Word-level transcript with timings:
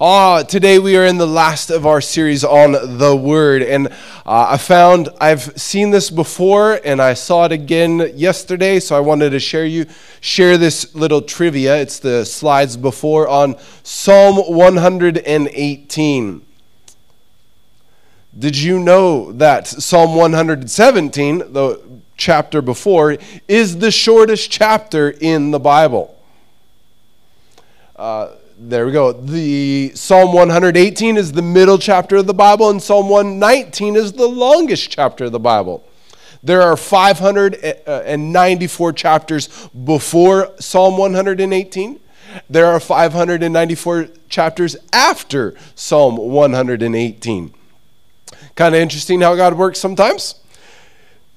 Ah, 0.00 0.44
today 0.44 0.78
we 0.78 0.96
are 0.96 1.04
in 1.04 1.18
the 1.18 1.26
last 1.26 1.70
of 1.70 1.84
our 1.84 2.00
series 2.00 2.44
on 2.44 2.98
the 2.98 3.16
Word, 3.16 3.62
and 3.62 3.88
uh, 3.88 4.46
I 4.50 4.56
found 4.56 5.08
I've 5.20 5.60
seen 5.60 5.90
this 5.90 6.08
before, 6.08 6.80
and 6.84 7.02
I 7.02 7.14
saw 7.14 7.46
it 7.46 7.50
again 7.50 8.12
yesterday. 8.14 8.78
So 8.78 8.96
I 8.96 9.00
wanted 9.00 9.30
to 9.30 9.40
share 9.40 9.66
you 9.66 9.86
share 10.20 10.56
this 10.56 10.94
little 10.94 11.20
trivia. 11.20 11.78
It's 11.78 11.98
the 11.98 12.24
slides 12.24 12.76
before 12.76 13.26
on 13.26 13.56
Psalm 13.82 14.36
118. 14.36 16.42
Did 18.38 18.56
you 18.56 18.78
know 18.78 19.32
that 19.32 19.66
Psalm 19.66 20.14
117, 20.14 21.38
the 21.52 21.82
chapter 22.16 22.62
before, 22.62 23.16
is 23.48 23.78
the 23.78 23.90
shortest 23.90 24.48
chapter 24.48 25.10
in 25.10 25.50
the 25.50 25.58
Bible? 25.58 26.16
Uh, 27.96 28.28
there 28.60 28.86
we 28.86 28.92
go. 28.92 29.12
The 29.12 29.92
Psalm 29.94 30.32
118 30.32 31.16
is 31.16 31.30
the 31.32 31.42
middle 31.42 31.78
chapter 31.78 32.16
of 32.16 32.26
the 32.26 32.34
Bible, 32.34 32.70
and 32.70 32.82
Psalm 32.82 33.08
119 33.08 33.94
is 33.94 34.10
the 34.12 34.26
longest 34.26 34.90
chapter 34.90 35.26
of 35.26 35.32
the 35.32 35.38
Bible. 35.38 35.84
There 36.42 36.60
are 36.62 36.76
594 36.76 38.92
chapters 38.92 39.68
before 39.68 40.50
Psalm 40.58 40.98
118. 40.98 42.00
There 42.50 42.66
are 42.66 42.80
594 42.80 44.08
chapters 44.28 44.76
after 44.92 45.54
Psalm 45.74 46.16
118. 46.16 47.54
Kind 48.54 48.74
of 48.74 48.80
interesting 48.80 49.20
how 49.20 49.36
God 49.36 49.54
works 49.54 49.78
sometimes 49.78 50.34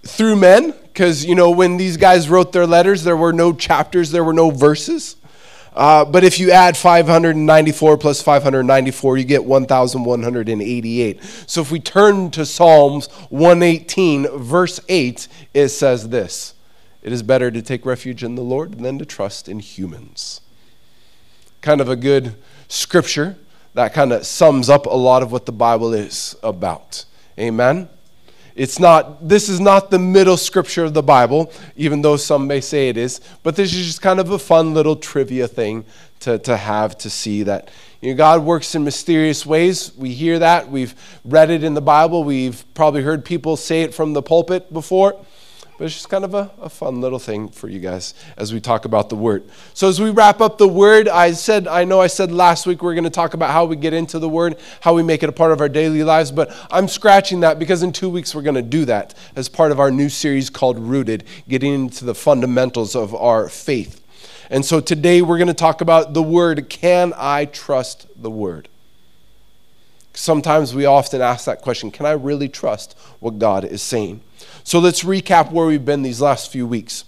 through 0.04 0.36
men, 0.36 0.74
because, 0.84 1.24
you 1.24 1.36
know, 1.36 1.52
when 1.52 1.78
these 1.78 1.98
guys 1.98 2.30
wrote 2.30 2.52
their 2.52 2.66
letters, 2.66 3.04
there 3.04 3.16
were 3.16 3.32
no 3.32 3.54
chapters, 3.54 4.10
there 4.12 4.24
were 4.24 4.34
no 4.34 4.50
verses. 4.50 5.18
Uh, 5.74 6.04
but 6.04 6.24
if 6.24 6.38
you 6.38 6.52
add 6.52 6.76
594 6.76 7.98
plus 7.98 8.22
594, 8.22 9.18
you 9.18 9.24
get 9.24 9.46
1,188. 9.46 11.24
So 11.48 11.62
if 11.62 11.72
we 11.72 11.80
turn 11.80 12.30
to 12.32 12.46
Psalms 12.46 13.08
118, 13.30 14.28
verse 14.40 14.80
8, 14.90 15.28
it 15.54 15.70
says 15.70 16.10
this 16.10 16.54
It 17.02 17.14
is 17.14 17.24
better 17.24 17.50
to 17.52 17.62
take 17.62 17.86
refuge 17.86 18.24
in 18.24 18.36
the 18.36 18.42
Lord 18.42 18.80
than 18.80 19.00
to 19.00 19.06
trust 19.06 19.48
in 19.48 19.60
humans. 19.60 20.42
Kind 21.62 21.80
of 21.80 21.88
a 21.88 21.96
good 21.96 22.36
scripture 22.68 23.38
that 23.74 23.94
kind 23.94 24.12
of 24.12 24.26
sums 24.26 24.70
up 24.70 24.86
a 24.86 24.90
lot 24.90 25.24
of 25.24 25.32
what 25.32 25.46
the 25.46 25.52
Bible 25.54 25.94
is 25.94 26.36
about. 26.44 27.06
Amen. 27.40 27.88
It's 28.56 28.80
not, 28.80 29.28
this 29.28 29.50
is 29.50 29.60
not 29.60 29.92
the 29.92 30.00
middle 30.00 30.38
scripture 30.38 30.84
of 30.84 30.94
the 30.94 31.04
Bible, 31.04 31.52
even 31.76 32.02
though 32.02 32.18
some 32.18 32.48
may 32.48 32.62
say 32.62 32.90
it 32.90 32.98
is, 32.98 33.22
but 33.44 33.56
this 33.56 33.74
is 33.74 33.86
just 33.86 34.02
kind 34.02 34.20
of 34.20 34.30
a 34.30 34.40
fun 34.40 34.74
little 34.74 34.96
trivia 34.96 35.48
thing 35.48 35.86
to, 36.22 36.38
to 36.40 36.58
have 36.58 36.98
to 37.00 37.10
see 37.10 37.44
that 37.44 37.70
you 38.02 38.12
know, 38.12 38.18
God 38.18 38.44
works 38.44 38.74
in 38.74 38.84
mysterious 38.84 39.46
ways. 39.46 39.96
We 39.96 40.14
hear 40.14 40.40
that. 40.40 40.70
We've 40.72 40.96
read 41.24 41.52
it 41.52 41.64
in 41.64 41.76
the 41.76 41.82
Bible. 41.82 42.24
We've 42.24 42.64
probably 42.74 43.04
heard 43.04 43.24
people 43.24 43.56
say 43.56 43.84
it 43.84 43.94
from 43.94 44.14
the 44.14 44.24
pulpit 44.24 44.74
before. 44.74 45.24
But 45.82 45.86
it's 45.86 45.96
just 45.96 46.10
kind 46.10 46.24
of 46.24 46.36
a, 46.36 46.52
a, 46.62 46.70
fun 46.70 47.02
little 47.02 47.18
thing 47.18 47.50
for 47.50 47.68
you 47.68 47.80
guys 47.80 48.14
as 48.38 48.54
we 48.54 48.62
talk 48.62 48.86
about 48.86 49.10
the 49.10 49.16
word. 49.16 49.50
So 49.74 49.90
as 49.90 50.00
we 50.00 50.12
wrap 50.12 50.40
up 50.40 50.60
the 50.60 50.68
word, 50.68 51.10
I 51.10 51.32
said, 51.32 51.68
I 51.68 51.86
know 51.86 52.00
I 52.00 52.06
said 52.06 52.32
last 52.32 52.68
week 52.68 52.84
we're 52.84 52.94
going 52.94 53.04
to 53.04 53.10
talk 53.10 53.34
about 53.34 53.50
how 53.50 53.66
we 53.66 53.76
get 53.76 53.92
into 53.92 54.20
the 54.20 54.30
word, 54.30 54.60
how 54.82 54.94
we 54.94 55.02
make 55.02 55.24
it 55.24 55.30
a 55.30 55.32
part 55.32 55.52
of 55.52 55.60
our 55.60 55.68
daily 55.68 56.04
lives, 56.04 56.32
but 56.32 56.56
I'm 56.70 56.88
scratching 56.88 57.40
that 57.40 57.58
because 57.58 57.82
in 57.82 57.92
two 57.94 58.12
weeks 58.12 58.36
we're 58.36 58.44
going 58.44 58.54
to 58.54 58.62
do 58.62 58.86
that 58.86 59.16
as 59.36 59.50
part 59.50 59.72
of 59.72 59.80
our 59.80 59.90
new 59.90 60.08
series 60.08 60.52
called 60.52 60.78
Rooted, 60.78 61.24
getting 61.50 61.74
into 61.74 62.06
the 62.06 62.14
fundamentals 62.14 62.96
of 62.96 63.16
our 63.16 63.50
faith. 63.50 64.04
And 64.52 64.64
so 64.64 64.82
today 64.82 65.24
we're 65.24 65.40
going 65.40 65.48
to 65.48 65.54
talk 65.56 65.82
about 65.82 66.14
the 66.14 66.22
word, 66.22 66.70
can 66.70 67.12
I 67.18 67.46
trust 67.46 68.06
the 68.16 68.30
word? 68.30 68.70
Sometimes 70.14 70.76
we 70.76 70.86
often 70.86 71.22
ask 71.22 71.46
that 71.46 71.62
question, 71.62 71.92
can 71.92 72.06
I 72.06 72.12
really 72.12 72.50
trust 72.50 72.98
what 73.20 73.40
God 73.40 73.64
is 73.64 73.82
saying? 73.82 74.22
So 74.64 74.80
let's 74.80 75.04
recap 75.04 75.52
where 75.52 75.66
we've 75.66 75.86
been 75.86 76.02
these 76.02 76.22
last 76.22 76.52
few 76.52 76.68
weeks. 76.68 77.06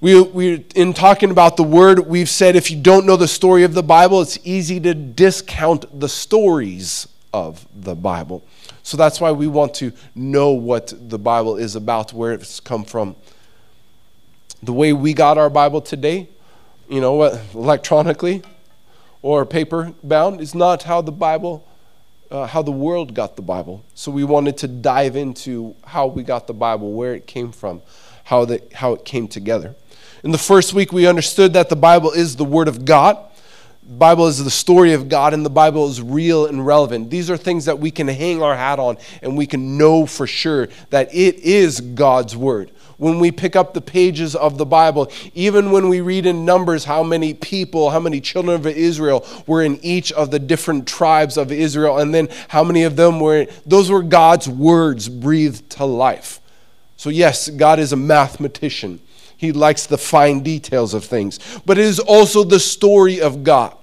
We, 0.00 0.20
we, 0.22 0.64
in 0.76 0.94
talking 0.94 1.30
about 1.30 1.56
the 1.56 1.64
word, 1.64 2.06
we've 2.06 2.28
said 2.28 2.54
if 2.54 2.70
you 2.70 2.80
don't 2.80 3.04
know 3.04 3.16
the 3.16 3.26
story 3.26 3.64
of 3.64 3.74
the 3.74 3.82
Bible, 3.82 4.22
it's 4.22 4.38
easy 4.44 4.78
to 4.80 4.94
discount 4.94 5.98
the 5.98 6.08
stories 6.08 7.08
of 7.34 7.66
the 7.74 7.96
Bible. 7.96 8.44
So 8.84 8.96
that's 8.96 9.20
why 9.20 9.32
we 9.32 9.48
want 9.48 9.74
to 9.74 9.92
know 10.14 10.52
what 10.52 10.94
the 11.10 11.18
Bible 11.18 11.56
is 11.56 11.74
about, 11.74 12.12
where 12.12 12.32
it's 12.32 12.60
come 12.60 12.84
from. 12.84 13.16
The 14.62 14.72
way 14.72 14.92
we 14.92 15.14
got 15.14 15.36
our 15.36 15.50
Bible 15.50 15.80
today, 15.80 16.28
you 16.88 17.00
know 17.00 17.24
electronically 17.52 18.42
or 19.20 19.44
paper 19.44 19.92
bound, 20.02 20.40
is 20.40 20.54
not 20.54 20.84
how 20.84 21.02
the 21.02 21.12
Bible 21.12 21.67
uh, 22.30 22.46
how 22.46 22.62
the 22.62 22.72
world 22.72 23.14
got 23.14 23.36
the 23.36 23.42
Bible. 23.42 23.84
So 23.94 24.10
we 24.10 24.24
wanted 24.24 24.58
to 24.58 24.68
dive 24.68 25.16
into 25.16 25.74
how 25.84 26.06
we 26.06 26.22
got 26.22 26.46
the 26.46 26.54
Bible, 26.54 26.92
where 26.92 27.14
it 27.14 27.26
came 27.26 27.52
from, 27.52 27.82
how, 28.24 28.44
the, 28.44 28.62
how 28.74 28.92
it 28.92 29.04
came 29.04 29.28
together. 29.28 29.74
In 30.24 30.32
the 30.32 30.38
first 30.38 30.74
week, 30.74 30.92
we 30.92 31.06
understood 31.06 31.52
that 31.54 31.68
the 31.68 31.76
Bible 31.76 32.10
is 32.10 32.36
the 32.36 32.44
Word 32.44 32.68
of 32.68 32.84
God. 32.84 33.16
The 33.82 33.94
Bible 33.94 34.26
is 34.26 34.42
the 34.42 34.50
story 34.50 34.92
of 34.92 35.08
God, 35.08 35.32
and 35.32 35.46
the 35.46 35.50
Bible 35.50 35.88
is 35.88 36.02
real 36.02 36.46
and 36.46 36.66
relevant. 36.66 37.08
These 37.08 37.30
are 37.30 37.36
things 37.36 37.64
that 37.64 37.78
we 37.78 37.90
can 37.90 38.08
hang 38.08 38.42
our 38.42 38.54
hat 38.54 38.78
on, 38.78 38.98
and 39.22 39.36
we 39.36 39.46
can 39.46 39.78
know 39.78 40.04
for 40.04 40.26
sure 40.26 40.68
that 40.90 41.14
it 41.14 41.36
is 41.36 41.80
God's 41.80 42.36
Word 42.36 42.72
when 42.98 43.20
we 43.20 43.30
pick 43.30 43.56
up 43.56 43.72
the 43.72 43.80
pages 43.80 44.36
of 44.36 44.58
the 44.58 44.66
Bible, 44.66 45.10
even 45.32 45.70
when 45.70 45.88
we 45.88 46.00
read 46.00 46.26
in 46.26 46.44
Numbers 46.44 46.84
how 46.84 47.02
many 47.02 47.32
people, 47.32 47.90
how 47.90 48.00
many 48.00 48.20
children 48.20 48.56
of 48.56 48.66
Israel 48.66 49.26
were 49.46 49.62
in 49.62 49.78
each 49.82 50.12
of 50.12 50.30
the 50.30 50.38
different 50.38 50.86
tribes 50.86 51.36
of 51.36 51.50
Israel, 51.50 51.98
and 51.98 52.12
then 52.12 52.28
how 52.48 52.62
many 52.62 52.82
of 52.82 52.96
them 52.96 53.20
were, 53.20 53.46
those 53.64 53.90
were 53.90 54.02
God's 54.02 54.48
words 54.48 55.08
breathed 55.08 55.70
to 55.70 55.84
life. 55.84 56.40
So, 56.96 57.10
yes, 57.10 57.48
God 57.48 57.78
is 57.78 57.92
a 57.92 57.96
mathematician. 57.96 59.00
He 59.36 59.52
likes 59.52 59.86
the 59.86 59.98
fine 59.98 60.40
details 60.40 60.92
of 60.92 61.04
things, 61.04 61.38
but 61.64 61.78
it 61.78 61.84
is 61.84 62.00
also 62.00 62.42
the 62.42 62.58
story 62.58 63.20
of 63.20 63.44
God. 63.44 63.77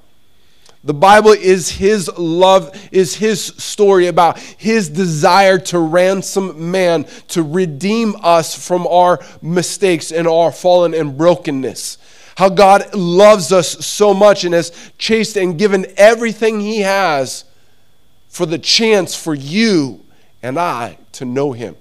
The 0.85 0.93
Bible 0.93 1.31
is 1.31 1.71
his 1.71 2.15
love, 2.15 2.79
is 2.91 3.15
his 3.15 3.43
story 3.43 4.05
about 4.05 4.37
his 4.37 4.87
desire 4.87 5.57
to 5.57 5.79
ransom 5.79 6.69
man, 6.69 7.07
to 7.29 7.41
redeem 7.41 8.15
us 8.21 8.55
from 8.55 8.85
our 8.85 9.19
mistakes 9.41 10.11
and 10.11 10.27
our 10.27 10.51
fallen 10.51 10.93
and 10.93 11.17
brokenness. 11.17 11.97
How 12.37 12.49
God 12.49 12.93
loves 12.93 13.51
us 13.51 13.83
so 13.83 14.13
much 14.13 14.43
and 14.43 14.53
has 14.53 14.91
chased 14.99 15.37
and 15.37 15.57
given 15.57 15.87
everything 15.97 16.59
he 16.59 16.81
has 16.81 17.45
for 18.29 18.45
the 18.45 18.59
chance 18.59 19.15
for 19.15 19.33
you 19.33 20.05
and 20.43 20.59
I 20.59 20.99
to 21.13 21.25
know 21.25 21.53
him. 21.53 21.75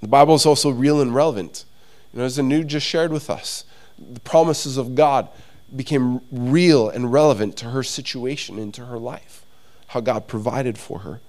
The 0.00 0.08
Bible 0.08 0.36
is 0.36 0.46
also 0.46 0.70
real 0.70 1.00
and 1.00 1.12
relevant. 1.12 1.64
You 2.12 2.20
know, 2.20 2.24
as 2.24 2.38
Anu 2.38 2.62
just 2.62 2.86
shared 2.86 3.10
with 3.10 3.28
us, 3.28 3.64
the 3.98 4.20
promises 4.20 4.76
of 4.76 4.94
God 4.94 5.28
became 5.74 6.20
real 6.30 6.88
and 6.88 7.12
relevant 7.12 7.56
to 7.58 7.66
her 7.70 7.82
situation 7.82 8.58
and 8.58 8.72
to 8.74 8.86
her 8.86 8.98
life, 8.98 9.44
how 9.88 10.00
God 10.00 10.26
provided 10.26 10.78
for 10.78 11.00
her. 11.00 11.20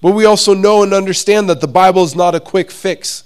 But 0.00 0.12
we 0.12 0.24
also 0.24 0.54
know 0.54 0.82
and 0.82 0.92
understand 0.92 1.48
that 1.48 1.60
the 1.60 1.68
Bible 1.68 2.04
is 2.04 2.14
not 2.14 2.34
a 2.34 2.40
quick 2.40 2.70
fix. 2.70 3.24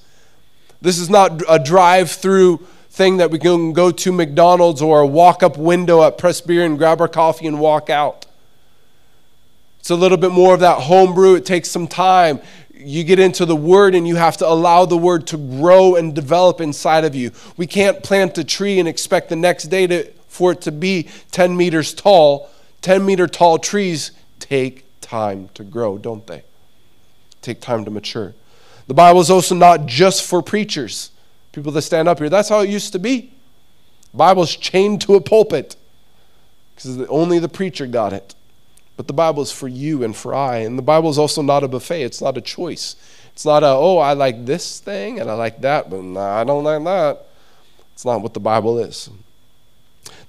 This 0.80 0.98
is 0.98 1.10
not 1.10 1.42
a 1.48 1.58
drive 1.58 2.10
through 2.10 2.66
thing 2.88 3.18
that 3.18 3.30
we 3.30 3.38
can 3.38 3.72
go 3.72 3.90
to 3.90 4.12
McDonald's 4.12 4.82
or 4.82 5.00
a 5.00 5.06
walk 5.06 5.42
up 5.42 5.56
window 5.56 6.02
at 6.02 6.18
Pressbyrån, 6.18 6.76
grab 6.76 7.00
our 7.00 7.08
coffee, 7.08 7.46
and 7.46 7.58
walk 7.58 7.88
out. 7.88 8.26
It's 9.80 9.90
a 9.90 9.96
little 9.96 10.18
bit 10.18 10.30
more 10.30 10.54
of 10.54 10.60
that 10.60 10.82
homebrew. 10.82 11.34
It 11.34 11.46
takes 11.46 11.70
some 11.70 11.88
time. 11.88 12.40
You 12.74 13.02
get 13.02 13.18
into 13.18 13.46
the 13.46 13.56
Word 13.56 13.94
and 13.94 14.06
you 14.06 14.16
have 14.16 14.36
to 14.38 14.48
allow 14.48 14.84
the 14.84 14.96
Word 14.96 15.26
to 15.28 15.36
grow 15.36 15.96
and 15.96 16.14
develop 16.14 16.60
inside 16.60 17.04
of 17.04 17.14
you. 17.14 17.32
We 17.56 17.66
can't 17.66 18.02
plant 18.02 18.38
a 18.38 18.44
tree 18.44 18.78
and 18.78 18.88
expect 18.88 19.28
the 19.28 19.36
next 19.36 19.64
day 19.64 19.86
to 19.86 20.12
for 20.32 20.52
it 20.52 20.62
to 20.62 20.72
be 20.72 21.08
10 21.30 21.54
meters 21.54 21.92
tall, 21.92 22.48
10 22.80 23.04
meter 23.04 23.26
tall 23.26 23.58
trees 23.58 24.12
take 24.40 24.86
time 25.02 25.50
to 25.52 25.62
grow, 25.62 25.98
don't 25.98 26.26
they? 26.26 26.42
Take 27.42 27.60
time 27.60 27.84
to 27.84 27.90
mature. 27.90 28.32
The 28.86 28.94
Bible 28.94 29.20
is 29.20 29.30
also 29.30 29.54
not 29.54 29.84
just 29.84 30.24
for 30.24 30.40
preachers, 30.40 31.10
people 31.52 31.70
that 31.72 31.82
stand 31.82 32.08
up 32.08 32.18
here. 32.18 32.30
That's 32.30 32.48
how 32.48 32.60
it 32.60 32.70
used 32.70 32.92
to 32.92 32.98
be. 32.98 33.30
The 34.12 34.16
Bible's 34.16 34.56
chained 34.56 35.02
to 35.02 35.16
a 35.16 35.20
pulpit 35.20 35.76
because 36.74 37.02
only 37.10 37.38
the 37.38 37.48
preacher 37.48 37.86
got 37.86 38.14
it. 38.14 38.34
But 38.96 39.08
the 39.08 39.12
Bible 39.12 39.42
is 39.42 39.52
for 39.52 39.68
you 39.68 40.02
and 40.02 40.16
for 40.16 40.34
I. 40.34 40.58
And 40.58 40.78
the 40.78 40.82
Bible 40.82 41.10
is 41.10 41.18
also 41.18 41.42
not 41.42 41.62
a 41.62 41.68
buffet, 41.68 42.04
it's 42.04 42.22
not 42.22 42.38
a 42.38 42.40
choice. 42.40 42.96
It's 43.34 43.44
not 43.44 43.62
a, 43.62 43.68
oh, 43.68 43.98
I 43.98 44.14
like 44.14 44.46
this 44.46 44.80
thing 44.80 45.20
and 45.20 45.30
I 45.30 45.34
like 45.34 45.60
that, 45.60 45.90
but 45.90 46.02
nah, 46.02 46.40
I 46.40 46.44
don't 46.44 46.64
like 46.64 46.82
that. 46.84 47.26
It's 47.92 48.06
not 48.06 48.22
what 48.22 48.32
the 48.32 48.40
Bible 48.40 48.78
is. 48.78 49.10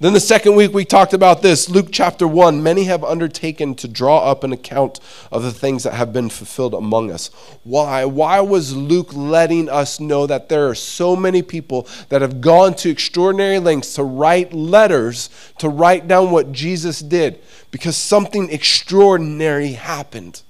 Then 0.04 0.12
the 0.12 0.20
second 0.20 0.56
week 0.56 0.74
we 0.74 0.84
talked 0.84 1.14
about 1.14 1.42
this 1.42 1.70
Luke 1.70 1.88
chapter 1.90 2.28
1 2.28 2.62
many 2.62 2.84
have 2.84 3.06
undertaken 3.06 3.74
to 3.76 3.88
draw 3.88 4.30
up 4.30 4.44
an 4.44 4.52
account 4.52 5.00
of 5.32 5.44
the 5.44 5.52
things 5.54 5.84
that 5.84 5.94
have 5.94 6.12
been 6.12 6.30
fulfilled 6.30 6.74
among 6.74 7.10
us. 7.10 7.28
Why? 7.64 8.04
Why 8.04 8.42
was 8.42 8.76
Luke 8.76 9.14
letting 9.14 9.70
us 9.70 10.02
know 10.02 10.28
that 10.28 10.50
there 10.50 10.68
are 10.68 10.76
so 10.76 11.16
many 11.16 11.42
people 11.42 11.88
that 12.10 12.22
have 12.22 12.42
gone 12.42 12.74
to 12.74 12.90
extraordinary 12.90 13.60
lengths 13.60 13.94
to 13.94 14.04
write 14.04 14.52
letters 14.52 15.30
to 15.60 15.70
write 15.70 16.06
down 16.06 16.32
what 16.32 16.52
Jesus 16.52 17.00
did? 17.00 17.42
Because 17.72 17.96
something 17.96 18.50
extraordinary 18.50 19.72
happened. 19.72 20.42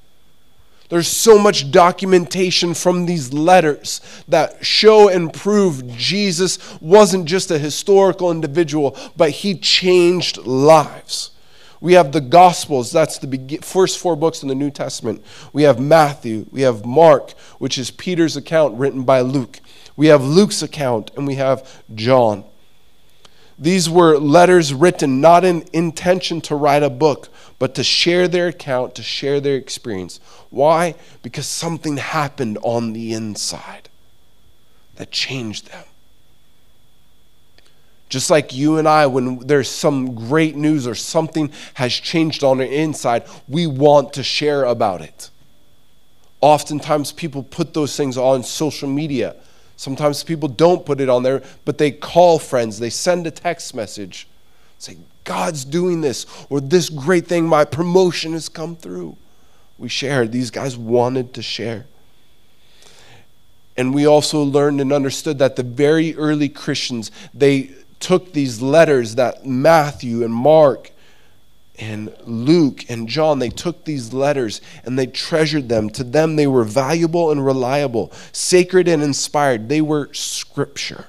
There's 0.94 1.08
so 1.08 1.40
much 1.40 1.72
documentation 1.72 2.76
from 2.76 3.08
these 3.08 3.34
letters 3.34 4.00
that 4.28 4.64
show 4.64 5.10
and 5.10 5.34
prove 5.34 5.88
Jesus 5.88 6.60
wasn't 6.82 7.26
just 7.26 7.50
a 7.50 7.58
historical 7.58 8.30
individual, 8.30 8.96
but 9.18 9.32
he 9.32 9.56
changed 9.56 10.38
lives. 10.38 11.32
We 11.82 11.94
have 11.94 12.12
the 12.12 12.22
Gospels, 12.22 12.92
that's 12.92 13.18
the 13.18 13.58
first 13.64 13.98
four 13.98 14.16
books 14.16 14.44
in 14.44 14.50
the 14.50 14.54
New 14.54 14.70
Testament. 14.70 15.26
We 15.52 15.64
have 15.64 15.80
Matthew, 15.80 16.46
we 16.52 16.62
have 16.62 16.86
Mark, 16.86 17.32
which 17.58 17.80
is 17.80 17.90
Peter's 17.90 18.38
account 18.38 18.78
written 18.78 19.02
by 19.02 19.22
Luke. 19.22 19.62
We 19.96 20.06
have 20.08 20.24
Luke's 20.24 20.62
account, 20.62 21.10
and 21.18 21.26
we 21.26 21.34
have 21.34 21.84
John. 21.96 22.44
These 23.58 23.90
were 23.90 24.20
letters 24.20 24.76
written 24.76 25.22
not 25.22 25.44
in 25.44 25.66
intention 25.74 26.40
to 26.42 26.56
write 26.56 26.84
a 26.84 26.90
book, 26.92 27.30
but 27.64 27.76
to 27.76 27.82
share 27.82 28.28
their 28.28 28.50
account, 28.50 28.94
to 28.94 29.02
share 29.02 29.40
their 29.40 29.56
experience. 29.56 30.20
Why? 30.50 30.96
Because 31.22 31.48
something 31.48 31.96
happened 31.96 32.58
on 32.62 32.92
the 32.92 33.14
inside 33.14 33.88
that 34.98 35.12
changed 35.12 35.72
them. 35.72 35.86
Just 38.10 38.30
like 38.30 38.54
you 38.54 38.80
and 38.80 38.86
I, 38.86 39.06
when 39.06 39.48
there's 39.48 39.70
some 39.70 40.14
great 40.14 40.58
news 40.58 40.86
or 40.86 40.94
something 40.94 41.54
has 41.76 41.94
changed 41.94 42.44
on 42.44 42.58
the 42.58 42.70
inside, 42.70 43.24
we 43.48 43.66
want 43.66 44.12
to 44.16 44.24
share 44.24 44.66
about 44.66 45.00
it. 45.00 45.30
Oftentimes, 46.42 47.14
people 47.14 47.44
put 47.44 47.74
those 47.74 47.96
things 47.96 48.18
on 48.18 48.44
social 48.44 48.90
media. 48.90 49.38
Sometimes 49.78 50.22
people 50.22 50.50
don't 50.50 50.86
put 50.86 51.00
it 51.00 51.08
on 51.08 51.24
there, 51.24 51.42
but 51.64 51.78
they 51.78 51.92
call 51.92 52.40
friends, 52.40 52.80
they 52.80 52.90
send 52.90 53.26
a 53.26 53.32
text 53.32 53.74
message, 53.74 54.28
say, 54.80 54.98
God's 55.24 55.66
doing 55.66 56.02
this, 56.02 56.26
or 56.50 56.60
this 56.62 56.90
great 56.90 57.28
thing, 57.28 57.46
my 57.46 57.66
promotion 57.66 58.34
has 58.34 58.50
come 58.50 58.76
through. 58.76 59.18
We 59.78 59.90
shared. 59.90 60.32
These 60.32 60.52
guys 60.52 60.78
wanted 60.78 61.34
to 61.34 61.42
share. 61.42 61.86
And 63.76 63.94
we 63.94 64.06
also 64.06 64.44
learned 64.44 64.82
and 64.82 64.94
understood 64.94 65.40
that 65.40 65.56
the 65.56 65.64
very 65.64 66.16
early 66.16 66.50
Christians, 66.50 67.12
they 67.34 67.72
took 68.00 68.34
these 68.34 68.62
letters 68.62 69.16
that 69.16 69.46
Matthew 69.46 70.24
and 70.24 70.34
Mark 70.34 70.92
and 71.80 72.16
Luke 72.26 72.88
and 72.90 73.10
John, 73.10 73.40
they 73.40 73.50
took 73.50 73.84
these 73.86 74.14
letters 74.14 74.62
and 74.86 74.98
they 74.98 75.08
treasured 75.08 75.70
them. 75.70 75.90
To 75.92 76.04
them, 76.04 76.36
they 76.36 76.46
were 76.46 76.64
valuable 76.64 77.32
and 77.32 77.44
reliable, 77.44 78.12
sacred 78.32 78.88
and 78.88 79.02
inspired. 79.02 79.70
They 79.70 79.82
were 79.82 80.14
scripture, 80.14 81.06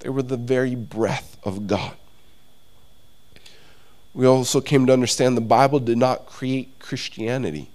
they 0.00 0.08
were 0.08 0.22
the 0.22 0.36
very 0.36 0.74
breath 0.74 1.36
of 1.42 1.66
God. 1.66 1.96
We 4.16 4.26
also 4.26 4.62
came 4.62 4.86
to 4.86 4.94
understand 4.94 5.36
the 5.36 5.42
Bible 5.42 5.78
did 5.78 5.98
not 5.98 6.24
create 6.24 6.78
Christianity. 6.78 7.68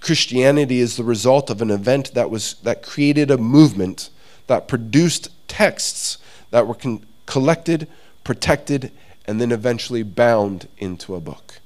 Christianity 0.00 0.80
is 0.80 0.96
the 0.96 1.04
result 1.04 1.50
of 1.50 1.60
an 1.60 1.70
event 1.70 2.14
that 2.14 2.30
was 2.30 2.54
that 2.62 2.82
created 2.82 3.30
a 3.30 3.36
movement 3.36 4.08
that 4.46 4.68
produced 4.68 5.28
texts 5.48 6.16
that 6.50 6.66
were 6.66 6.74
con- 6.74 7.04
collected, 7.26 7.88
protected, 8.24 8.90
and 9.26 9.38
then 9.38 9.52
eventually 9.52 10.02
bound 10.02 10.66
into 10.78 11.14
a 11.14 11.20
book. 11.20 11.60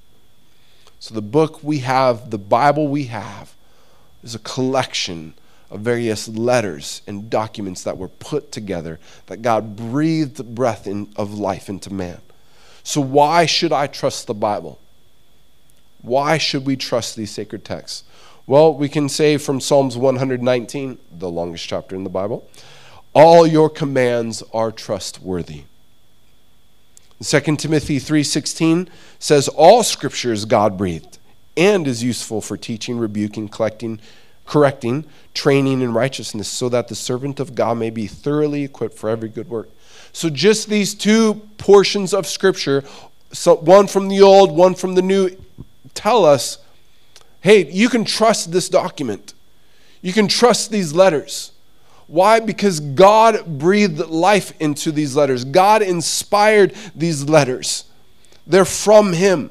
So 0.98 1.14
the 1.14 1.22
book 1.22 1.62
we 1.62 1.78
have, 1.78 2.30
the 2.30 2.38
Bible 2.38 2.88
we 2.88 3.04
have, 3.04 3.54
is 4.24 4.34
a 4.34 4.40
collection 4.40 5.34
of 5.70 5.82
various 5.82 6.26
letters 6.26 7.00
and 7.06 7.30
documents 7.30 7.84
that 7.84 7.96
were 7.96 8.08
put 8.08 8.50
together 8.50 8.98
that 9.26 9.40
God 9.40 9.76
breathed 9.76 10.44
breath 10.52 10.88
in, 10.88 11.12
of 11.14 11.32
life 11.32 11.68
into 11.68 11.92
man. 11.94 12.20
So, 12.82 13.00
why 13.00 13.46
should 13.46 13.72
I 13.72 13.86
trust 13.86 14.26
the 14.26 14.34
Bible? 14.34 14.78
Why 16.02 16.38
should 16.38 16.66
we 16.66 16.76
trust 16.76 17.16
these 17.16 17.30
sacred 17.30 17.64
texts? 17.64 18.04
Well, 18.46 18.74
we 18.74 18.88
can 18.88 19.08
say 19.08 19.36
from 19.36 19.60
Psalms 19.60 19.96
119, 19.96 20.98
the 21.18 21.30
longest 21.30 21.68
chapter 21.68 21.94
in 21.94 22.04
the 22.04 22.10
Bible, 22.10 22.48
all 23.12 23.46
your 23.46 23.68
commands 23.68 24.42
are 24.52 24.72
trustworthy. 24.72 25.64
2 27.22 27.58
Timothy 27.58 27.98
3:16 27.98 28.88
says 29.18 29.48
all 29.48 29.82
scripture 29.82 30.32
is 30.32 30.46
God-breathed 30.46 31.18
and 31.56 31.86
is 31.86 32.02
useful 32.02 32.40
for 32.40 32.56
teaching, 32.56 32.98
rebuking, 32.98 33.48
collecting, 33.48 34.00
correcting, 34.46 35.04
training 35.34 35.82
in 35.82 35.92
righteousness 35.92 36.48
so 36.48 36.68
that 36.70 36.88
the 36.88 36.94
servant 36.94 37.38
of 37.38 37.54
God 37.54 37.76
may 37.76 37.90
be 37.90 38.06
thoroughly 38.06 38.64
equipped 38.64 38.96
for 38.96 39.10
every 39.10 39.28
good 39.28 39.50
work. 39.50 39.68
So, 40.12 40.28
just 40.28 40.68
these 40.68 40.94
two 40.94 41.34
portions 41.58 42.12
of 42.12 42.26
Scripture, 42.26 42.84
so 43.32 43.56
one 43.56 43.86
from 43.86 44.08
the 44.08 44.22
Old, 44.22 44.50
one 44.50 44.74
from 44.74 44.94
the 44.94 45.02
New, 45.02 45.36
tell 45.94 46.24
us 46.24 46.58
hey, 47.40 47.70
you 47.70 47.88
can 47.88 48.04
trust 48.04 48.52
this 48.52 48.68
document. 48.68 49.34
You 50.02 50.12
can 50.12 50.28
trust 50.28 50.70
these 50.70 50.92
letters. 50.92 51.52
Why? 52.06 52.40
Because 52.40 52.80
God 52.80 53.58
breathed 53.58 53.98
life 53.98 54.52
into 54.60 54.92
these 54.92 55.14
letters, 55.16 55.44
God 55.44 55.82
inspired 55.82 56.74
these 56.94 57.28
letters. 57.28 57.84
They're 58.46 58.64
from 58.64 59.12
Him. 59.12 59.50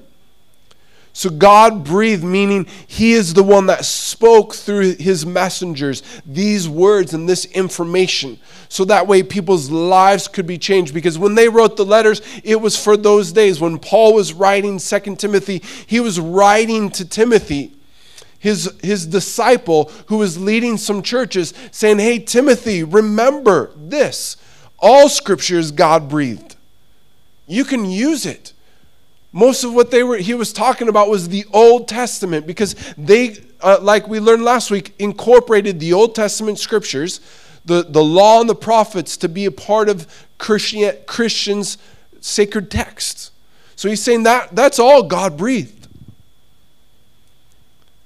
So 1.20 1.30
God 1.30 1.84
breathed, 1.84 2.24
meaning 2.24 2.66
He 2.88 3.12
is 3.12 3.34
the 3.34 3.44
one 3.44 3.66
that 3.66 3.84
spoke 3.84 4.56
through 4.56 4.96
His 4.96 5.26
messengers 5.26 6.02
these 6.26 6.70
words 6.70 7.14
and 7.14 7.28
this 7.28 7.44
information. 7.44 8.40
So 8.70 8.86
that 8.86 9.06
way 9.06 9.24
people's 9.24 9.70
lives 9.70 10.30
could 10.30 10.48
be 10.48 10.58
changed. 10.58 10.94
Because 10.94 11.20
when 11.20 11.36
they 11.36 11.50
wrote 11.50 11.76
the 11.76 11.84
letters, 11.84 12.22
it 12.46 12.62
was 12.62 12.82
for 12.82 12.96
those 12.96 13.34
days. 13.34 13.60
When 13.60 13.80
Paul 13.80 14.14
was 14.14 14.32
writing 14.32 14.80
Second 14.80 15.20
Timothy, 15.20 15.62
he 15.86 16.00
was 16.00 16.22
writing 16.22 16.90
to 16.92 17.04
Timothy. 17.04 17.74
His, 18.40 18.74
his 18.82 19.06
disciple 19.06 19.92
who 20.06 20.20
was 20.20 20.40
leading 20.40 20.78
some 20.78 21.02
churches 21.02 21.54
saying, 21.72 22.00
Hey, 22.00 22.20
Timothy, 22.20 22.82
remember 22.82 23.74
this. 23.76 24.38
All 24.80 25.10
scripture 25.10 25.60
is 25.60 25.74
God 25.74 26.08
breathed. 26.08 26.56
You 27.46 27.66
can 27.66 27.84
use 27.84 28.26
it. 28.26 28.54
Most 29.32 29.64
of 29.64 29.74
what 29.74 29.92
they 29.92 30.04
were 30.04 30.18
he 30.18 30.34
was 30.34 30.52
talking 30.52 30.88
about 30.88 31.10
was 31.10 31.30
the 31.30 31.46
Old 31.54 31.88
Testament 31.88 32.48
because 32.48 32.76
they 32.98 33.38
uh, 33.62 33.78
like 33.82 34.08
we 34.08 34.20
learned 34.20 34.44
last 34.44 34.72
week 34.72 34.94
incorporated 35.00 35.80
the 35.80 35.94
Old 35.94 36.16
Testament 36.16 36.58
scriptures, 36.58 37.22
the, 37.66 37.84
the 37.84 38.04
law 38.04 38.42
and 38.42 38.50
the 38.50 38.56
prophets 38.56 39.18
to 39.18 39.30
be 39.30 39.46
a 39.46 39.52
part 39.52 39.90
of 39.90 40.26
Christian, 40.38 40.96
Christians 41.06 41.78
sacred 42.22 42.72
texts. 42.72 43.32
So 43.76 43.90
he's 43.90 44.02
saying 44.02 44.24
that 44.24 44.56
that's 44.56 44.80
all 44.80 45.04
God 45.04 45.38
breathed. 45.38 45.88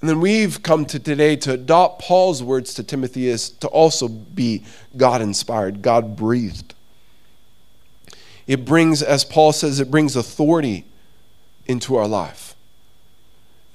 And 0.02 0.10
then 0.10 0.20
we've 0.20 0.62
come 0.62 0.86
to 0.88 1.00
today 1.00 1.38
to 1.38 1.54
adopt 1.54 2.02
Paul's 2.02 2.44
words 2.44 2.74
to 2.74 2.84
Timothy 2.84 3.30
as 3.30 3.52
to 3.52 3.68
also 3.70 4.10
be 4.10 4.66
God 4.98 5.22
inspired, 5.22 5.82
God 5.82 6.18
breathed. 6.18 6.74
It 8.46 8.66
brings, 8.66 9.02
as 9.02 9.24
Paul 9.24 9.54
says, 9.54 9.80
it 9.80 9.90
brings 9.90 10.18
authority 10.18 10.84
into 11.66 11.96
our 11.96 12.08
life. 12.08 12.56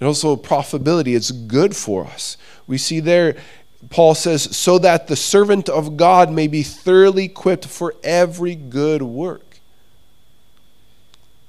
And 0.00 0.07
also 0.07 0.37
profitability, 0.37 1.16
it's 1.16 1.30
good 1.30 1.75
for 1.75 2.04
us. 2.04 2.37
We 2.66 2.78
see 2.78 3.00
there, 3.00 3.37
Paul 3.90 4.14
says, 4.14 4.57
so 4.57 4.78
that 4.78 5.09
the 5.09 5.16
servant 5.16 5.68
of 5.68 5.97
God 5.97 6.30
may 6.30 6.47
be 6.47 6.62
thoroughly 6.62 7.25
equipped 7.25 7.66
for 7.66 7.95
every 8.04 8.54
good 8.54 9.02
work. 9.02 9.61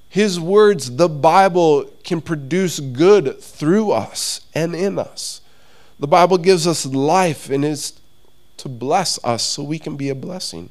His 0.08 0.40
words, 0.40 0.96
the 0.96 1.08
Bible, 1.08 1.84
can 2.02 2.20
produce 2.20 2.80
good 2.80 3.40
through 3.40 3.92
us 3.92 4.40
and 4.52 4.74
in 4.74 4.98
us. 4.98 5.40
The 6.00 6.08
Bible 6.08 6.38
gives 6.38 6.66
us 6.66 6.84
life 6.84 7.48
and 7.48 7.64
is 7.64 8.00
to 8.56 8.68
bless 8.68 9.22
us 9.24 9.44
so 9.44 9.62
we 9.62 9.78
can 9.78 9.96
be 9.96 10.08
a 10.08 10.14
blessing. 10.14 10.70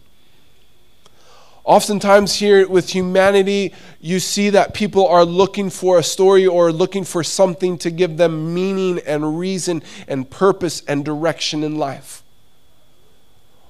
Oftentimes, 1.69 2.33
here 2.33 2.67
with 2.67 2.89
humanity, 2.89 3.75
you 4.01 4.19
see 4.19 4.49
that 4.49 4.73
people 4.73 5.05
are 5.05 5.23
looking 5.23 5.69
for 5.69 5.99
a 5.99 6.03
story 6.03 6.47
or 6.47 6.71
looking 6.71 7.03
for 7.03 7.23
something 7.23 7.77
to 7.77 7.91
give 7.91 8.17
them 8.17 8.55
meaning 8.55 8.99
and 9.05 9.38
reason 9.38 9.83
and 10.07 10.27
purpose 10.27 10.81
and 10.88 11.05
direction 11.05 11.63
in 11.63 11.77
life. 11.77 12.23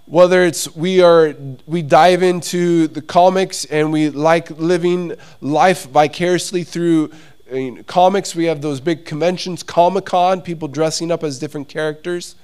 Whether 0.06 0.46
it's 0.46 0.74
we 0.78 1.02
are 1.02 1.36
we 1.66 1.82
dive 1.82 2.24
into 2.24 2.88
the 2.88 3.02
comics 3.02 3.66
and 3.66 3.92
we 3.92 4.10
like 4.12 4.50
living 4.52 5.16
life 5.42 5.86
vicariously 5.88 6.64
through 6.64 7.12
uh, 7.52 7.84
comics. 7.86 8.34
We 8.34 8.46
have 8.46 8.62
those 8.62 8.80
big 8.80 9.04
conventions, 9.04 9.62
Comic 9.62 10.06
Con, 10.06 10.40
people 10.42 10.70
dressing 10.70 11.12
up 11.12 11.22
as 11.22 11.38
different 11.38 11.68
characters. 11.68 12.36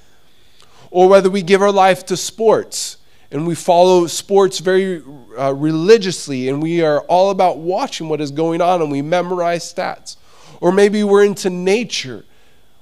Or 0.92 1.08
whether 1.08 1.30
we 1.30 1.42
give 1.42 1.62
our 1.62 1.72
life 1.72 2.06
to 2.08 2.18
sports 2.18 2.98
and 3.32 3.48
we 3.48 3.56
follow 3.56 4.08
sports 4.08 4.60
very 4.60 5.02
uh, 5.38 5.54
religiously 5.54 6.50
and 6.50 6.62
we 6.62 6.82
are 6.82 7.02
all 7.02 7.30
about 7.30 7.58
watching 7.58 8.10
what 8.10 8.22
is 8.22 8.32
going 8.32 8.62
on 8.62 8.82
and 8.82 8.92
we 8.92 9.02
memorize 9.02 9.72
stats. 9.72 10.18
Or 10.62 10.72
maybe 10.72 11.04
we're 11.04 11.24
into 11.24 11.50
nature 11.50 12.26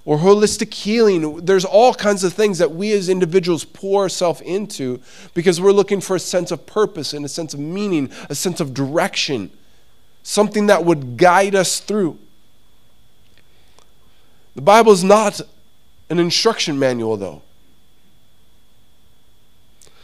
or 0.05 0.17
holistic 0.17 0.74
healing. 0.74 1.45
There's 1.45 1.65
all 1.65 1.93
kinds 1.93 2.24
of 2.24 2.33
things 2.33 2.57
that 2.57 2.72
we 2.72 2.91
as 2.93 3.10
individuals 3.10 3.63
pour 3.63 4.03
ourselves 4.03 4.41
into 4.41 5.01
because 5.33 5.62
we're 5.62 5.72
looking 5.72 6.01
for 6.01 6.15
a 6.15 6.19
sense 6.19 6.51
of 6.51 6.65
purpose 6.65 7.13
and 7.13 7.24
a 7.25 7.29
sense 7.29 7.53
of 7.53 7.60
meaning, 7.60 8.12
a 8.29 8.36
sense 8.36 8.60
of 8.60 8.74
direction, 8.74 9.51
something 10.24 10.67
that 10.67 10.83
would 10.83 11.17
guide 11.17 11.55
us 11.55 11.79
through. 11.79 12.17
The 14.55 14.62
Bible 14.62 14.91
is 14.91 15.03
not 15.03 15.41
an 16.10 16.19
instruction 16.19 16.77
manual, 16.77 17.17
though. 17.17 17.42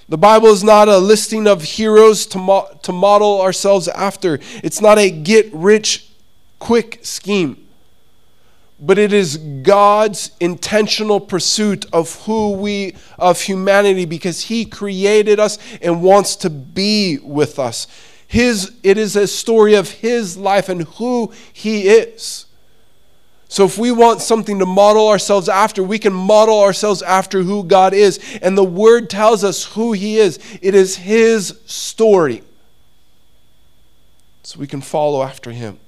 The 0.10 0.18
Bible 0.18 0.48
is 0.48 0.64
not 0.64 0.90
a 0.90 0.98
listing 0.98 1.48
of 1.48 1.62
heroes 1.64 2.26
to, 2.28 2.38
mo- 2.38 2.68
to 2.82 2.92
model 2.92 3.42
ourselves 3.42 3.88
after. 3.88 4.40
It's 4.64 4.82
not 4.82 4.98
a 4.98 5.10
get 5.10 5.54
rich 5.54 6.10
quick 6.60 7.00
scheme 7.04 7.70
but 8.80 8.98
it 8.98 9.12
is 9.12 9.38
God's 9.38 10.32
intentional 10.40 11.20
pursuit 11.20 11.86
of 11.92 12.24
who 12.24 12.54
we, 12.54 12.96
of 13.18 13.42
humanity, 13.42 14.06
because 14.06 14.46
He 14.46 14.66
created 14.66 15.40
us 15.40 15.58
and 15.82 16.02
wants 16.02 16.36
to 16.38 16.50
be 16.50 17.18
with 17.22 17.60
us. 17.60 17.88
His, 18.28 18.72
it 18.84 18.98
is 18.98 19.16
a 19.16 19.28
story 19.28 19.74
of 19.74 19.90
His 19.90 20.38
life 20.38 20.70
and 20.70 20.84
who 20.84 21.34
He 21.52 21.90
is. 21.90 22.46
So, 23.52 23.66
if 23.66 23.80
we 23.80 23.92
want 23.92 24.22
something 24.22 24.60
to 24.60 24.66
model 24.66 25.10
ourselves 25.10 25.50
after, 25.50 25.84
we 25.84 25.98
can 25.98 26.14
model 26.14 26.62
ourselves 26.62 27.02
after 27.02 27.42
who 27.42 27.64
God 27.64 27.96
is. 27.96 28.20
And 28.44 28.56
the 28.56 28.64
Word 28.64 29.10
tells 29.10 29.44
us 29.44 29.66
who 29.74 29.92
He 29.92 30.18
is, 30.18 30.40
it 30.62 30.76
is 30.76 30.96
His 30.96 31.60
story. 31.66 32.44
So, 34.44 34.60
we 34.60 34.68
can 34.68 34.82
follow 34.82 35.24
after 35.24 35.52
Him. 35.52 35.80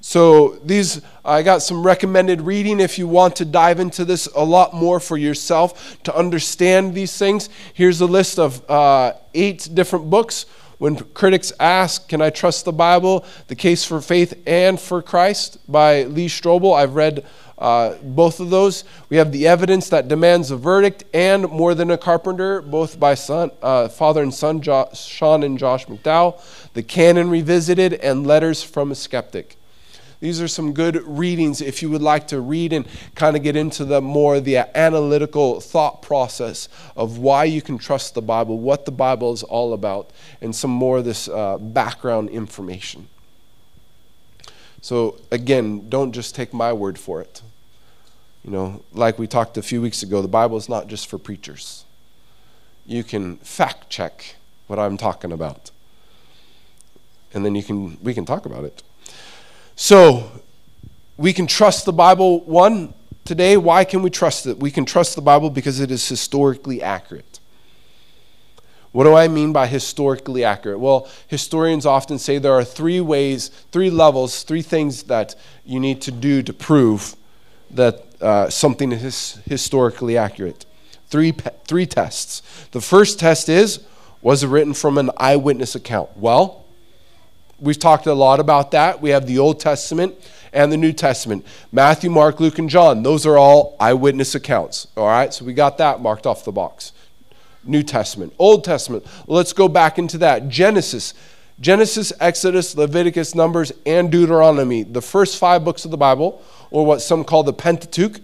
So 0.00 0.58
these 0.64 1.02
I 1.24 1.42
got 1.42 1.60
some 1.60 1.84
recommended 1.84 2.40
reading 2.40 2.80
if 2.80 2.98
you 2.98 3.08
want 3.08 3.36
to 3.36 3.44
dive 3.44 3.80
into 3.80 4.04
this 4.04 4.26
a 4.34 4.44
lot 4.44 4.72
more 4.72 5.00
for 5.00 5.18
yourself 5.18 6.02
to 6.04 6.16
understand 6.16 6.94
these 6.94 7.18
things. 7.18 7.50
Here's 7.74 8.00
a 8.00 8.06
list 8.06 8.38
of 8.38 8.68
uh, 8.70 9.14
eight 9.34 9.68
different 9.74 10.08
books. 10.08 10.46
When 10.78 10.96
critics 10.96 11.52
ask, 11.58 12.08
"Can 12.08 12.22
I 12.22 12.30
trust 12.30 12.64
the 12.64 12.72
Bible?" 12.72 13.24
The 13.48 13.56
Case 13.56 13.84
for 13.84 14.00
Faith 14.00 14.34
and 14.46 14.78
for 14.80 15.02
Christ 15.02 15.58
by 15.68 16.04
Lee 16.04 16.28
Strobel. 16.28 16.76
I've 16.76 16.94
read 16.94 17.24
uh, 17.58 17.96
both 18.02 18.38
of 18.38 18.50
those. 18.50 18.84
We 19.08 19.16
have 19.16 19.32
The 19.32 19.48
Evidence 19.48 19.88
That 19.88 20.06
Demands 20.06 20.52
a 20.52 20.56
Verdict 20.56 21.02
and 21.12 21.48
More 21.50 21.74
Than 21.74 21.90
a 21.90 21.98
Carpenter, 21.98 22.62
both 22.62 23.00
by 23.00 23.14
son, 23.14 23.50
uh, 23.60 23.88
father 23.88 24.22
and 24.22 24.32
son, 24.32 24.60
jo- 24.60 24.88
Sean 24.94 25.42
and 25.42 25.58
Josh 25.58 25.86
McDowell. 25.86 26.40
The 26.74 26.84
Canon 26.84 27.28
Revisited 27.28 27.94
and 27.94 28.24
Letters 28.24 28.62
from 28.62 28.92
a 28.92 28.94
Skeptic. 28.94 29.57
These 30.20 30.40
are 30.40 30.48
some 30.48 30.72
good 30.72 30.96
readings 31.06 31.60
if 31.60 31.80
you 31.80 31.90
would 31.90 32.02
like 32.02 32.26
to 32.28 32.40
read 32.40 32.72
and 32.72 32.86
kind 33.14 33.36
of 33.36 33.42
get 33.42 33.54
into 33.54 33.84
the 33.84 34.00
more 34.00 34.40
the 34.40 34.56
analytical 34.76 35.60
thought 35.60 36.02
process 36.02 36.68
of 36.96 37.18
why 37.18 37.44
you 37.44 37.62
can 37.62 37.78
trust 37.78 38.14
the 38.14 38.22
Bible, 38.22 38.58
what 38.58 38.84
the 38.84 38.90
Bible 38.90 39.32
is 39.32 39.44
all 39.44 39.72
about, 39.72 40.10
and 40.40 40.54
some 40.54 40.72
more 40.72 40.98
of 40.98 41.04
this 41.04 41.28
uh, 41.28 41.58
background 41.58 42.30
information. 42.30 43.08
So 44.80 45.20
again, 45.30 45.88
don't 45.88 46.12
just 46.12 46.34
take 46.34 46.52
my 46.52 46.72
word 46.72 46.98
for 46.98 47.20
it. 47.20 47.42
You 48.44 48.50
know, 48.50 48.82
like 48.92 49.18
we 49.18 49.26
talked 49.26 49.56
a 49.56 49.62
few 49.62 49.80
weeks 49.80 50.02
ago, 50.02 50.22
the 50.22 50.28
Bible 50.28 50.56
is 50.56 50.68
not 50.68 50.88
just 50.88 51.08
for 51.08 51.18
preachers. 51.18 51.84
You 52.86 53.04
can 53.04 53.36
fact 53.38 53.88
check 53.88 54.36
what 54.66 54.78
I'm 54.78 54.96
talking 54.96 55.30
about. 55.30 55.70
And 57.34 57.44
then 57.44 57.54
you 57.54 57.62
can 57.62 57.98
we 58.02 58.14
can 58.14 58.24
talk 58.24 58.46
about 58.46 58.64
it. 58.64 58.82
So 59.80 60.28
we 61.16 61.32
can 61.32 61.46
trust 61.46 61.84
the 61.84 61.92
Bible, 61.92 62.40
one, 62.40 62.94
today. 63.24 63.56
Why 63.56 63.84
can 63.84 64.02
we 64.02 64.10
trust 64.10 64.44
it? 64.44 64.58
We 64.58 64.72
can 64.72 64.84
trust 64.84 65.14
the 65.14 65.22
Bible 65.22 65.50
because 65.50 65.78
it 65.78 65.92
is 65.92 66.08
historically 66.08 66.82
accurate. 66.82 67.38
What 68.90 69.04
do 69.04 69.14
I 69.14 69.28
mean 69.28 69.52
by 69.52 69.68
historically 69.68 70.42
accurate? 70.42 70.80
Well, 70.80 71.08
historians 71.28 71.86
often 71.86 72.18
say 72.18 72.38
there 72.38 72.54
are 72.54 72.64
three 72.64 73.00
ways, 73.00 73.52
three 73.70 73.88
levels, 73.88 74.42
three 74.42 74.62
things 74.62 75.04
that 75.04 75.36
you 75.64 75.78
need 75.78 76.02
to 76.02 76.10
do 76.10 76.42
to 76.42 76.52
prove 76.52 77.14
that 77.70 78.04
uh, 78.20 78.50
something 78.50 78.90
is 78.90 79.38
historically 79.44 80.18
accurate. 80.18 80.66
Three, 81.06 81.30
three 81.68 81.86
tests. 81.86 82.42
The 82.72 82.80
first 82.80 83.20
test 83.20 83.48
is 83.48 83.84
was 84.22 84.42
it 84.42 84.48
written 84.48 84.74
from 84.74 84.98
an 84.98 85.12
eyewitness 85.18 85.76
account? 85.76 86.16
Well, 86.16 86.64
We've 87.60 87.78
talked 87.78 88.06
a 88.06 88.14
lot 88.14 88.40
about 88.40 88.70
that. 88.70 89.00
We 89.00 89.10
have 89.10 89.26
the 89.26 89.38
Old 89.38 89.58
Testament 89.58 90.14
and 90.52 90.72
the 90.72 90.76
New 90.76 90.92
Testament. 90.92 91.44
Matthew, 91.72 92.10
Mark, 92.10 92.40
Luke, 92.40 92.58
and 92.58 92.70
John. 92.70 93.02
Those 93.02 93.26
are 93.26 93.36
all 93.36 93.76
eyewitness 93.80 94.34
accounts. 94.34 94.86
All 94.96 95.06
right, 95.06 95.32
so 95.34 95.44
we 95.44 95.54
got 95.54 95.78
that 95.78 96.00
marked 96.00 96.26
off 96.26 96.44
the 96.44 96.52
box. 96.52 96.92
New 97.64 97.82
Testament, 97.82 98.32
Old 98.38 98.64
Testament. 98.64 99.04
Let's 99.26 99.52
go 99.52 99.68
back 99.68 99.98
into 99.98 100.18
that. 100.18 100.48
Genesis. 100.48 101.14
Genesis, 101.60 102.12
Exodus, 102.20 102.76
Leviticus, 102.76 103.34
Numbers, 103.34 103.72
and 103.84 104.12
Deuteronomy. 104.12 104.84
The 104.84 105.02
first 105.02 105.38
five 105.38 105.64
books 105.64 105.84
of 105.84 105.90
the 105.90 105.96
Bible, 105.96 106.42
or 106.70 106.86
what 106.86 107.02
some 107.02 107.24
call 107.24 107.42
the 107.42 107.52
Pentateuch, 107.52 108.20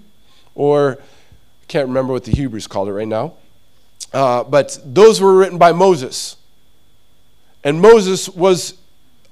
or 0.55 0.99
I 1.01 1.67
can't 1.67 1.89
remember 1.89 2.13
what 2.13 2.25
the 2.25 2.31
Hebrews 2.31 2.69
called 2.69 2.89
it 2.89 2.93
right 2.93 3.09
now. 3.09 3.35
Uh, 4.13 4.45
but 4.45 4.79
those 4.85 5.21
were 5.21 5.35
written 5.35 5.59
by 5.59 5.73
Moses. 5.73 6.37
And 7.65 7.81
Moses 7.81 8.29
was 8.29 8.75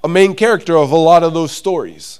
a 0.03 0.09
main 0.09 0.35
character 0.35 0.77
of 0.77 0.91
a 0.91 0.97
lot 0.97 1.23
of 1.23 1.33
those 1.33 1.51
stories. 1.51 2.19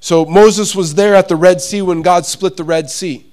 So 0.00 0.24
Moses 0.24 0.76
was 0.76 0.94
there 0.94 1.14
at 1.14 1.28
the 1.28 1.36
Red 1.36 1.60
Sea 1.60 1.82
when 1.82 2.02
God 2.02 2.24
split 2.24 2.56
the 2.56 2.64
Red 2.64 2.88
Sea. 2.88 3.26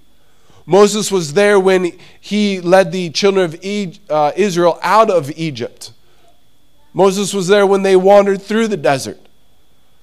Moses 0.66 1.12
was 1.12 1.34
there 1.34 1.60
when 1.60 1.92
he 2.20 2.60
led 2.60 2.92
the 2.92 3.12
children 3.12 3.46
of 3.46 3.60
uh, 4.10 4.32
Israel 4.36 4.80
out 4.82 5.12
of 5.12 5.30
Egypt. 5.38 5.92
Moses 6.92 7.34
was 7.34 7.48
there 7.48 7.68
when 7.68 7.84
they 7.84 7.96
wandered 7.96 8.42
through 8.42 8.68
the 8.68 8.78
desert. 8.78 9.20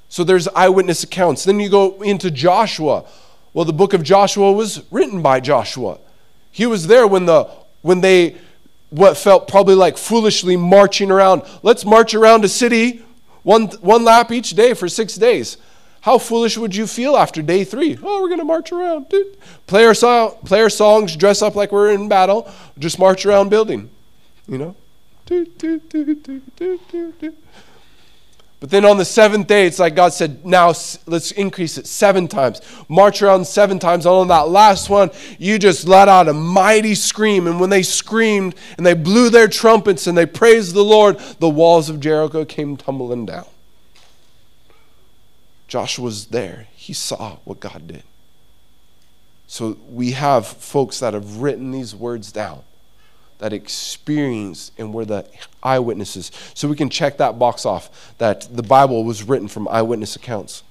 So 0.08 0.22
there's 0.22 0.46
eyewitness 0.48 1.02
accounts. 1.02 1.42
Then 1.42 1.58
you 1.58 1.68
go 1.68 2.00
into 2.02 2.30
Joshua. 2.30 3.04
Well, 3.54 3.64
the 3.64 3.72
book 3.72 3.92
of 3.92 4.02
Joshua 4.02 4.52
was 4.52 4.82
written 4.92 5.20
by 5.20 5.40
Joshua. 5.40 5.98
He 6.52 6.66
was 6.66 6.86
there 6.86 7.06
when 7.06 7.26
the 7.26 7.48
when 7.80 8.02
they 8.02 8.36
what 8.90 9.16
felt 9.16 9.48
probably 9.48 9.74
like 9.74 9.96
foolishly 9.96 10.56
marching 10.56 11.10
around. 11.10 11.42
Let's 11.62 11.84
march 11.84 12.14
around 12.14 12.44
a 12.44 12.48
city 12.48 13.02
one, 13.42 13.66
one 13.80 14.04
lap 14.04 14.30
each 14.30 14.50
day 14.50 14.74
for 14.74 14.88
six 14.88 15.14
days. 15.14 15.56
How 16.02 16.18
foolish 16.18 16.58
would 16.58 16.74
you 16.74 16.86
feel 16.86 17.16
after 17.16 17.42
day 17.42 17.62
three? 17.62 17.96
Oh, 18.02 18.22
we're 18.22 18.28
going 18.28 18.40
to 18.40 18.44
march 18.44 18.72
around. 18.72 19.08
Dude. 19.08 19.36
Play, 19.66 19.84
our 19.84 19.94
play 20.44 20.60
our 20.60 20.70
songs, 20.70 21.14
dress 21.14 21.42
up 21.42 21.54
like 21.54 21.70
we're 21.70 21.92
in 21.92 22.08
battle, 22.08 22.50
just 22.78 22.98
march 22.98 23.24
around 23.24 23.50
building. 23.50 23.88
You 24.48 24.58
know? 24.58 24.76
Do, 25.26 25.44
do, 25.46 25.78
do, 25.78 26.14
do, 26.16 26.40
do, 26.56 26.80
do. 27.20 27.34
But 28.62 28.70
then 28.70 28.84
on 28.84 28.96
the 28.96 29.04
seventh 29.04 29.48
day, 29.48 29.66
it's 29.66 29.80
like 29.80 29.96
God 29.96 30.12
said, 30.12 30.46
now 30.46 30.68
let's 31.06 31.32
increase 31.32 31.78
it 31.78 31.86
seven 31.88 32.28
times. 32.28 32.60
March 32.88 33.20
around 33.20 33.44
seven 33.44 33.80
times. 33.80 34.06
And 34.06 34.14
on 34.14 34.28
that 34.28 34.50
last 34.50 34.88
one, 34.88 35.10
you 35.36 35.58
just 35.58 35.88
let 35.88 36.08
out 36.08 36.28
a 36.28 36.32
mighty 36.32 36.94
scream. 36.94 37.48
And 37.48 37.58
when 37.58 37.70
they 37.70 37.82
screamed 37.82 38.54
and 38.76 38.86
they 38.86 38.94
blew 38.94 39.30
their 39.30 39.48
trumpets 39.48 40.06
and 40.06 40.16
they 40.16 40.26
praised 40.26 40.76
the 40.76 40.84
Lord, 40.84 41.18
the 41.40 41.48
walls 41.48 41.90
of 41.90 41.98
Jericho 41.98 42.44
came 42.44 42.76
tumbling 42.76 43.26
down. 43.26 43.46
Joshua's 45.66 46.26
there. 46.26 46.68
He 46.76 46.92
saw 46.92 47.38
what 47.42 47.58
God 47.58 47.88
did. 47.88 48.04
So 49.48 49.76
we 49.90 50.12
have 50.12 50.46
folks 50.46 51.00
that 51.00 51.14
have 51.14 51.38
written 51.38 51.72
these 51.72 51.96
words 51.96 52.30
down 52.30 52.62
that 53.42 53.52
experienced 53.52 54.72
and 54.78 54.94
were 54.94 55.04
the 55.04 55.26
eyewitnesses. 55.64 56.30
So 56.54 56.68
we 56.68 56.76
can 56.76 56.88
check 56.88 57.18
that 57.18 57.40
box 57.40 57.66
off 57.66 58.14
that 58.18 58.46
the 58.54 58.62
Bible 58.62 59.04
was 59.04 59.24
written 59.24 59.48
from 59.48 59.66
eyewitness 59.66 60.14
accounts. 60.14 60.62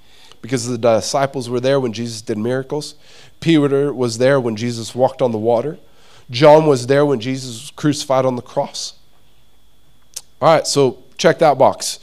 Because 0.41 0.67
the 0.67 0.77
disciples 0.77 1.49
were 1.49 1.59
there 1.59 1.79
when 1.81 1.91
Jesus 1.91 2.21
did 2.21 2.37
miracles. 2.37 2.95
Peter 3.41 3.93
was 3.93 4.17
there 4.19 4.39
when 4.39 4.55
Jesus 4.55 4.95
walked 4.95 5.21
on 5.21 5.33
the 5.33 5.37
water. 5.37 5.77
John 6.29 6.65
was 6.65 6.87
there 6.87 7.05
when 7.05 7.19
Jesus 7.19 7.61
was 7.61 7.71
crucified 7.71 8.25
on 8.25 8.37
the 8.37 8.41
cross. 8.41 8.93
All 10.41 10.55
right, 10.55 10.65
so 10.65 11.03
check 11.17 11.39
that 11.39 11.57
box. 11.57 11.99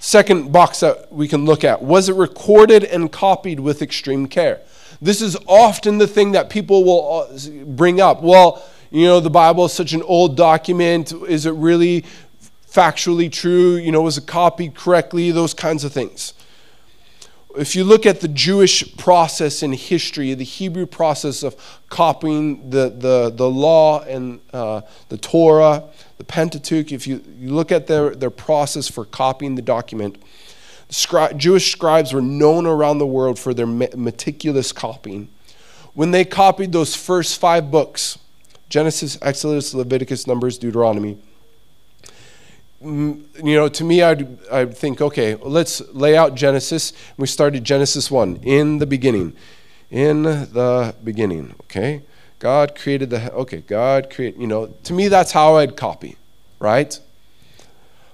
Second 0.00 0.50
box 0.50 0.80
that 0.80 1.12
we 1.12 1.28
can 1.28 1.44
look 1.44 1.62
at 1.62 1.80
was 1.80 2.08
it 2.08 2.16
recorded 2.16 2.82
and 2.82 3.10
copied 3.10 3.60
with 3.60 3.82
extreme 3.82 4.26
care? 4.26 4.60
This 5.00 5.22
is 5.22 5.36
often 5.46 5.98
the 5.98 6.08
thing 6.08 6.32
that 6.32 6.50
people 6.50 6.84
will 6.84 7.28
uh, 7.30 7.64
bring 7.64 8.00
up. 8.00 8.20
Well, 8.20 8.64
you 8.90 9.04
know, 9.04 9.20
the 9.20 9.30
Bible 9.30 9.66
is 9.66 9.72
such 9.72 9.92
an 9.92 10.02
old 10.02 10.36
document. 10.36 11.12
Is 11.28 11.46
it 11.46 11.52
really 11.52 12.04
factually 12.70 13.30
true? 13.30 13.76
You 13.76 13.92
know, 13.92 14.02
was 14.02 14.18
it 14.18 14.26
copied 14.26 14.74
correctly? 14.74 15.30
Those 15.30 15.54
kinds 15.54 15.84
of 15.84 15.92
things. 15.92 16.32
if 17.56 17.74
you 17.74 17.84
look 17.84 18.06
at 18.06 18.20
the 18.20 18.28
Jewish 18.28 18.96
process 18.96 19.62
in 19.62 19.72
history, 19.72 20.32
the 20.34 20.44
Hebrew 20.44 20.86
process 20.86 21.42
of 21.42 21.56
copying 21.88 22.70
the, 22.70 22.88
the, 22.90 23.30
the 23.34 23.50
law 23.50 24.02
and 24.02 24.40
uh, 24.52 24.82
the 25.08 25.18
Torah, 25.18 25.84
the 26.18 26.24
Pentateuch, 26.24 26.92
if 26.92 27.06
you, 27.06 27.22
you 27.38 27.52
look 27.52 27.72
at 27.72 27.86
their, 27.86 28.14
their 28.14 28.30
process 28.30 28.88
for 28.88 29.04
copying 29.04 29.54
the 29.54 29.62
document, 29.62 30.18
Scri- 30.88 31.36
Jewish 31.36 31.72
scribes 31.72 32.14
were 32.14 32.22
known 32.22 32.64
around 32.64 32.98
the 32.98 33.06
world 33.06 33.38
for 33.38 33.52
their 33.52 33.66
meticulous 33.66 34.72
copying. 34.72 35.28
When 35.94 36.12
they 36.12 36.24
copied 36.24 36.72
those 36.72 36.94
first 36.94 37.38
five 37.38 37.70
books 37.70 38.18
Genesis, 38.68 39.18
Exodus, 39.22 39.74
Leviticus, 39.74 40.26
Numbers, 40.26 40.58
Deuteronomy 40.58 41.18
mm, 42.82 43.24
you 43.44 43.54
know, 43.54 43.68
to 43.68 43.84
me, 43.84 44.02
I'd, 44.02 44.38
I'd 44.50 44.76
think, 44.76 45.00
okay, 45.00 45.34
let's 45.36 45.80
lay 45.92 46.16
out 46.16 46.34
Genesis. 46.34 46.92
We 47.16 47.26
started 47.26 47.64
Genesis 47.64 48.10
1, 48.10 48.40
in 48.42 48.78
the 48.78 48.86
beginning. 48.86 49.34
In 49.90 50.22
the 50.22 50.94
beginning, 51.02 51.54
okay? 51.62 52.02
God 52.38 52.76
created 52.76 53.10
the, 53.10 53.32
okay, 53.32 53.62
God 53.62 54.10
created, 54.10 54.40
you 54.40 54.46
know, 54.46 54.66
to 54.84 54.92
me, 54.92 55.08
that's 55.08 55.32
how 55.32 55.56
I'd 55.56 55.76
copy, 55.76 56.16
right? 56.60 56.98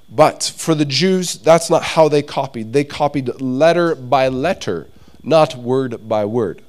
But 0.09 0.53
for 0.57 0.75
the 0.75 0.85
Jews, 0.85 1.35
that's 1.35 1.69
not 1.69 1.83
how 1.83 2.09
they 2.09 2.23
copied. 2.23 2.73
They 2.73 2.85
copied 2.85 3.41
letter 3.41 3.95
by 3.95 4.29
letter, 4.29 4.89
not 5.23 5.57
word 5.57 6.09
by 6.09 6.25
word. 6.25 6.63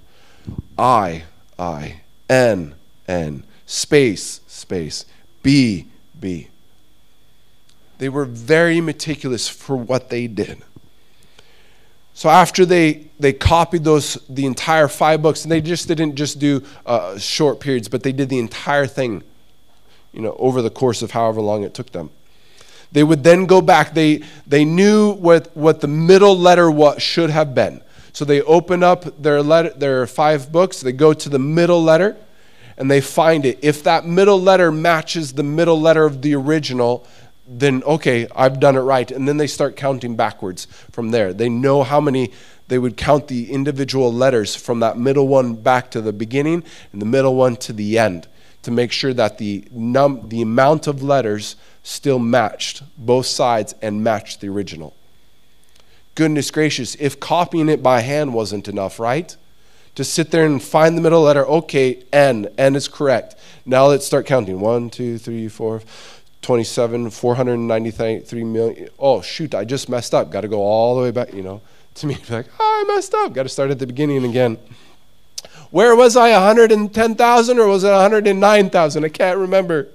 I, 0.78 1.24
I, 1.58 2.02
N, 2.30 2.76
N, 3.08 3.44
space, 3.66 4.42
space, 4.48 5.06
B, 5.44 5.88
B. 6.20 6.48
They 7.98 8.10
were 8.10 8.26
very 8.26 8.82
meticulous 8.82 9.48
for 9.48 9.76
what 9.76 10.10
they 10.10 10.28
did. 10.28 10.62
So 12.14 12.30
after 12.30 12.66
they, 12.66 13.08
they 13.20 13.34
copied 13.34 13.84
those 13.84 14.16
the 14.30 14.46
entire 14.46 14.88
five 14.88 15.22
books, 15.22 15.44
and 15.44 15.52
they 15.52 15.62
just 15.62 15.88
didn't 15.88 16.16
just 16.16 16.40
do 16.40 16.64
uh, 16.86 17.18
short 17.18 17.60
periods, 17.60 17.90
but 17.90 18.04
they 18.04 18.14
did 18.14 18.30
the 18.30 18.40
entire 18.40 18.88
thing, 18.88 19.22
you 20.14 20.22
know, 20.22 20.36
over 20.40 20.62
the 20.62 20.70
course 20.70 21.02
of 21.02 21.12
however 21.12 21.42
long 21.42 21.64
it 21.64 21.74
took 21.74 21.92
them. 21.92 22.10
They 22.92 23.04
would 23.04 23.24
then 23.26 23.46
go 23.46 23.62
back. 23.62 23.94
They 23.94 24.24
they 24.48 24.64
knew 24.64 25.12
what 25.16 25.56
what 25.58 25.82
the 25.82 25.88
middle 25.88 26.38
letter 26.38 26.72
what 26.72 27.02
should 27.02 27.30
have 27.30 27.54
been. 27.54 27.82
So 28.14 28.24
they 28.24 28.42
open 28.44 28.82
up 28.82 29.22
their 29.22 29.44
letter, 29.44 29.72
their 29.72 30.08
five 30.08 30.50
books. 30.50 30.80
They 30.80 30.94
go 30.94 31.12
to 31.12 31.28
the 31.28 31.40
middle 31.40 31.84
letter, 31.84 32.16
and 32.78 32.90
they 32.90 33.02
find 33.02 33.46
it. 33.46 33.60
If 33.62 33.84
that 33.84 34.06
middle 34.06 34.40
letter 34.40 34.72
matches 34.72 35.34
the 35.34 35.44
middle 35.44 35.80
letter 35.80 36.06
of 36.06 36.22
the 36.22 36.36
original, 36.36 37.06
then 37.48 37.84
okay, 37.84 38.28
I've 38.36 38.60
done 38.60 38.76
it 38.76 38.82
right. 38.82 39.10
And 39.10 39.28
then 39.28 39.38
they 39.38 39.48
start 39.48 39.76
counting 39.76 40.16
backwards 40.16 40.66
from 40.92 41.12
there. 41.12 41.34
They 41.34 41.50
know 41.50 41.84
how 41.84 42.02
many, 42.02 42.32
they 42.68 42.80
would 42.80 42.98
count 42.98 43.28
the 43.28 43.52
individual 43.52 44.12
letters 44.12 44.56
from 44.56 44.80
that 44.80 44.98
middle 44.98 45.28
one 45.28 45.56
back 45.56 45.92
to 45.92 46.02
the 46.02 46.14
beginning 46.14 46.64
and 46.92 47.02
the 47.02 47.06
middle 47.06 47.36
one 47.36 47.56
to 47.58 47.74
the 47.74 47.98
end 47.98 48.28
to 48.64 48.72
make 48.72 48.92
sure 48.92 49.14
that 49.14 49.38
the, 49.38 49.64
num, 49.72 50.28
the 50.30 50.42
amount 50.42 50.88
of 50.88 51.04
letters 51.04 51.56
still 51.84 52.18
matched 52.18 52.82
both 52.98 53.28
sides 53.28 53.76
and 53.80 54.04
matched 54.04 54.42
the 54.42 54.50
original. 54.50 54.96
Goodness 56.16 56.50
gracious, 56.50 56.96
if 56.96 57.20
copying 57.20 57.70
it 57.70 57.84
by 57.84 58.00
hand 58.00 58.34
wasn't 58.34 58.68
enough, 58.68 59.00
right? 59.00 59.36
To 59.96 60.04
sit 60.04 60.32
there 60.32 60.46
and 60.46 60.62
find 60.62 60.98
the 60.98 61.02
middle 61.02 61.22
letter, 61.22 61.46
okay, 61.46 62.04
N, 62.12 62.50
N 62.58 62.76
is 62.76 62.88
correct. 62.88 63.36
Now 63.66 63.88
let's 63.88 64.06
start 64.06 64.26
counting. 64.26 64.60
One, 64.60 64.90
two, 64.90 65.18
three, 65.18 65.48
four 65.48 65.82
27, 66.46 67.10
493 67.10 68.44
million. 68.44 68.90
Oh, 69.00 69.20
shoot, 69.22 69.56
I 69.56 69.66
just 69.66 69.90
messed 69.90 70.14
up. 70.14 70.30
Got 70.30 70.42
to 70.42 70.48
go 70.48 70.62
all 70.62 70.96
the 70.96 71.02
way 71.02 71.10
back, 71.10 71.34
you 71.34 71.42
know. 71.42 71.60
To 71.96 72.08
me, 72.08 72.18
like, 72.30 72.46
oh, 72.60 72.86
I 72.86 72.94
messed 72.94 73.16
up. 73.16 73.34
Got 73.34 73.44
to 73.44 73.50
start 73.50 73.72
at 73.72 73.80
the 73.80 73.88
beginning 73.88 74.24
again. 74.24 74.60
Where 75.72 75.96
was 75.96 76.16
I, 76.16 76.32
110,000 76.32 77.60
or 77.60 77.68
was 77.68 77.84
it 77.84 77.90
109,000? 77.90 79.04
I 79.04 79.10
can't 79.10 79.40
remember. 79.40 79.88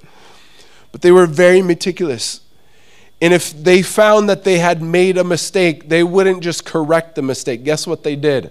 But 0.90 1.02
they 1.02 1.12
were 1.12 1.26
very 1.26 1.62
meticulous. 1.62 2.40
And 3.22 3.32
if 3.32 3.52
they 3.52 3.82
found 3.82 4.28
that 4.28 4.42
they 4.42 4.58
had 4.58 4.82
made 4.82 5.18
a 5.18 5.24
mistake, 5.24 5.88
they 5.88 6.02
wouldn't 6.02 6.42
just 6.42 6.64
correct 6.64 7.14
the 7.14 7.22
mistake. 7.22 7.62
Guess 7.62 7.86
what 7.86 8.02
they 8.02 8.16
did? 8.16 8.50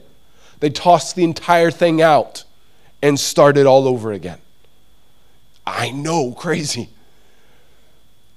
They 0.60 0.70
tossed 0.70 1.16
the 1.16 1.24
entire 1.24 1.72
thing 1.72 2.02
out 2.02 2.44
and 3.02 3.20
started 3.20 3.66
all 3.66 3.88
over 3.88 4.12
again. 4.12 4.40
I 5.66 5.92
know, 5.92 6.32
crazy. 6.38 6.90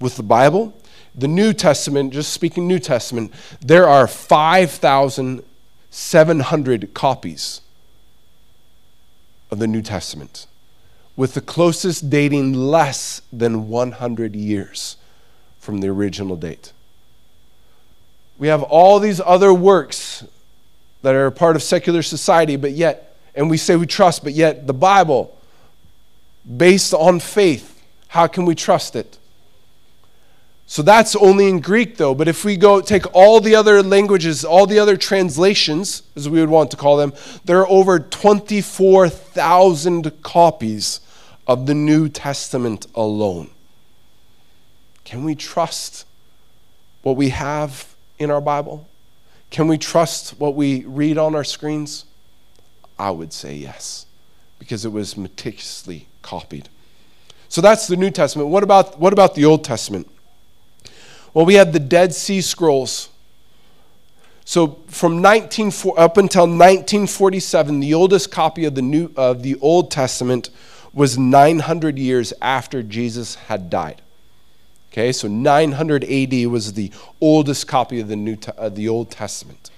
With 0.00 0.16
the 0.16 0.22
Bible, 0.22 0.74
the 1.14 1.28
New 1.28 1.52
Testament, 1.52 2.14
just 2.14 2.32
speaking 2.32 2.66
New 2.66 2.78
Testament, 2.78 3.30
there 3.60 3.86
are 3.86 4.06
5,700 4.06 6.94
copies 6.94 7.60
of 9.50 9.58
the 9.58 9.66
New 9.66 9.82
Testament, 9.82 10.46
with 11.14 11.34
the 11.34 11.42
closest 11.42 12.08
dating 12.08 12.54
less 12.54 13.20
than 13.30 13.68
100 13.68 14.34
years 14.34 14.96
from 15.58 15.80
the 15.80 15.88
original 15.88 16.36
date. 16.36 16.72
We 18.38 18.48
have 18.48 18.62
all 18.62 18.98
these 18.98 19.20
other 19.20 19.52
works 19.52 20.24
that 21.02 21.14
are 21.14 21.30
part 21.30 21.54
of 21.54 21.62
secular 21.62 22.00
society, 22.00 22.56
but 22.56 22.72
yet, 22.72 23.14
and 23.34 23.50
we 23.50 23.58
say 23.58 23.76
we 23.76 23.84
trust, 23.84 24.24
but 24.24 24.32
yet 24.32 24.66
the 24.66 24.72
Bible, 24.72 25.38
based 26.44 26.94
on 26.94 27.20
faith, 27.20 27.82
how 28.08 28.26
can 28.26 28.44
we 28.44 28.54
trust 28.54 28.96
it? 28.96 29.18
So 30.66 30.82
that's 30.82 31.14
only 31.14 31.48
in 31.48 31.60
Greek, 31.60 31.98
though. 31.98 32.14
But 32.14 32.26
if 32.26 32.44
we 32.44 32.56
go 32.56 32.80
take 32.80 33.14
all 33.14 33.40
the 33.40 33.54
other 33.54 33.82
languages, 33.82 34.44
all 34.44 34.66
the 34.66 34.78
other 34.78 34.96
translations, 34.96 36.02
as 36.16 36.28
we 36.28 36.40
would 36.40 36.48
want 36.48 36.70
to 36.70 36.76
call 36.76 36.96
them, 36.96 37.12
there 37.44 37.60
are 37.60 37.68
over 37.68 38.00
24,000 38.00 40.22
copies 40.22 41.00
of 41.46 41.66
the 41.66 41.74
New 41.74 42.08
Testament 42.08 42.86
alone. 42.94 43.50
Can 45.04 45.22
we 45.22 45.34
trust 45.34 46.06
what 47.02 47.16
we 47.16 47.28
have 47.28 47.94
in 48.18 48.30
our 48.30 48.40
Bible? 48.40 48.88
Can 49.50 49.68
we 49.68 49.76
trust 49.76 50.40
what 50.40 50.54
we 50.54 50.82
read 50.84 51.18
on 51.18 51.34
our 51.34 51.44
screens? 51.44 52.06
I 52.98 53.10
would 53.10 53.32
say 53.32 53.54
yes, 53.54 54.06
because 54.58 54.84
it 54.84 54.92
was 54.92 55.16
meticulously 55.16 56.06
copied. 56.22 56.68
So 57.48 57.60
that's 57.60 57.86
the 57.86 57.96
New 57.96 58.10
Testament. 58.10 58.48
What 58.48 58.62
about, 58.62 58.98
what 58.98 59.12
about 59.12 59.34
the 59.34 59.44
Old 59.44 59.64
Testament? 59.64 60.08
Well, 61.32 61.44
we 61.44 61.54
have 61.54 61.72
the 61.72 61.80
Dead 61.80 62.14
Sea 62.14 62.40
Scrolls. 62.40 63.08
So 64.44 64.78
from 64.88 65.22
19, 65.22 65.68
up 65.96 66.16
until 66.16 66.42
1947, 66.44 67.80
the 67.80 67.94
oldest 67.94 68.30
copy 68.30 68.64
of 68.64 68.74
the, 68.74 68.82
New, 68.82 69.10
of 69.16 69.42
the 69.42 69.56
Old 69.60 69.90
Testament 69.90 70.50
was 70.92 71.18
900 71.18 71.98
years 71.98 72.32
after 72.40 72.82
Jesus 72.82 73.34
had 73.34 73.68
died. 73.70 74.00
Okay, 74.92 75.10
so 75.10 75.26
900 75.26 76.04
AD 76.04 76.46
was 76.46 76.74
the 76.74 76.92
oldest 77.20 77.66
copy 77.66 77.98
of 77.98 78.06
the, 78.06 78.14
New, 78.14 78.36
the 78.70 78.88
Old 78.88 79.10
Testament. 79.10 79.70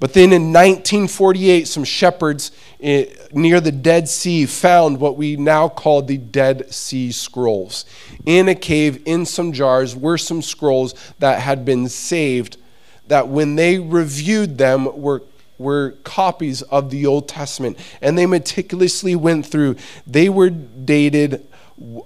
But 0.00 0.12
then 0.12 0.32
in 0.32 0.52
1948, 0.52 1.66
some 1.66 1.82
shepherds 1.82 2.52
eh, 2.80 3.06
near 3.32 3.60
the 3.60 3.72
Dead 3.72 4.08
Sea 4.08 4.46
found 4.46 5.00
what 5.00 5.16
we 5.16 5.36
now 5.36 5.68
call 5.68 6.02
the 6.02 6.18
Dead 6.18 6.72
Sea 6.72 7.10
Scrolls. 7.10 7.84
In 8.24 8.48
a 8.48 8.54
cave, 8.54 9.02
in 9.06 9.26
some 9.26 9.52
jars, 9.52 9.96
were 9.96 10.18
some 10.18 10.40
scrolls 10.40 10.94
that 11.18 11.40
had 11.40 11.64
been 11.64 11.88
saved, 11.88 12.58
that 13.08 13.26
when 13.26 13.56
they 13.56 13.78
reviewed 13.80 14.56
them 14.56 15.00
were, 15.00 15.22
were 15.58 15.96
copies 16.04 16.62
of 16.62 16.90
the 16.90 17.06
Old 17.06 17.28
Testament. 17.28 17.76
And 18.00 18.16
they 18.16 18.26
meticulously 18.26 19.16
went 19.16 19.46
through, 19.46 19.76
they 20.06 20.28
were 20.28 20.50
dated 20.50 21.44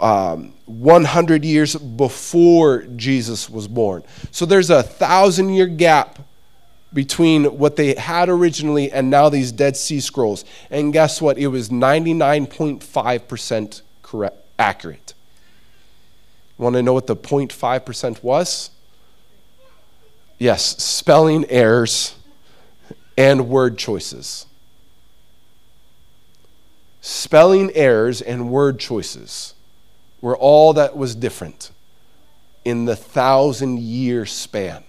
um, 0.00 0.54
100 0.64 1.44
years 1.44 1.76
before 1.76 2.84
Jesus 2.96 3.50
was 3.50 3.68
born. 3.68 4.02
So 4.30 4.46
there's 4.46 4.70
a 4.70 4.82
thousand 4.82 5.50
year 5.50 5.66
gap 5.66 6.18
between 6.92 7.44
what 7.58 7.76
they 7.76 7.94
had 7.94 8.28
originally 8.28 8.90
and 8.92 9.08
now 9.10 9.28
these 9.28 9.52
Dead 9.52 9.76
Sea 9.76 10.00
Scrolls. 10.00 10.44
And 10.70 10.92
guess 10.92 11.22
what? 11.22 11.38
It 11.38 11.46
was 11.48 11.70
99.5% 11.70 13.82
correct, 14.02 14.36
accurate. 14.58 15.14
Want 16.58 16.76
to 16.76 16.82
know 16.82 16.92
what 16.92 17.06
the 17.06 17.16
0.5% 17.16 18.22
was? 18.22 18.70
Yes, 20.38 20.76
spelling 20.82 21.46
errors 21.48 22.14
and 23.16 23.48
word 23.48 23.78
choices. 23.78 24.44
Spelling 27.00 27.70
errors 27.74 28.20
and 28.20 28.50
word 28.50 28.78
choices 28.78 29.54
were 30.20 30.36
all 30.36 30.74
that 30.74 30.94
was 30.96 31.14
different 31.14 31.70
in 32.64 32.84
the 32.84 32.96
thousand 32.96 33.80
year 33.80 34.24
span. 34.24 34.84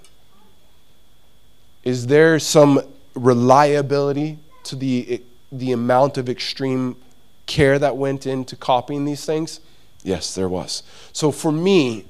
Is 1.83 2.07
there 2.07 2.39
some 2.39 2.81
reliability 3.13 4.39
to 4.63 4.75
the, 4.75 5.21
the 5.51 5.71
amount 5.71 6.17
of 6.17 6.29
extreme 6.29 6.95
care 7.45 7.77
that 7.77 7.97
went 7.97 8.25
into 8.25 8.55
copying 8.55 9.05
these 9.05 9.25
things? 9.25 9.59
Yes, 10.03 10.35
there 10.35 10.49
was. 10.49 10.83
So 11.11 11.31
for 11.31 11.51
me, 11.51 12.05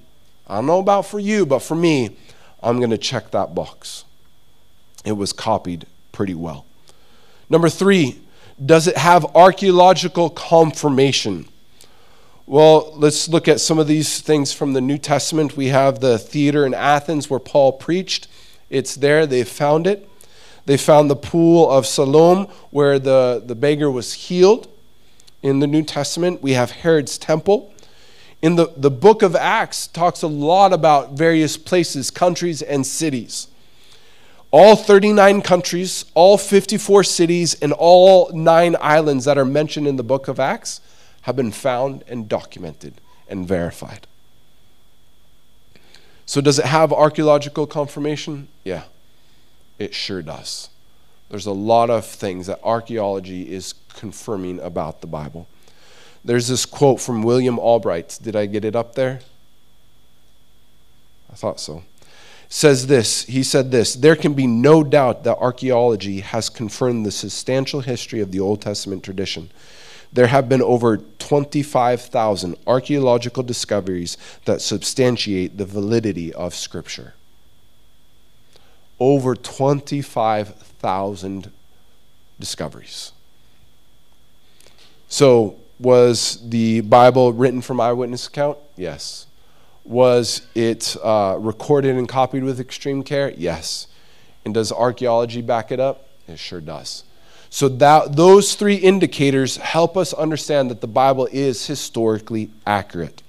I 0.47 0.55
don't 0.55 0.65
know 0.65 0.79
about 0.79 1.05
for 1.05 1.19
you, 1.19 1.45
but 1.45 1.59
for 1.59 1.75
me, 1.75 2.17
I'm 2.61 2.77
going 2.77 2.91
to 2.91 2.97
check 2.97 3.31
that 3.31 3.55
box. 3.55 4.05
It 5.03 5.13
was 5.13 5.33
copied 5.33 5.85
pretty 6.11 6.35
well. 6.35 6.65
Number 7.49 7.69
three, 7.69 8.19
does 8.63 8.87
it 8.87 8.97
have 8.97 9.35
archaeological 9.35 10.29
confirmation? 10.29 11.47
Well, 12.45 12.93
let's 12.95 13.27
look 13.27 13.47
at 13.47 13.61
some 13.61 13.79
of 13.79 13.87
these 13.87 14.19
things 14.21 14.53
from 14.53 14.73
the 14.73 14.81
New 14.81 14.97
Testament. 14.97 15.57
We 15.57 15.67
have 15.67 15.99
the 15.99 16.19
theater 16.19 16.65
in 16.65 16.73
Athens 16.73 17.29
where 17.29 17.39
Paul 17.39 17.73
preached. 17.73 18.27
It's 18.73 18.95
there, 18.95 19.27
they 19.27 19.43
found 19.43 19.85
it. 19.85 20.09
They 20.65 20.77
found 20.77 21.11
the 21.11 21.15
pool 21.15 21.69
of 21.69 21.85
Siloam 21.85 22.47
where 22.71 22.97
the, 22.97 23.43
the 23.45 23.53
beggar 23.53 23.91
was 23.91 24.13
healed. 24.13 24.67
In 25.43 25.59
the 25.59 25.67
New 25.67 25.83
Testament, 25.83 26.41
we 26.41 26.53
have 26.53 26.71
Herod's 26.71 27.19
temple. 27.19 27.71
In 28.41 28.55
the, 28.55 28.73
the 28.75 28.89
book 28.89 29.21
of 29.21 29.35
Acts 29.35 29.85
talks 29.85 30.23
a 30.23 30.27
lot 30.27 30.73
about 30.73 31.11
various 31.11 31.55
places, 31.55 32.09
countries, 32.09 32.63
and 32.63 32.83
cities. 32.83 33.47
All 34.49 34.75
39 34.75 35.43
countries, 35.43 36.05
all 36.15 36.39
54 36.39 37.03
cities, 37.03 37.53
and 37.53 37.73
all 37.73 38.31
nine 38.33 38.75
islands 38.81 39.25
that 39.25 39.37
are 39.37 39.45
mentioned 39.45 39.87
in 39.87 39.97
the 39.97 40.03
book 40.03 40.27
of 40.27 40.39
Acts 40.39 40.81
have 41.21 41.35
been 41.35 41.51
found 41.51 42.03
and 42.07 42.27
documented 42.27 42.99
and 43.29 43.47
verified. 43.47 44.07
So, 46.25 46.41
does 46.41 46.59
it 46.59 46.65
have 46.65 46.93
archaeological 46.93 47.67
confirmation? 47.67 48.47
Yeah, 48.63 48.83
it 49.77 49.93
sure 49.93 50.21
does. 50.21 50.69
There's 51.29 51.45
a 51.45 51.51
lot 51.51 51.89
of 51.89 52.05
things 52.05 52.47
that 52.47 52.59
archaeology 52.63 53.51
is 53.51 53.73
confirming 53.95 54.59
about 54.59 55.01
the 55.01 55.07
Bible. 55.07 55.47
There's 56.23 56.47
this 56.47 56.65
quote 56.65 57.01
from 57.01 57.23
William 57.23 57.59
Albright. 57.59 58.19
Did 58.21 58.35
I 58.35 58.45
get 58.45 58.63
it 58.63 58.75
up 58.75 58.95
there? 58.95 59.19
I 61.31 61.35
thought 61.35 61.59
so. 61.59 61.83
Says 62.47 62.85
this, 62.85 63.25
he 63.25 63.41
said 63.41 63.71
this 63.71 63.95
There 63.95 64.15
can 64.15 64.33
be 64.33 64.45
no 64.45 64.83
doubt 64.83 65.23
that 65.23 65.37
archaeology 65.37 66.19
has 66.19 66.49
confirmed 66.49 67.05
the 67.05 67.11
substantial 67.11 67.81
history 67.81 68.21
of 68.21 68.31
the 68.31 68.39
Old 68.39 68.61
Testament 68.61 69.03
tradition 69.03 69.49
there 70.13 70.27
have 70.27 70.47
been 70.47 70.61
over 70.61 70.97
25,000 70.97 72.55
archaeological 72.67 73.43
discoveries 73.43 74.17
that 74.45 74.61
substantiate 74.61 75.57
the 75.57 75.65
validity 75.65 76.33
of 76.33 76.53
Scripture. 76.53 77.15
Over 78.99 79.35
25,000 79.35 81.51
discoveries. 82.39 83.11
So, 85.09 85.55
was 85.79 86.39
the 86.47 86.81
Bible 86.81 87.33
written 87.33 87.61
from 87.61 87.81
eyewitness 87.81 88.27
account? 88.27 88.59
Yes. 88.77 89.25
Was 89.83 90.45
it 90.55 90.95
uh, 91.03 91.37
recorded 91.39 91.95
and 91.95 92.07
copied 92.07 92.43
with 92.43 92.59
extreme 92.59 93.01
care? 93.03 93.33
Yes. 93.35 93.87
And 94.45 94.53
does 94.53 94.71
archaeology 94.71 95.41
back 95.41 95.71
it 95.71 95.79
up? 95.79 96.07
It 96.27 96.37
sure 96.39 96.61
does. 96.61 97.03
So 97.53 97.69
that 97.69 98.15
those 98.15 98.55
three 98.55 98.77
indicators 98.77 99.57
help 99.57 99.95
us 99.95 100.11
understand 100.11 100.71
that 100.71 100.81
the 100.81 100.87
Bible 100.87 101.29
is 101.31 101.67
historically 101.67 102.49
accurate. 102.65 103.21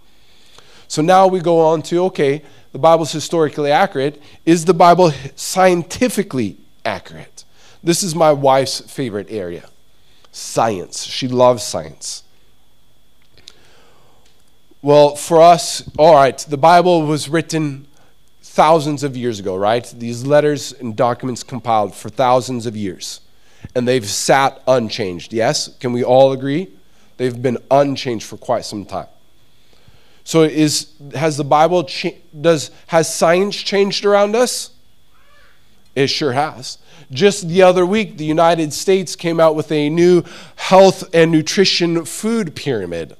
So 0.88 1.02
now 1.02 1.26
we 1.26 1.40
go 1.40 1.60
on 1.60 1.82
to 1.82 2.04
okay, 2.04 2.42
the 2.72 2.78
Bible's 2.78 3.12
historically 3.12 3.70
accurate. 3.70 4.22
Is 4.46 4.64
the 4.64 4.72
Bible 4.72 5.12
scientifically 5.36 6.56
accurate? 6.86 7.44
This 7.82 8.02
is 8.02 8.14
my 8.14 8.32
wife's 8.32 8.80
favorite 8.80 9.26
area. 9.28 9.68
Science. 10.32 11.04
She 11.04 11.28
loves 11.28 11.62
science. 11.62 12.22
Well, 14.80 15.16
for 15.16 15.42
us, 15.42 15.86
all 15.98 16.14
right, 16.14 16.38
the 16.38 16.56
Bible 16.56 17.02
was 17.02 17.28
written 17.28 17.86
thousands 18.40 19.04
of 19.04 19.18
years 19.18 19.38
ago, 19.38 19.54
right? 19.54 19.84
These 19.98 20.24
letters 20.24 20.72
and 20.72 20.96
documents 20.96 21.42
compiled 21.42 21.94
for 21.94 22.08
thousands 22.08 22.64
of 22.64 22.74
years 22.74 23.20
and 23.74 23.86
they've 23.86 24.06
sat 24.06 24.62
unchanged. 24.66 25.32
Yes? 25.32 25.68
Can 25.78 25.92
we 25.92 26.04
all 26.04 26.32
agree? 26.32 26.68
They've 27.16 27.40
been 27.40 27.58
unchanged 27.70 28.26
for 28.26 28.36
quite 28.36 28.64
some 28.64 28.84
time. 28.84 29.06
So 30.24 30.42
is 30.42 30.92
has 31.14 31.36
the 31.36 31.44
Bible 31.44 31.84
cha- 31.84 32.16
does 32.40 32.70
has 32.86 33.12
science 33.14 33.56
changed 33.56 34.04
around 34.04 34.34
us? 34.34 34.70
It 35.94 36.08
sure 36.08 36.32
has. 36.32 36.78
Just 37.10 37.48
the 37.48 37.62
other 37.62 37.84
week, 37.84 38.16
the 38.16 38.24
United 38.24 38.72
States 38.72 39.14
came 39.14 39.38
out 39.38 39.54
with 39.54 39.70
a 39.70 39.90
new 39.90 40.24
health 40.56 41.04
and 41.14 41.30
nutrition 41.30 42.04
food 42.04 42.56
pyramid 42.56 43.16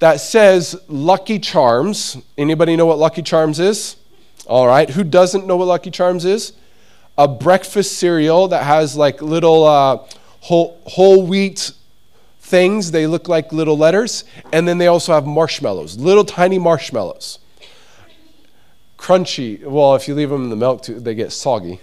that 0.00 0.20
says 0.20 0.80
Lucky 0.88 1.38
Charms. 1.38 2.16
Anybody 2.36 2.76
know 2.76 2.86
what 2.86 2.98
Lucky 2.98 3.22
Charms 3.22 3.58
is? 3.58 3.96
All 4.46 4.66
right. 4.66 4.90
Who 4.90 5.04
doesn't 5.04 5.46
know 5.46 5.56
what 5.56 5.66
Lucky 5.66 5.90
Charms 5.90 6.24
is? 6.24 6.52
A 7.18 7.26
breakfast 7.26 7.98
cereal 7.98 8.46
that 8.48 8.62
has 8.62 8.96
like 8.96 9.20
little 9.20 9.64
uh, 9.64 9.98
whole, 10.40 10.80
whole 10.86 11.26
wheat 11.26 11.72
things. 12.38 12.92
They 12.92 13.08
look 13.08 13.28
like 13.28 13.52
little 13.52 13.76
letters. 13.76 14.24
And 14.52 14.66
then 14.66 14.78
they 14.78 14.86
also 14.86 15.12
have 15.12 15.26
marshmallows, 15.26 15.98
little 15.98 16.24
tiny 16.24 16.58
marshmallows. 16.58 17.40
Crunchy. 18.96 19.62
Well, 19.64 19.96
if 19.96 20.06
you 20.06 20.14
leave 20.14 20.30
them 20.30 20.44
in 20.44 20.50
the 20.50 20.56
milk, 20.56 20.82
too, 20.82 21.00
they 21.00 21.16
get 21.16 21.32
soggy. 21.32 21.80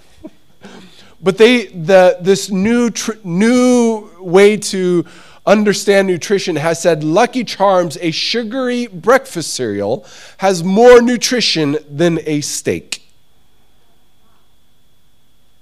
but 1.21 1.37
they, 1.37 1.65
the, 1.65 2.17
this 2.21 2.49
new, 2.49 2.89
new 3.25 4.09
way 4.19 4.55
to 4.57 5.05
understand 5.45 6.07
nutrition 6.07 6.55
has 6.55 6.81
said 6.81 7.03
Lucky 7.03 7.43
Charms, 7.43 7.97
a 7.99 8.11
sugary 8.11 8.87
breakfast 8.87 9.53
cereal, 9.53 10.05
has 10.37 10.63
more 10.63 11.01
nutrition 11.01 11.77
than 11.89 12.19
a 12.25 12.39
steak. 12.39 13.04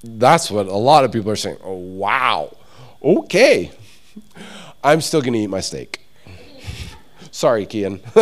That's 0.03 0.51
what 0.51 0.67
a 0.67 0.75
lot 0.75 1.05
of 1.05 1.11
people 1.11 1.31
are 1.31 1.37
saying. 1.37 1.57
Oh, 1.63 1.73
wow. 1.73 2.55
Okay. 3.01 3.71
I'm 4.83 4.99
still 4.99 5.21
going 5.21 5.33
to 5.33 5.39
eat 5.39 5.47
my 5.47 5.61
steak. 5.61 6.01
Sorry, 7.31 7.65
Kian. 7.65 7.99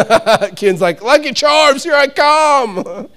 Kian's 0.55 0.81
like, 0.81 1.01
Lucky 1.01 1.33
Charms, 1.33 1.83
here 1.83 1.95
I 1.95 2.07
come. 2.07 3.09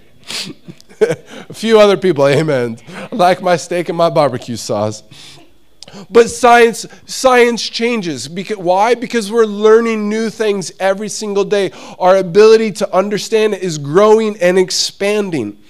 a 1.00 1.52
few 1.52 1.78
other 1.78 1.96
people, 1.96 2.26
amen. 2.26 2.78
Like 3.12 3.42
my 3.42 3.56
steak 3.56 3.90
and 3.90 3.98
my 3.98 4.08
barbecue 4.08 4.56
sauce. 4.56 5.02
But 6.10 6.28
science, 6.28 6.86
science 7.06 7.62
changes. 7.62 8.26
Because, 8.28 8.56
why? 8.56 8.94
Because 8.94 9.30
we're 9.30 9.44
learning 9.44 10.08
new 10.08 10.30
things 10.30 10.72
every 10.80 11.08
single 11.08 11.44
day. 11.44 11.70
Our 11.98 12.16
ability 12.16 12.72
to 12.72 12.94
understand 12.94 13.54
is 13.54 13.78
growing 13.78 14.36
and 14.40 14.58
expanding. 14.58 15.62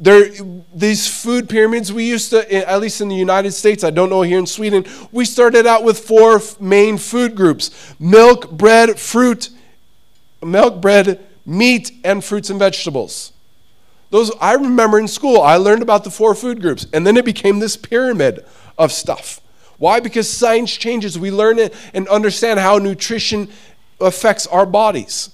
There, 0.00 0.30
these 0.74 1.06
food 1.08 1.48
pyramids, 1.48 1.92
we 1.92 2.04
used 2.04 2.30
to, 2.30 2.68
at 2.68 2.80
least 2.80 3.00
in 3.00 3.08
the 3.08 3.16
United 3.16 3.52
States, 3.52 3.82
I 3.82 3.90
don't 3.90 4.10
know 4.10 4.22
here 4.22 4.38
in 4.38 4.46
Sweden, 4.46 4.84
we 5.10 5.24
started 5.24 5.66
out 5.66 5.82
with 5.82 5.98
four 5.98 6.40
main 6.60 6.98
food 6.98 7.34
groups 7.34 7.94
milk, 7.98 8.50
bread, 8.50 8.98
fruit, 8.98 9.50
milk, 10.42 10.80
bread, 10.80 11.26
meat, 11.44 11.90
and 12.04 12.24
fruits 12.24 12.50
and 12.50 12.58
vegetables. 12.58 13.32
Those 14.10 14.30
I 14.40 14.54
remember 14.54 14.98
in 14.98 15.08
school, 15.08 15.40
I 15.40 15.56
learned 15.56 15.82
about 15.82 16.04
the 16.04 16.10
four 16.10 16.34
food 16.34 16.60
groups, 16.60 16.86
and 16.92 17.06
then 17.06 17.16
it 17.16 17.24
became 17.24 17.58
this 17.58 17.76
pyramid 17.76 18.44
of 18.78 18.92
stuff. 18.92 19.40
Why? 19.78 20.00
Because 20.00 20.28
science 20.30 20.76
changes. 20.76 21.18
We 21.18 21.30
learn 21.30 21.58
it 21.58 21.74
and 21.94 22.08
understand 22.08 22.60
how 22.60 22.78
nutrition 22.78 23.48
affects 24.00 24.46
our 24.46 24.66
bodies. 24.66 25.30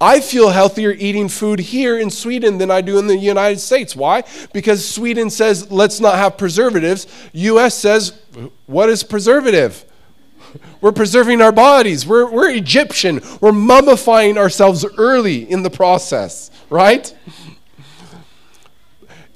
I 0.00 0.20
feel 0.20 0.50
healthier 0.50 0.92
eating 0.92 1.28
food 1.28 1.58
here 1.58 1.98
in 1.98 2.10
Sweden 2.10 2.58
than 2.58 2.70
I 2.70 2.80
do 2.80 2.98
in 2.98 3.08
the 3.08 3.16
United 3.16 3.58
States. 3.58 3.96
Why? 3.96 4.22
Because 4.52 4.88
Sweden 4.88 5.28
says 5.28 5.70
let's 5.70 5.98
not 5.98 6.16
have 6.16 6.38
preservatives. 6.38 7.06
US 7.32 7.74
says 7.74 8.20
what 8.66 8.88
is 8.88 9.02
preservative? 9.02 9.84
We're 10.80 10.92
preserving 10.92 11.42
our 11.42 11.52
bodies. 11.52 12.06
We're, 12.06 12.30
we're 12.30 12.50
Egyptian. 12.50 13.16
We're 13.40 13.52
mummifying 13.52 14.36
ourselves 14.36 14.84
early 14.96 15.50
in 15.50 15.62
the 15.62 15.70
process, 15.70 16.50
right? 16.70 17.12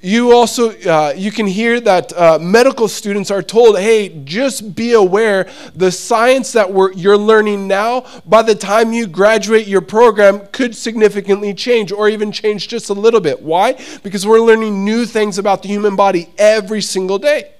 You 0.02 0.32
also 0.32 0.72
uh, 0.82 1.14
you 1.16 1.30
can 1.30 1.46
hear 1.46 1.80
that 1.80 2.12
uh, 2.12 2.38
medical 2.40 2.88
students 2.88 3.30
are 3.30 3.42
told 3.42 3.78
hey 3.78 4.08
just 4.24 4.74
be 4.74 4.92
aware 4.92 5.48
the 5.76 5.92
science 5.92 6.52
that 6.52 6.68
you're 6.96 7.16
learning 7.16 7.68
now 7.68 8.04
by 8.26 8.42
the 8.42 8.54
time 8.54 8.92
you 8.92 9.06
graduate 9.06 9.66
your 9.68 9.80
program 9.80 10.46
could 10.48 10.74
significantly 10.74 11.54
change 11.54 11.92
or 11.92 12.08
even 12.08 12.32
change 12.32 12.68
just 12.68 12.90
a 12.90 12.92
little 12.92 13.20
bit. 13.20 13.40
Why? 13.42 13.78
Because 14.02 14.26
we're 14.26 14.40
learning 14.40 14.84
new 14.84 15.06
things 15.06 15.38
about 15.38 15.62
the 15.62 15.68
human 15.68 15.94
body 15.96 16.28
every 16.36 16.80
single 16.80 17.18
day. 17.18 17.52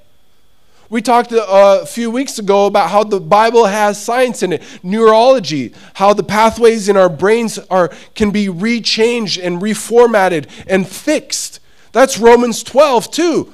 We 0.91 1.01
talked 1.01 1.33
uh, 1.33 1.79
a 1.83 1.87
few 1.87 2.11
weeks 2.11 2.39
ago 2.39 2.67
about 2.67 2.91
how 2.91 3.03
the 3.05 3.19
Bible 3.21 3.65
has 3.65 4.03
science 4.03 4.43
in 4.43 4.53
it, 4.53 4.63
neurology, 4.83 5.73
how 5.95 6.13
the 6.13 6.23
pathways 6.23 6.89
in 6.89 6.99
our 6.99 7.09
brains 7.09 7.59
are, 7.71 7.89
can 8.15 8.31
be 8.31 8.49
rechanged 8.49 9.43
and 9.43 9.63
reformatted 9.63 10.51
and 10.67 10.87
fixed 10.87 11.61
that's 11.93 12.19
Romans 12.19 12.63
12, 12.63 13.11
too. 13.11 13.53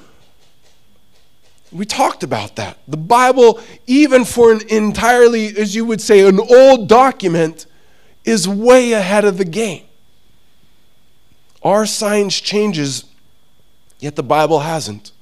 We 1.70 1.84
talked 1.84 2.22
about 2.22 2.56
that. 2.56 2.78
The 2.88 2.96
Bible, 2.96 3.60
even 3.86 4.24
for 4.24 4.52
an 4.52 4.62
entirely, 4.68 5.48
as 5.56 5.74
you 5.74 5.84
would 5.84 6.00
say, 6.00 6.26
an 6.26 6.40
old 6.40 6.88
document, 6.88 7.66
is 8.24 8.48
way 8.48 8.92
ahead 8.92 9.24
of 9.24 9.38
the 9.38 9.44
game. 9.44 9.84
Our 11.62 11.84
science 11.84 12.40
changes, 12.40 13.04
yet 13.98 14.16
the 14.16 14.22
Bible 14.22 14.60
hasn't. 14.60 15.12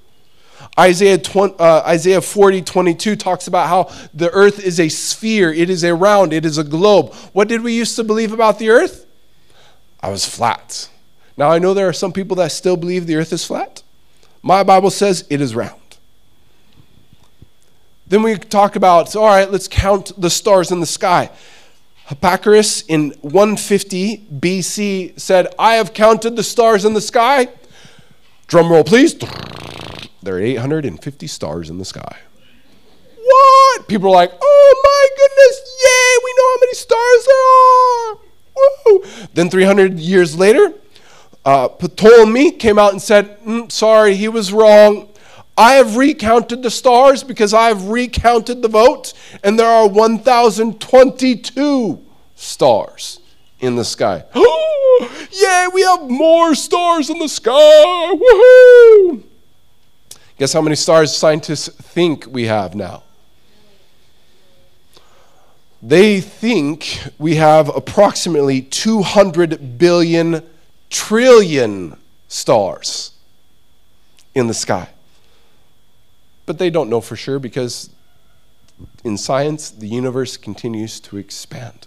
Isaiah, 0.78 1.18
20, 1.18 1.54
uh, 1.58 1.82
Isaiah 1.86 2.20
40, 2.20 2.62
22 2.62 3.16
talks 3.16 3.46
about 3.46 3.68
how 3.68 4.08
the 4.12 4.30
earth 4.30 4.62
is 4.62 4.78
a 4.78 4.88
sphere, 4.88 5.52
it 5.52 5.70
is 5.70 5.82
a 5.84 5.94
round, 5.94 6.32
it 6.32 6.44
is 6.44 6.58
a 6.58 6.64
globe. 6.64 7.14
What 7.32 7.48
did 7.48 7.62
we 7.62 7.72
used 7.72 7.96
to 7.96 8.04
believe 8.04 8.32
about 8.32 8.58
the 8.58 8.68
earth? 8.70 9.06
I 10.00 10.10
was 10.10 10.26
flat. 10.26 10.90
Now, 11.36 11.50
I 11.50 11.58
know 11.58 11.74
there 11.74 11.88
are 11.88 11.92
some 11.92 12.12
people 12.12 12.36
that 12.36 12.52
still 12.52 12.76
believe 12.76 13.06
the 13.06 13.16
earth 13.16 13.32
is 13.32 13.44
flat. 13.44 13.82
My 14.42 14.62
Bible 14.62 14.90
says 14.90 15.26
it 15.28 15.40
is 15.40 15.54
round. 15.54 15.80
Then 18.06 18.22
we 18.22 18.36
talk 18.36 18.76
about, 18.76 19.14
all 19.16 19.26
right, 19.26 19.50
let's 19.50 19.68
count 19.68 20.12
the 20.16 20.30
stars 20.30 20.70
in 20.70 20.80
the 20.80 20.86
sky. 20.86 21.30
Hipparchus 22.08 22.84
in 22.88 23.10
150 23.22 24.28
BC 24.32 25.18
said, 25.18 25.52
I 25.58 25.74
have 25.74 25.92
counted 25.92 26.36
the 26.36 26.44
stars 26.44 26.84
in 26.84 26.94
the 26.94 27.00
sky. 27.00 27.48
Drum 28.46 28.70
roll, 28.70 28.84
please. 28.84 29.16
There 30.22 30.36
are 30.36 30.40
850 30.40 31.26
stars 31.26 31.68
in 31.68 31.78
the 31.78 31.84
sky. 31.84 32.18
What? 33.18 33.88
People 33.88 34.10
are 34.10 34.14
like, 34.14 34.32
oh 34.40 34.82
my 34.84 35.08
goodness, 35.18 35.56
yay, 35.84 36.16
we 36.24 36.34
know 36.36 36.48
how 36.52 36.60
many 36.60 36.74
stars 36.74 37.26
there 37.26 37.44
are. 37.98 38.18
Woo! 38.86 39.26
Then 39.34 39.50
300 39.50 39.98
years 39.98 40.38
later, 40.38 40.72
uh, 41.46 41.68
Ptolemy 41.68 42.50
came 42.50 42.78
out 42.78 42.90
and 42.90 43.00
said, 43.00 43.38
mm, 43.40 43.70
Sorry, 43.70 44.16
he 44.16 44.26
was 44.26 44.52
wrong. 44.52 45.08
I 45.56 45.74
have 45.74 45.96
recounted 45.96 46.62
the 46.62 46.70
stars 46.70 47.22
because 47.22 47.54
I 47.54 47.68
have 47.68 47.84
recounted 47.84 48.60
the 48.60 48.68
votes, 48.68 49.14
and 49.42 49.58
there 49.58 49.68
are 49.68 49.88
1,022 49.88 52.04
stars 52.34 53.20
in 53.60 53.76
the 53.76 53.84
sky. 53.84 54.24
Yay, 54.34 55.66
we 55.72 55.82
have 55.82 56.10
more 56.10 56.56
stars 56.56 57.10
in 57.10 57.20
the 57.20 57.28
sky! 57.28 57.52
Woohoo! 57.52 59.22
Guess 60.38 60.52
how 60.52 60.60
many 60.60 60.76
stars 60.76 61.16
scientists 61.16 61.68
think 61.68 62.26
we 62.28 62.44
have 62.44 62.74
now? 62.74 63.02
They 65.80 66.20
think 66.20 66.98
we 67.18 67.36
have 67.36 67.74
approximately 67.74 68.60
200 68.62 69.78
billion 69.78 70.42
trillion 70.90 71.96
stars 72.28 73.12
in 74.34 74.46
the 74.46 74.54
sky. 74.54 74.88
But 76.44 76.58
they 76.58 76.70
don't 76.70 76.88
know 76.88 77.00
for 77.00 77.16
sure 77.16 77.38
because 77.38 77.90
in 79.04 79.16
science, 79.16 79.70
the 79.70 79.88
universe 79.88 80.36
continues 80.36 81.00
to 81.00 81.16
expand. 81.16 81.86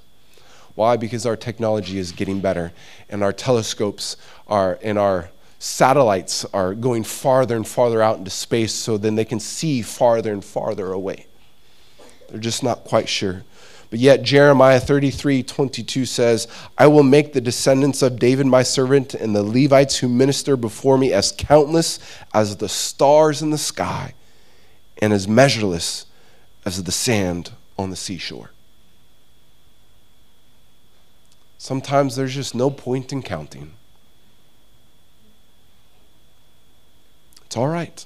Why? 0.75 0.97
Because 0.97 1.25
our 1.25 1.35
technology 1.35 1.97
is 1.97 2.12
getting 2.12 2.39
better 2.39 2.71
and 3.09 3.23
our 3.23 3.33
telescopes 3.33 4.17
are 4.47 4.79
and 4.81 4.97
our 4.97 5.29
satellites 5.59 6.45
are 6.53 6.73
going 6.73 7.03
farther 7.03 7.55
and 7.55 7.67
farther 7.67 8.01
out 8.01 8.17
into 8.17 8.31
space 8.31 8.73
so 8.73 8.97
then 8.97 9.15
they 9.15 9.25
can 9.25 9.39
see 9.39 9.81
farther 9.81 10.31
and 10.31 10.43
farther 10.43 10.91
away. 10.91 11.27
They're 12.29 12.39
just 12.39 12.63
not 12.63 12.85
quite 12.85 13.09
sure. 13.09 13.43
But 13.89 13.99
yet, 13.99 14.21
Jeremiah 14.21 14.80
33 14.80 15.43
22 15.43 16.06
says, 16.06 16.47
I 16.78 16.88
will 16.88 17.04
make 17.04 17.34
the 17.34 17.41
descendants 17.41 18.02
of 18.02 18.19
David 18.19 18.45
my 18.45 18.62
servant 18.62 19.13
and 19.13 19.36
the 19.36 19.43
Levites 19.43 19.97
who 19.97 20.08
minister 20.08 20.56
before 20.56 20.97
me 20.97 21.12
as 21.12 21.32
countless 21.32 21.99
as 22.34 22.58
the 22.58 22.69
stars 22.69 23.41
in 23.41 23.49
the 23.49 23.58
sky 23.58 24.13
and 25.02 25.12
as 25.12 25.28
measureless 25.28 26.06
as 26.65 26.84
the 26.84 26.91
sand 26.91 27.52
on 27.78 27.89
the 27.89 27.95
seashore. 27.95 28.52
Sometimes 31.58 32.15
there's 32.15 32.36
just 32.36 32.54
no 32.54 32.69
point 32.69 33.12
in 33.12 33.23
counting. 33.23 33.71
It's 37.45 37.58
all 37.58 37.67
right 37.67 38.06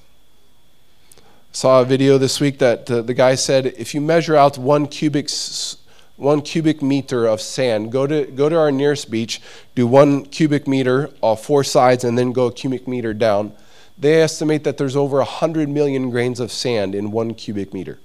saw 1.54 1.82
a 1.82 1.86
video 1.86 2.18
this 2.18 2.42
week 2.42 2.60
that 2.60 2.92
uh, 2.92 3.02
the 3.02 3.14
guy 3.14 3.36
said 3.36 3.68
if 3.78 3.96
you 3.96 4.02
measure 4.02 4.36
out 4.36 4.58
one 4.58 4.88
cubic 4.88 5.30
one 6.18 6.42
cubic 6.42 6.82
meter 6.82 7.26
of 7.26 7.40
sand 7.40 7.92
go 7.92 8.06
to 8.06 8.26
go 8.26 8.50
to 8.50 8.58
our 8.58 8.72
nearest 8.72 9.10
beach 9.10 9.42
do 9.76 9.88
one 9.88 10.26
cubic 10.26 10.68
meter 10.68 11.10
off 11.22 11.46
four 11.46 11.64
sides 11.64 12.04
and 12.04 12.18
then 12.18 12.32
go 12.34 12.48
a 12.48 12.52
cubic 12.52 12.88
meter 12.88 13.14
down 13.14 13.54
they 13.98 14.22
estimate 14.22 14.64
that 14.64 14.78
there's 14.78 14.96
over 14.96 15.18
100 15.18 15.70
million 15.70 16.10
grains 16.10 16.40
of 16.40 16.52
sand 16.52 16.96
in 16.96 17.12
one 17.12 17.34
cubic 17.34 17.74
meter. 17.74 18.00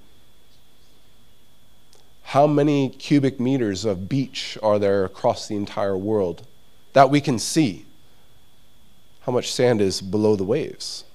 How 2.23 2.45
many 2.45 2.89
cubic 2.89 3.39
meters 3.39 3.85
of 3.85 4.07
beach 4.07 4.57
are 4.61 4.77
there 4.77 5.03
across 5.03 5.47
the 5.47 5.55
entire 5.55 5.97
world 5.97 6.45
that 6.93 7.09
we 7.09 7.21
can 7.21 7.39
see? 7.39 7.85
How 9.21 9.31
much 9.31 9.51
sand 9.51 9.81
is 9.81 9.99
below 10.01 10.35
the 10.35 10.43
waves 10.43 11.05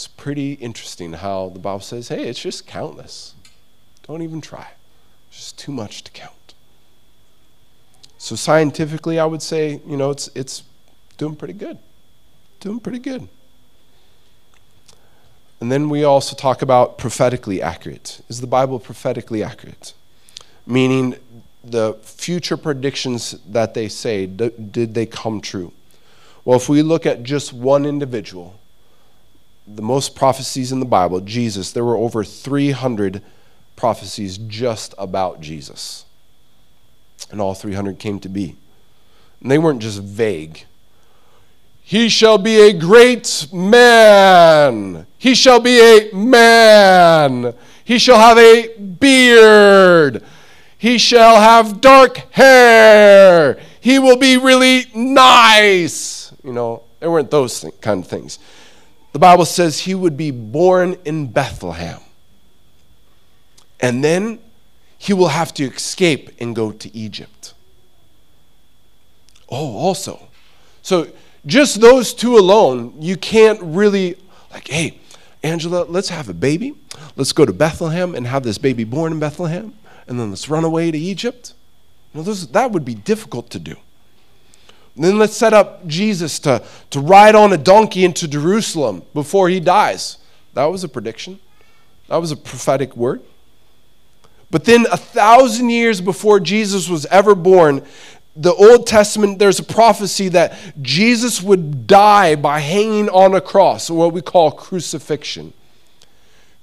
it's 0.00 0.08
pretty 0.08 0.54
interesting 0.54 1.12
how 1.12 1.50
the 1.50 1.58
Bible 1.58 1.80
says, 1.80 2.08
hey, 2.08 2.26
it's 2.26 2.40
just 2.40 2.66
countless. 2.66 3.34
Don't 4.08 4.22
even 4.22 4.40
try. 4.40 4.68
It's 5.28 5.36
just 5.36 5.58
too 5.58 5.72
much 5.72 6.04
to 6.04 6.10
count. 6.12 6.54
So 8.16 8.34
scientifically, 8.34 9.18
I 9.18 9.26
would 9.26 9.42
say, 9.42 9.78
you 9.86 9.98
know, 9.98 10.08
it's 10.08 10.28
it's 10.34 10.62
doing 11.18 11.36
pretty 11.36 11.52
good. 11.52 11.76
Doing 12.60 12.80
pretty 12.80 12.98
good. 12.98 13.28
And 15.60 15.70
then 15.70 15.90
we 15.90 16.02
also 16.02 16.34
talk 16.34 16.62
about 16.62 16.96
prophetically 16.96 17.60
accurate. 17.60 18.22
Is 18.30 18.40
the 18.40 18.46
Bible 18.46 18.78
prophetically 18.78 19.42
accurate? 19.42 19.92
Meaning 20.66 21.16
the 21.62 21.98
future 22.02 22.56
predictions 22.56 23.32
that 23.46 23.74
they 23.74 23.88
say, 23.88 24.24
did 24.24 24.94
they 24.94 25.04
come 25.04 25.42
true? 25.42 25.74
Well, 26.46 26.56
if 26.56 26.70
we 26.70 26.80
look 26.80 27.04
at 27.04 27.22
just 27.22 27.52
one 27.52 27.84
individual, 27.84 28.59
the 29.74 29.82
most 29.82 30.14
prophecies 30.14 30.72
in 30.72 30.80
the 30.80 30.86
Bible, 30.86 31.20
Jesus, 31.20 31.72
there 31.72 31.84
were 31.84 31.96
over 31.96 32.24
300 32.24 33.22
prophecies 33.76 34.38
just 34.38 34.94
about 34.98 35.40
Jesus. 35.40 36.04
And 37.30 37.40
all 37.40 37.54
300 37.54 37.98
came 37.98 38.18
to 38.20 38.28
be. 38.28 38.56
And 39.40 39.50
they 39.50 39.58
weren't 39.58 39.80
just 39.80 40.02
vague. 40.02 40.64
He 41.82 42.08
shall 42.08 42.38
be 42.38 42.60
a 42.60 42.72
great 42.72 43.48
man. 43.52 45.06
He 45.18 45.34
shall 45.34 45.60
be 45.60 45.80
a 45.80 46.14
man. 46.14 47.54
He 47.84 47.98
shall 47.98 48.18
have 48.18 48.38
a 48.38 48.76
beard. 48.78 50.22
He 50.78 50.98
shall 50.98 51.40
have 51.40 51.80
dark 51.80 52.18
hair. 52.32 53.60
He 53.80 53.98
will 53.98 54.16
be 54.16 54.36
really 54.36 54.86
nice. 54.94 56.32
You 56.44 56.52
know, 56.52 56.84
There 57.00 57.10
weren't 57.10 57.30
those 57.30 57.60
th- 57.60 57.80
kind 57.80 58.04
of 58.04 58.10
things. 58.10 58.38
The 59.12 59.18
Bible 59.18 59.44
says 59.44 59.80
he 59.80 59.94
would 59.94 60.16
be 60.16 60.30
born 60.30 60.96
in 61.04 61.26
Bethlehem. 61.26 62.00
And 63.80 64.04
then 64.04 64.38
he 64.98 65.12
will 65.12 65.28
have 65.28 65.52
to 65.54 65.64
escape 65.64 66.30
and 66.38 66.54
go 66.54 66.70
to 66.72 66.94
Egypt. 66.96 67.54
Oh, 69.48 69.76
also. 69.76 70.28
So 70.82 71.08
just 71.46 71.80
those 71.80 72.14
two 72.14 72.36
alone, 72.36 72.94
you 73.00 73.16
can't 73.16 73.60
really, 73.62 74.16
like, 74.52 74.68
hey, 74.68 75.00
Angela, 75.42 75.84
let's 75.84 76.10
have 76.10 76.28
a 76.28 76.34
baby. 76.34 76.74
Let's 77.16 77.32
go 77.32 77.46
to 77.46 77.52
Bethlehem 77.52 78.14
and 78.14 78.26
have 78.26 78.42
this 78.42 78.58
baby 78.58 78.84
born 78.84 79.12
in 79.12 79.18
Bethlehem, 79.18 79.74
and 80.06 80.20
then 80.20 80.30
let's 80.30 80.48
run 80.48 80.64
away 80.64 80.90
to 80.90 80.98
Egypt. 80.98 81.54
You 82.12 82.18
know, 82.18 82.24
those, 82.24 82.48
that 82.48 82.70
would 82.72 82.84
be 82.84 82.94
difficult 82.94 83.50
to 83.50 83.58
do. 83.58 83.76
And 84.94 85.04
then 85.04 85.18
let's 85.18 85.36
set 85.36 85.52
up 85.52 85.86
Jesus 85.86 86.38
to, 86.40 86.62
to 86.90 87.00
ride 87.00 87.34
on 87.34 87.52
a 87.52 87.56
donkey 87.56 88.04
into 88.04 88.28
Jerusalem 88.28 89.02
before 89.14 89.48
he 89.48 89.60
dies. 89.60 90.18
That 90.54 90.66
was 90.66 90.84
a 90.84 90.88
prediction, 90.88 91.38
that 92.08 92.16
was 92.16 92.32
a 92.32 92.36
prophetic 92.36 92.96
word. 92.96 93.22
But 94.50 94.64
then, 94.64 94.86
a 94.90 94.96
thousand 94.96 95.70
years 95.70 96.00
before 96.00 96.40
Jesus 96.40 96.88
was 96.88 97.06
ever 97.06 97.36
born, 97.36 97.86
the 98.34 98.52
Old 98.52 98.86
Testament, 98.86 99.38
there's 99.38 99.60
a 99.60 99.64
prophecy 99.64 100.28
that 100.30 100.58
Jesus 100.82 101.40
would 101.40 101.86
die 101.86 102.34
by 102.34 102.58
hanging 102.58 103.08
on 103.10 103.34
a 103.34 103.40
cross, 103.40 103.90
or 103.90 103.96
what 103.98 104.12
we 104.12 104.20
call 104.20 104.50
crucifixion. 104.50 105.52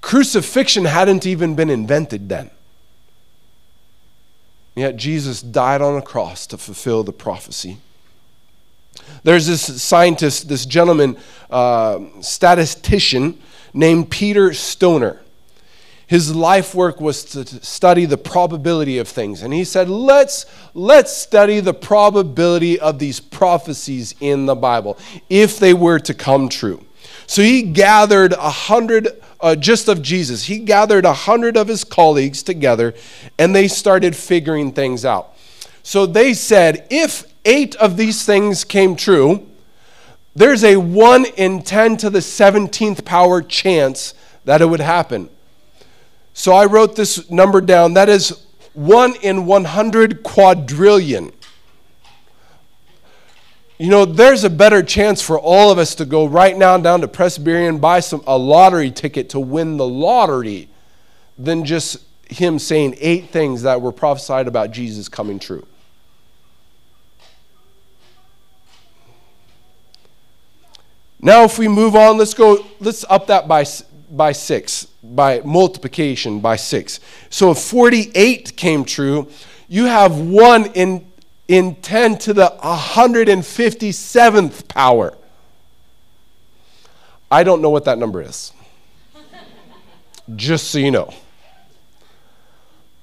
Crucifixion 0.02 0.86
hadn't 0.86 1.26
even 1.26 1.56
been 1.56 1.70
invented 1.70 2.28
then. 2.28 2.50
Yet 4.76 4.98
Jesus 4.98 5.42
died 5.42 5.82
on 5.82 5.98
a 5.98 6.02
cross 6.02 6.46
to 6.48 6.58
fulfill 6.58 7.04
the 7.04 7.14
prophecy. 7.14 7.78
There's 9.24 9.48
this 9.48 9.82
scientist, 9.82 10.48
this 10.50 10.66
gentleman, 10.66 11.18
uh, 11.50 12.00
statistician 12.22 13.40
named 13.74 14.10
Peter 14.10 14.54
Stoner. 14.54 15.22
His 16.08 16.34
life 16.34 16.74
work 16.74 17.02
was 17.02 17.26
to 17.26 17.46
study 17.46 18.06
the 18.06 18.18
probability 18.18 18.98
of 18.98 19.10
things. 19.10 19.42
And 19.42 19.54
he 19.54 19.66
said, 19.66 19.90
let's, 19.90 20.46
let's 20.74 21.16
study 21.16 21.60
the 21.60 21.74
probability 21.74 22.80
of 22.80 22.98
these 22.98 23.20
prophecies 23.20 24.16
in 24.22 24.46
the 24.46 24.56
Bible 24.56 24.98
if 25.30 25.60
they 25.60 25.74
were 25.74 26.00
to 26.00 26.14
come 26.14 26.48
true. 26.48 26.86
So 27.26 27.42
he 27.42 27.62
gathered 27.62 28.32
a 28.32 28.50
hundred, 28.50 29.10
uh, 29.42 29.56
just 29.56 29.90
of 29.90 30.02
Jesus, 30.02 30.46
he 30.46 30.60
gathered 30.60 31.04
a 31.04 31.14
hundred 31.14 31.58
of 31.58 31.68
his 31.68 31.84
colleagues 31.84 32.42
together 32.42 32.94
and 33.38 33.54
they 33.54 33.68
started 33.68 34.16
figuring 34.16 34.72
things 34.72 35.04
out. 35.04 35.34
So 35.84 36.06
they 36.06 36.34
said, 36.34 36.88
if 36.90 37.26
eight 37.48 37.76
of 37.78 37.98
these 37.98 38.24
things 38.24 38.64
came 38.64 38.96
true, 38.96 39.48
there's 40.36 40.64
a 40.64 40.78
1 40.78 41.26
in 41.38 41.64
10 41.64 41.98
to 41.98 42.12
the 42.12 42.20
17th 42.20 43.04
power 43.06 43.42
chance 43.42 44.14
that 44.46 44.62
it 44.62 44.66
would 44.66 44.82
happen. 44.82 45.30
So 46.34 46.54
I 46.54 46.66
wrote 46.66 46.96
this 46.96 47.32
number 47.32 47.62
down. 47.62 47.96
That 47.96 48.10
is 48.10 48.46
1 48.74 49.16
in 49.24 49.48
100 49.48 50.22
quadrillion. 50.22 51.32
You 53.80 53.90
know, 53.90 54.06
there's 54.06 54.44
a 54.44 54.50
better 54.50 54.84
chance 54.84 55.22
for 55.22 55.40
all 55.40 55.72
of 55.72 55.80
us 55.80 55.96
to 55.96 56.06
go 56.06 56.28
right 56.28 56.56
now 56.56 56.78
down 56.78 57.02
to 57.02 57.08
Pressbyrån, 57.08 57.80
buy 57.80 58.00
some 58.00 58.24
a 58.28 58.38
lottery 58.38 58.92
ticket 58.92 59.30
to 59.30 59.40
win 59.40 59.78
the 59.78 59.88
lottery 59.88 60.68
than 61.38 61.64
just 61.64 61.98
him 62.30 62.60
saying 62.60 62.96
eight 63.00 63.30
things 63.30 63.62
that 63.64 63.82
were 63.82 63.92
prophesied 63.92 64.48
about 64.48 64.72
Jesus 64.72 65.08
coming 65.10 65.40
true. 65.40 65.66
Now, 71.20 71.44
if 71.44 71.58
we 71.58 71.68
move 71.68 71.96
on, 71.96 72.18
let's 72.18 72.34
go, 72.34 72.66
let's 72.80 73.04
up 73.10 73.28
that 73.28 73.48
by, 73.48 73.66
by 74.12 74.32
six 74.32 74.88
by 75.16 75.42
multiplication 75.42 76.40
by 76.40 76.56
six. 76.56 77.00
So 77.30 77.52
if 77.52 77.60
48 77.60 78.56
came 78.56 78.84
true, 78.84 79.30
you 79.68 79.86
have 79.86 80.20
one 80.20 80.66
in, 80.74 81.12
in 81.48 81.76
10 81.76 82.18
to 82.20 82.34
the 82.34 82.54
157th 82.64 84.68
power. 84.68 85.18
I 87.30 87.44
don't 87.44 87.62
know 87.62 87.70
what 87.70 87.86
that 87.86 87.98
number 87.98 88.22
is. 88.22 88.54
Just 90.36 90.72
so 90.72 90.80
you 90.80 90.92
know. 90.92 91.14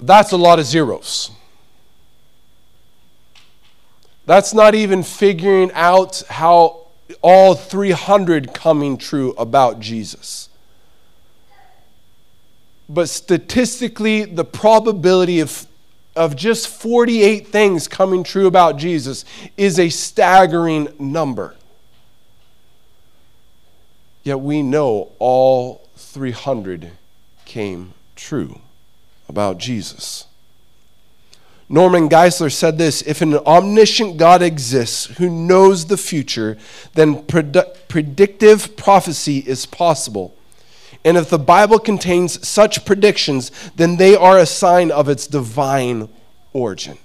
That's 0.01 0.33
a 0.33 0.37
lot 0.37 0.59
of 0.59 0.67
zeros. 0.67 1.31
That's 4.27 4.55
not 4.55 4.75
even 4.75 5.03
figuring 5.03 5.71
out 5.73 6.23
how 6.29 6.84
all 7.21 7.55
300 7.55 8.55
coming 8.55 8.97
true 8.97 9.33
about 9.33 9.81
Jesus 9.81 10.49
but 12.89 13.09
statistically, 13.09 14.25
the 14.25 14.45
probability 14.45 15.41
of, 15.41 15.67
of 16.15 16.37
just 16.37 16.69
48 16.69 17.47
things 17.49 17.89
coming 17.89 18.25
true 18.25 18.47
about 18.47 18.77
Jesus 18.77 19.25
is 19.57 19.79
a 19.79 19.89
staggering 19.89 20.89
number. 20.99 21.55
Yet 24.23 24.41
we 24.41 24.63
know 24.63 25.13
all 25.19 25.89
300 25.97 26.93
came 27.45 27.95
true 28.17 28.61
about 29.29 29.59
Jesus. 29.59 30.27
Norman 31.75 32.09
Geisler 32.09 32.53
said 32.53 32.79
this 32.79 33.03
If 33.03 33.21
an 33.21 33.35
omniscient 33.35 34.17
God 34.17 34.43
exists 34.43 35.07
who 35.07 35.29
knows 35.29 35.87
the 35.87 35.97
future, 35.97 36.57
then 36.95 37.25
pred- 37.25 37.89
predictive 37.89 38.77
prophecy 38.77 39.39
is 39.39 39.67
possible. 39.67 40.37
And 41.05 41.17
if 41.17 41.29
the 41.29 41.39
Bible 41.39 41.81
contains 41.81 42.47
such 42.47 42.85
predictions, 42.85 43.51
then 43.75 43.97
they 43.97 44.15
are 44.15 44.39
a 44.39 44.47
sign 44.47 44.93
of 44.93 45.09
its 45.09 45.27
divine 45.27 46.09
origin. 46.53 46.97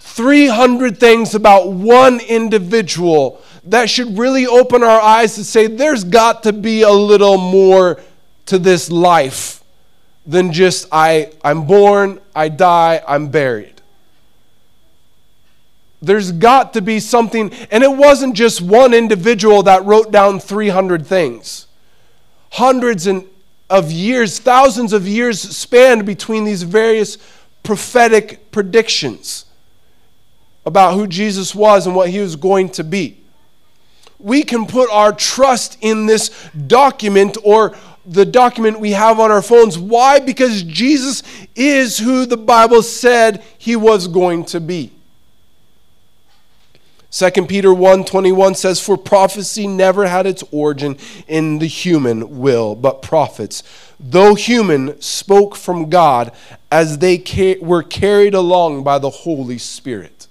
300 0.00 0.98
things 0.98 1.36
about 1.36 1.70
one 1.70 2.18
individual 2.18 3.40
that 3.62 3.88
should 3.88 4.18
really 4.18 4.44
open 4.44 4.82
our 4.82 5.00
eyes 5.00 5.36
to 5.36 5.44
say 5.44 5.68
there's 5.68 6.02
got 6.02 6.42
to 6.42 6.52
be 6.52 6.82
a 6.82 6.90
little 6.90 7.38
more 7.38 8.02
to 8.46 8.58
this 8.58 8.90
life 8.90 9.61
than 10.26 10.52
just 10.52 10.86
I, 10.92 11.32
I'm 11.44 11.66
born, 11.66 12.20
I 12.34 12.48
die, 12.48 13.02
I'm 13.06 13.28
buried. 13.28 13.82
There's 16.00 16.32
got 16.32 16.72
to 16.74 16.82
be 16.82 16.98
something, 17.00 17.52
and 17.70 17.84
it 17.84 17.92
wasn't 17.92 18.34
just 18.34 18.60
one 18.60 18.92
individual 18.92 19.62
that 19.64 19.84
wrote 19.84 20.10
down 20.10 20.40
300 20.40 21.06
things. 21.06 21.66
Hundreds 22.50 23.06
and, 23.06 23.24
of 23.70 23.90
years, 23.90 24.38
thousands 24.38 24.92
of 24.92 25.08
years 25.08 25.40
spanned 25.40 26.04
between 26.04 26.44
these 26.44 26.62
various 26.62 27.16
prophetic 27.62 28.50
predictions 28.50 29.46
about 30.66 30.94
who 30.94 31.06
Jesus 31.06 31.54
was 31.54 31.86
and 31.86 31.96
what 31.96 32.10
he 32.10 32.18
was 32.18 32.36
going 32.36 32.68
to 32.70 32.84
be. 32.84 33.18
We 34.18 34.42
can 34.42 34.66
put 34.66 34.90
our 34.90 35.12
trust 35.12 35.78
in 35.80 36.06
this 36.06 36.28
document 36.66 37.38
or 37.42 37.74
the 38.04 38.24
document 38.24 38.80
we 38.80 38.92
have 38.92 39.20
on 39.20 39.30
our 39.30 39.42
phones. 39.42 39.78
Why? 39.78 40.18
Because 40.18 40.62
Jesus 40.62 41.22
is 41.54 41.98
who 41.98 42.26
the 42.26 42.36
Bible 42.36 42.82
said 42.82 43.42
he 43.58 43.76
was 43.76 44.08
going 44.08 44.44
to 44.46 44.60
be. 44.60 44.92
2 47.10 47.30
Peter 47.46 47.68
1:21 47.68 48.56
says 48.56 48.80
for 48.80 48.96
prophecy 48.96 49.66
never 49.66 50.06
had 50.06 50.26
its 50.26 50.42
origin 50.50 50.96
in 51.28 51.58
the 51.58 51.66
human 51.66 52.40
will 52.40 52.74
but 52.74 53.02
prophets 53.02 53.62
though 54.00 54.34
human 54.34 54.98
spoke 55.00 55.54
from 55.54 55.90
God 55.90 56.32
as 56.70 56.98
they 56.98 57.22
were 57.60 57.82
carried 57.82 58.34
along 58.34 58.82
by 58.82 58.98
the 58.98 59.10
Holy 59.10 59.58
Spirit. 59.58 60.21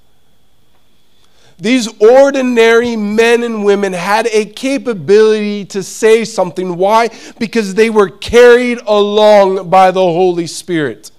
These 1.61 1.87
ordinary 2.01 2.95
men 2.95 3.43
and 3.43 3.63
women 3.63 3.93
had 3.93 4.27
a 4.27 4.45
capability 4.45 5.63
to 5.65 5.83
say 5.83 6.25
something. 6.25 6.75
Why? 6.75 7.09
Because 7.37 7.75
they 7.75 7.91
were 7.91 8.09
carried 8.09 8.79
along 8.87 9.69
by 9.69 9.91
the 9.91 10.01
Holy 10.01 10.47
Spirit. 10.47 11.11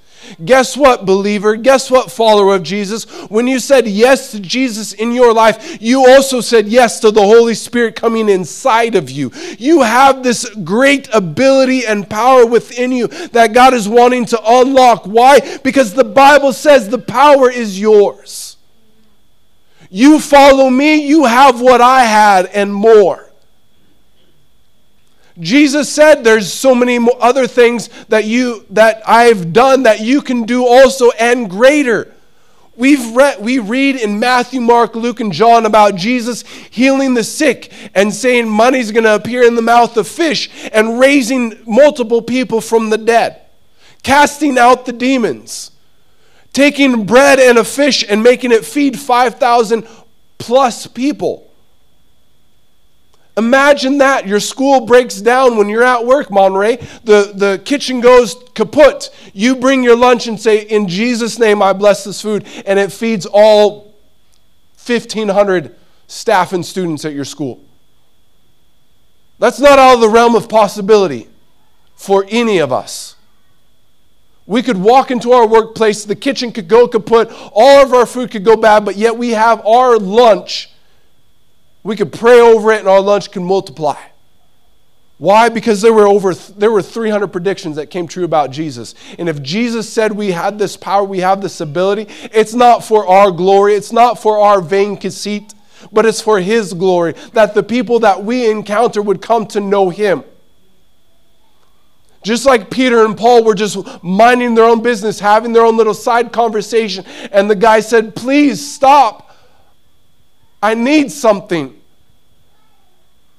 Guess 0.44 0.76
what, 0.76 1.06
believer? 1.06 1.54
Guess 1.54 1.90
what, 1.90 2.10
follower 2.10 2.56
of 2.56 2.64
Jesus? 2.64 3.04
When 3.28 3.46
you 3.46 3.60
said 3.60 3.86
yes 3.86 4.32
to 4.32 4.40
Jesus 4.40 4.92
in 4.92 5.12
your 5.12 5.32
life, 5.32 5.80
you 5.80 6.08
also 6.08 6.40
said 6.40 6.66
yes 6.66 7.00
to 7.00 7.12
the 7.12 7.22
Holy 7.22 7.54
Spirit 7.54 7.94
coming 7.94 8.28
inside 8.28 8.96
of 8.96 9.10
you. 9.10 9.30
You 9.58 9.82
have 9.82 10.22
this 10.22 10.48
great 10.64 11.08
ability 11.12 11.86
and 11.86 12.08
power 12.08 12.46
within 12.46 12.90
you 12.90 13.06
that 13.08 13.52
God 13.52 13.74
is 13.74 13.88
wanting 13.88 14.24
to 14.26 14.40
unlock. 14.44 15.04
Why? 15.04 15.58
Because 15.58 15.94
the 15.94 16.04
Bible 16.04 16.52
says 16.52 16.88
the 16.88 16.98
power 16.98 17.50
is 17.50 17.78
yours. 17.78 18.51
You 19.94 20.20
follow 20.20 20.70
me, 20.70 21.06
you 21.06 21.26
have 21.26 21.60
what 21.60 21.82
I 21.82 22.04
had 22.04 22.46
and 22.46 22.74
more. 22.74 23.30
Jesus 25.38 25.92
said 25.92 26.24
there's 26.24 26.50
so 26.50 26.74
many 26.74 26.98
other 27.20 27.46
things 27.46 27.90
that 28.08 28.24
you 28.24 28.64
that 28.70 29.02
I've 29.06 29.52
done 29.52 29.82
that 29.82 30.00
you 30.00 30.22
can 30.22 30.44
do 30.44 30.66
also 30.66 31.10
and 31.10 31.48
greater. 31.48 32.10
We've 32.74 33.14
read, 33.14 33.42
we 33.42 33.58
read 33.58 33.96
in 33.96 34.18
Matthew, 34.18 34.62
Mark, 34.62 34.94
Luke, 34.94 35.20
and 35.20 35.30
John 35.30 35.66
about 35.66 35.94
Jesus 35.94 36.40
healing 36.70 37.12
the 37.12 37.22
sick 37.22 37.70
and 37.94 38.14
saying 38.14 38.48
money's 38.48 38.92
going 38.92 39.04
to 39.04 39.14
appear 39.14 39.42
in 39.42 39.56
the 39.56 39.62
mouth 39.62 39.98
of 39.98 40.08
fish 40.08 40.48
and 40.72 40.98
raising 40.98 41.62
multiple 41.66 42.22
people 42.22 42.62
from 42.62 42.88
the 42.88 42.96
dead, 42.96 43.42
casting 44.02 44.56
out 44.56 44.86
the 44.86 44.92
demons, 44.94 45.71
taking 46.52 47.06
bread 47.06 47.38
and 47.38 47.58
a 47.58 47.64
fish 47.64 48.04
and 48.08 48.22
making 48.22 48.52
it 48.52 48.64
feed 48.64 48.98
5,000 48.98 49.86
plus 50.38 50.86
people. 50.86 51.48
Imagine 53.36 53.98
that. 53.98 54.26
Your 54.26 54.40
school 54.40 54.84
breaks 54.84 55.20
down 55.20 55.56
when 55.56 55.68
you're 55.68 55.82
at 55.82 56.04
work, 56.04 56.30
Monterey. 56.30 56.76
The, 57.04 57.32
the 57.34 57.62
kitchen 57.64 58.00
goes 58.02 58.36
kaput. 58.54 59.08
You 59.32 59.56
bring 59.56 59.82
your 59.82 59.96
lunch 59.96 60.26
and 60.26 60.38
say, 60.38 60.60
In 60.60 60.86
Jesus' 60.86 61.38
name, 61.38 61.62
I 61.62 61.72
bless 61.72 62.04
this 62.04 62.20
food. 62.20 62.46
And 62.66 62.78
it 62.78 62.92
feeds 62.92 63.24
all 63.24 63.94
1,500 64.84 65.74
staff 66.08 66.52
and 66.52 66.64
students 66.64 67.06
at 67.06 67.14
your 67.14 67.24
school. 67.24 67.64
That's 69.38 69.60
not 69.60 69.78
out 69.78 69.94
of 69.94 70.00
the 70.00 70.08
realm 70.10 70.34
of 70.34 70.48
possibility 70.48 71.28
for 71.96 72.26
any 72.28 72.58
of 72.58 72.70
us. 72.70 73.16
We 74.52 74.62
could 74.62 74.76
walk 74.76 75.10
into 75.10 75.32
our 75.32 75.46
workplace, 75.46 76.04
the 76.04 76.14
kitchen 76.14 76.52
could 76.52 76.68
go 76.68 76.86
kaput, 76.86 77.32
all 77.52 77.82
of 77.82 77.92
our 77.92 78.06
food 78.06 78.30
could 78.30 78.44
go 78.44 78.56
bad, 78.56 78.84
but 78.84 78.96
yet 78.96 79.16
we 79.16 79.30
have 79.30 79.64
our 79.66 79.98
lunch 79.98 80.68
we 81.82 81.96
could 81.96 82.12
pray 82.12 82.40
over 82.40 82.72
it 82.72 82.80
and 82.80 82.88
our 82.88 83.00
lunch 83.00 83.30
can 83.30 83.44
multiply. 83.44 84.00
Why? 85.18 85.48
Because 85.48 85.80
there 85.80 85.92
were 85.92 86.06
over 86.06 86.34
there 86.34 86.70
were 86.70 86.82
300 86.82 87.28
predictions 87.28 87.76
that 87.76 87.86
came 87.86 88.08
true 88.08 88.24
about 88.24 88.50
Jesus. 88.50 88.94
And 89.18 89.28
if 89.28 89.40
Jesus 89.42 89.88
said 89.88 90.12
we 90.12 90.32
had 90.32 90.58
this 90.58 90.76
power, 90.76 91.04
we 91.04 91.20
have 91.20 91.40
this 91.40 91.60
ability, 91.60 92.08
it's 92.32 92.54
not 92.54 92.84
for 92.84 93.06
our 93.06 93.30
glory, 93.30 93.74
it's 93.74 93.92
not 93.92 94.18
for 94.20 94.38
our 94.38 94.60
vain 94.60 94.96
conceit, 94.96 95.54
but 95.92 96.06
it's 96.06 96.20
for 96.20 96.40
his 96.40 96.74
glory 96.74 97.14
that 97.34 97.54
the 97.54 97.62
people 97.62 98.00
that 98.00 98.24
we 98.24 98.50
encounter 98.50 99.00
would 99.00 99.22
come 99.22 99.46
to 99.48 99.60
know 99.60 99.90
him. 99.90 100.24
Just 102.22 102.46
like 102.46 102.70
Peter 102.70 103.04
and 103.04 103.16
Paul 103.16 103.44
were 103.44 103.54
just 103.54 103.78
minding 104.02 104.54
their 104.54 104.64
own 104.64 104.82
business, 104.82 105.18
having 105.18 105.52
their 105.52 105.64
own 105.64 105.76
little 105.76 105.94
side 105.94 106.32
conversation, 106.32 107.04
and 107.32 107.50
the 107.50 107.56
guy 107.56 107.80
said, 107.80 108.14
Please 108.14 108.74
stop. 108.74 109.36
I 110.62 110.74
need 110.74 111.10
something. 111.10 111.76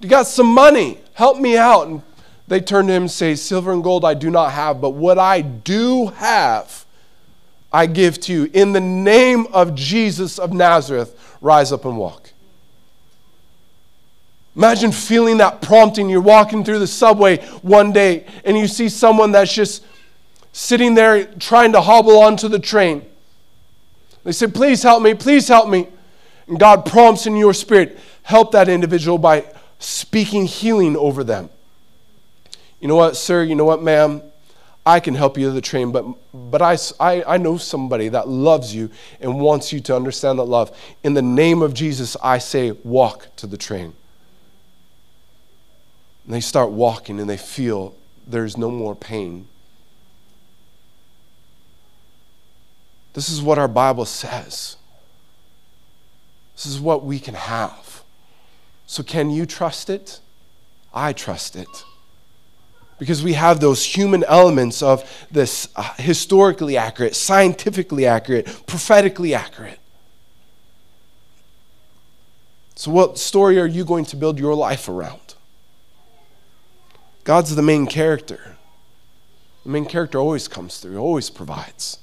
You 0.02 0.10
got 0.10 0.28
some 0.28 0.48
money. 0.48 1.00
Help 1.14 1.40
me 1.40 1.58
out. 1.58 1.88
And 1.88 2.02
they 2.50 2.60
turn 2.60 2.88
to 2.88 2.94
him 2.94 3.04
and 3.04 3.12
say, 3.12 3.36
Silver 3.36 3.72
and 3.72 3.82
gold 3.82 4.04
I 4.04 4.14
do 4.14 4.30
not 4.30 4.52
have, 4.52 4.82
but 4.82 4.90
what 4.90 5.18
I 5.18 5.42
do 5.42 6.08
have, 6.08 6.86
I 7.72 7.86
give 7.86 8.20
to 8.22 8.34
you. 8.34 8.50
In 8.54 8.74
the 8.74 8.82
name 8.82 9.48
of 9.54 9.76
Jesus 9.76 10.38
of 10.38 10.52
Nazareth, 10.52 11.38
rise 11.40 11.72
up 11.72 11.86
and 11.86 11.98
walk. 11.98 12.33
Imagine 14.56 14.92
feeling 14.92 15.38
that 15.38 15.62
prompting. 15.62 16.10
You're 16.10 16.22
walking 16.22 16.64
through 16.64 16.80
the 16.80 16.88
subway 16.88 17.38
one 17.62 17.92
day 17.92 18.26
and 18.46 18.58
you 18.58 18.68
see 18.68 18.88
someone 18.90 19.32
that's 19.32 19.54
just 19.54 19.84
sitting 20.52 20.94
there 20.94 21.26
trying 21.26 21.72
to 21.72 21.82
hobble 21.82 22.20
onto 22.20 22.48
the 22.48 22.60
train. 22.60 23.04
They 24.24 24.32
say, 24.32 24.48
Please 24.48 24.84
help 24.84 25.02
me, 25.02 25.14
please 25.16 25.48
help 25.48 25.68
me. 25.68 25.88
And 26.48 26.60
God 26.60 26.86
prompts 26.86 27.26
in 27.26 27.36
your 27.36 27.54
spirit, 27.54 27.98
help 28.24 28.52
that 28.52 28.70
individual 28.70 29.18
by 29.18 29.46
speaking 29.80 30.46
healing 30.46 30.96
over 30.96 31.24
them. 31.24 31.50
You 32.80 32.88
know 32.88 32.96
what, 32.96 33.16
sir? 33.16 33.44
You 33.44 33.56
know 33.56 33.66
what, 33.66 33.82
ma'am? 33.82 34.22
I 34.86 35.00
can 35.00 35.16
help 35.16 35.38
you 35.38 35.46
to 35.46 35.52
the 35.52 35.62
train, 35.62 35.94
but, 35.94 36.06
but 36.34 36.62
I, 36.62 36.78
I, 37.00 37.24
I 37.36 37.38
know 37.38 37.58
somebody 37.58 38.10
that 38.10 38.28
loves 38.28 38.76
you 38.76 38.90
and 39.22 39.40
wants 39.40 39.72
you 39.72 39.80
to 39.82 39.96
understand 39.96 40.40
that 40.40 40.44
love. 40.44 40.78
In 41.04 41.14
the 41.14 41.22
name 41.22 41.62
of 41.62 41.74
Jesus, 41.74 42.18
I 42.22 42.40
say, 42.40 42.72
walk 42.84 43.34
to 43.38 43.48
the 43.48 43.56
train. 43.56 43.94
And 46.26 46.34
they 46.34 46.42
start 46.42 46.72
walking 46.72 47.20
and 47.20 47.30
they 47.30 47.38
feel 47.38 47.96
there's 48.26 48.58
no 48.58 48.72
more 48.72 48.96
pain. 48.96 49.48
This 53.14 53.30
is 53.30 53.42
what 53.42 53.58
our 53.58 53.68
Bible 53.68 54.06
says. 54.06 54.78
This 56.56 56.66
is 56.66 56.80
what 56.80 57.04
we 57.04 57.20
can 57.20 57.36
have. 57.36 58.04
So, 58.88 59.04
can 59.04 59.30
you 59.30 59.46
trust 59.46 59.90
it? 59.90 60.20
I 60.94 61.14
trust 61.14 61.56
it. 61.56 61.68
Because 63.00 63.24
we 63.24 63.34
have 63.34 63.60
those 63.60 63.84
human 63.84 64.24
elements 64.26 64.82
of 64.82 65.28
this 65.32 65.68
uh, 65.76 65.94
historically 65.96 66.78
accurate, 66.78 67.16
scientifically 67.16 68.06
accurate, 68.06 68.46
prophetically 68.68 69.34
accurate. 69.34 69.80
So, 72.76 72.92
what 72.92 73.18
story 73.18 73.60
are 73.60 73.66
you 73.66 73.84
going 73.84 74.06
to 74.06 74.16
build 74.16 74.40
your 74.40 74.56
life 74.56 74.88
around? 74.88 75.23
God's 77.24 77.56
the 77.56 77.62
main 77.62 77.88
character. 77.88 78.58
The 79.64 79.70
main 79.70 79.86
character 79.86 80.20
always 80.20 80.48
comes 80.48 80.80
through, 80.80 80.98
always 80.98 81.30
provides. 81.30 82.00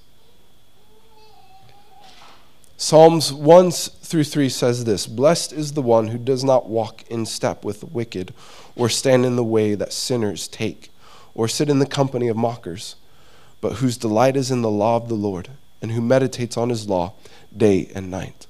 Psalms 2.79 3.31
1 3.31 3.71
through 3.71 4.25
3 4.25 4.49
says 4.49 4.85
this 4.85 5.07
Blessed 5.07 5.53
is 5.53 5.73
the 5.73 5.83
one 5.83 6.07
who 6.07 6.17
does 6.17 6.43
not 6.43 6.71
walk 6.71 7.03
in 7.11 7.27
step 7.27 7.63
with 7.63 7.81
the 7.81 7.87
wicked, 7.87 8.33
or 8.75 8.89
stand 8.89 9.27
in 9.27 9.37
the 9.37 9.45
way 9.45 9.75
that 9.75 9.93
sinners 9.93 10.49
take, 10.49 10.91
or 11.35 11.47
sit 11.47 11.69
in 11.69 11.79
the 11.79 11.87
company 11.87 12.29
of 12.29 12.39
mockers, 12.39 12.97
but 13.61 13.75
whose 13.75 13.99
delight 13.99 14.35
is 14.35 14.51
in 14.51 14.63
the 14.63 14.71
law 14.71 14.97
of 14.97 15.11
the 15.11 15.15
Lord, 15.15 15.51
and 15.83 15.93
who 15.93 16.01
meditates 16.01 16.57
on 16.57 16.71
his 16.71 16.89
law 16.89 17.13
day 17.55 17.91
and 17.95 18.11
night. 18.11 18.47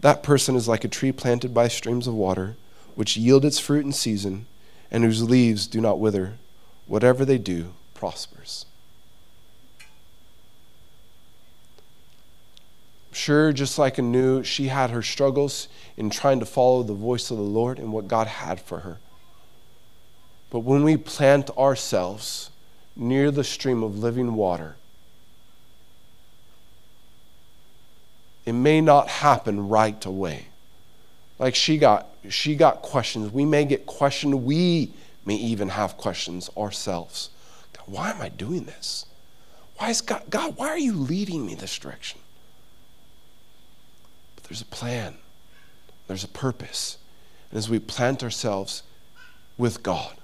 That 0.00 0.22
person 0.22 0.56
is 0.56 0.66
like 0.66 0.84
a 0.84 0.88
tree 0.88 1.12
planted 1.12 1.52
by 1.52 1.68
streams 1.68 2.06
of 2.06 2.14
water, 2.14 2.56
which 2.94 3.18
yield 3.18 3.44
its 3.44 3.58
fruit 3.58 3.84
in 3.84 3.92
season, 3.92 4.46
and 4.90 5.04
whose 5.04 5.22
leaves 5.22 5.66
do 5.66 5.80
not 5.80 5.98
wither. 5.98 6.34
Whatever 6.86 7.24
they 7.24 7.38
do 7.38 7.72
prospers. 7.94 8.64
Sure, 13.12 13.52
just 13.52 13.78
like 13.78 13.98
Anu, 13.98 14.44
she 14.44 14.68
had 14.68 14.90
her 14.90 15.02
struggles 15.02 15.68
in 15.96 16.08
trying 16.08 16.38
to 16.40 16.46
follow 16.46 16.82
the 16.82 16.94
voice 16.94 17.30
of 17.30 17.36
the 17.36 17.42
Lord 17.42 17.78
and 17.78 17.92
what 17.92 18.08
God 18.08 18.26
had 18.26 18.60
for 18.60 18.80
her. 18.80 18.98
But 20.50 20.60
when 20.60 20.84
we 20.84 20.96
plant 20.96 21.50
ourselves 21.58 22.50
near 22.94 23.30
the 23.30 23.44
stream 23.44 23.82
of 23.82 23.98
living 23.98 24.34
water, 24.34 24.76
it 28.46 28.52
may 28.52 28.80
not 28.80 29.08
happen 29.08 29.68
right 29.68 30.04
away. 30.06 30.47
Like 31.38 31.54
she 31.54 31.78
got, 31.78 32.08
she 32.28 32.56
got 32.56 32.82
questions. 32.82 33.32
We 33.32 33.44
may 33.44 33.64
get 33.64 33.86
questioned. 33.86 34.44
We 34.44 34.92
may 35.24 35.36
even 35.36 35.68
have 35.70 35.96
questions 35.96 36.50
ourselves. 36.56 37.30
God, 37.76 37.84
why 37.86 38.10
am 38.10 38.20
I 38.20 38.28
doing 38.28 38.64
this? 38.64 39.06
Why 39.76 39.90
is 39.90 40.00
God, 40.00 40.24
God, 40.28 40.56
why 40.56 40.68
are 40.68 40.78
you 40.78 40.92
leading 40.92 41.46
me 41.46 41.54
this 41.54 41.78
direction? 41.78 42.20
but 44.34 44.44
There's 44.44 44.62
a 44.62 44.66
plan, 44.66 45.14
there's 46.08 46.24
a 46.24 46.28
purpose. 46.28 46.98
And 47.50 47.58
as 47.58 47.70
we 47.70 47.78
plant 47.78 48.24
ourselves 48.24 48.82
with 49.56 49.82
God, 49.82 50.16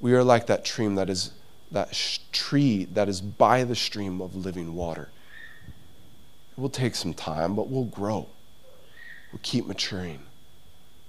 we 0.00 0.14
are 0.14 0.22
like 0.22 0.46
that 0.46 0.64
tree 0.64 0.86
that 0.88 1.10
is 1.10 1.32
that 1.72 1.94
sh- 1.94 2.18
tree 2.32 2.84
that 2.84 3.08
is 3.08 3.20
by 3.20 3.64
the 3.64 3.74
stream 3.74 4.20
of 4.20 4.36
living 4.36 4.74
water. 4.74 5.08
It 6.56 6.60
will 6.60 6.68
take 6.68 6.94
some 6.94 7.14
time, 7.14 7.56
but 7.56 7.68
we'll 7.68 7.84
grow. 7.84 8.28
We'll 9.32 9.40
keep 9.42 9.66
maturing. 9.66 10.20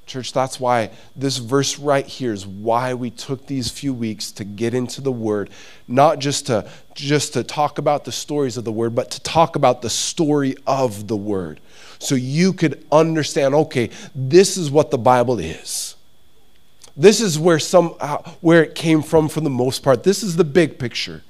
Church, 0.06 0.34
that's 0.34 0.60
why 0.60 0.92
this 1.16 1.38
verse 1.38 1.80
right 1.80 2.06
here 2.06 2.34
is 2.34 2.46
why 2.46 2.94
we 2.94 3.10
took 3.10 3.48
these 3.48 3.70
few 3.70 3.94
weeks 3.94 4.32
to 4.34 4.44
get 4.44 4.74
into 4.74 5.00
the 5.00 5.12
word, 5.12 5.50
not 5.88 6.20
just 6.20 6.48
to 6.48 6.70
just 6.94 7.34
to 7.34 7.44
talk 7.44 7.78
about 7.78 8.04
the 8.04 8.12
stories 8.12 8.58
of 8.58 8.66
the 8.66 8.72
word, 8.72 8.94
but 8.94 9.10
to 9.12 9.22
talk 9.22 9.56
about 9.56 9.82
the 9.82 9.90
story 9.90 10.56
of 10.68 11.08
the 11.08 11.16
word. 11.16 11.62
So 12.00 12.16
you 12.16 12.52
could 12.52 12.86
understand, 12.92 13.56
okay, 13.56 13.92
this 14.14 14.58
is 14.58 14.70
what 14.70 14.92
the 14.92 14.98
Bible 14.98 15.40
is. 15.40 15.96
This 16.98 17.22
is 17.22 17.40
where 17.40 17.58
some 17.60 17.96
uh, 18.00 18.18
where 18.42 18.64
it 18.64 18.76
came 18.76 19.02
from 19.02 19.30
for 19.30 19.40
the 19.40 19.50
most 19.50 19.84
part. 19.84 20.04
This 20.04 20.22
is 20.22 20.36
the 20.36 20.44
big 20.44 20.78
picture. 20.78 21.24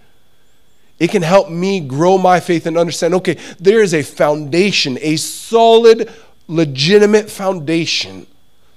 It 1.00 1.12
can 1.12 1.22
help 1.22 1.50
me 1.50 1.80
grow 1.80 2.18
my 2.18 2.40
faith 2.40 2.66
and 2.66 2.78
understand, 2.78 3.14
okay, 3.16 3.38
there 3.60 3.82
is 3.82 3.94
a 3.94 4.04
foundation, 4.04 4.98
a 5.02 5.16
solid, 5.18 6.12
legitimate 6.48 7.30
foundation 7.30 8.26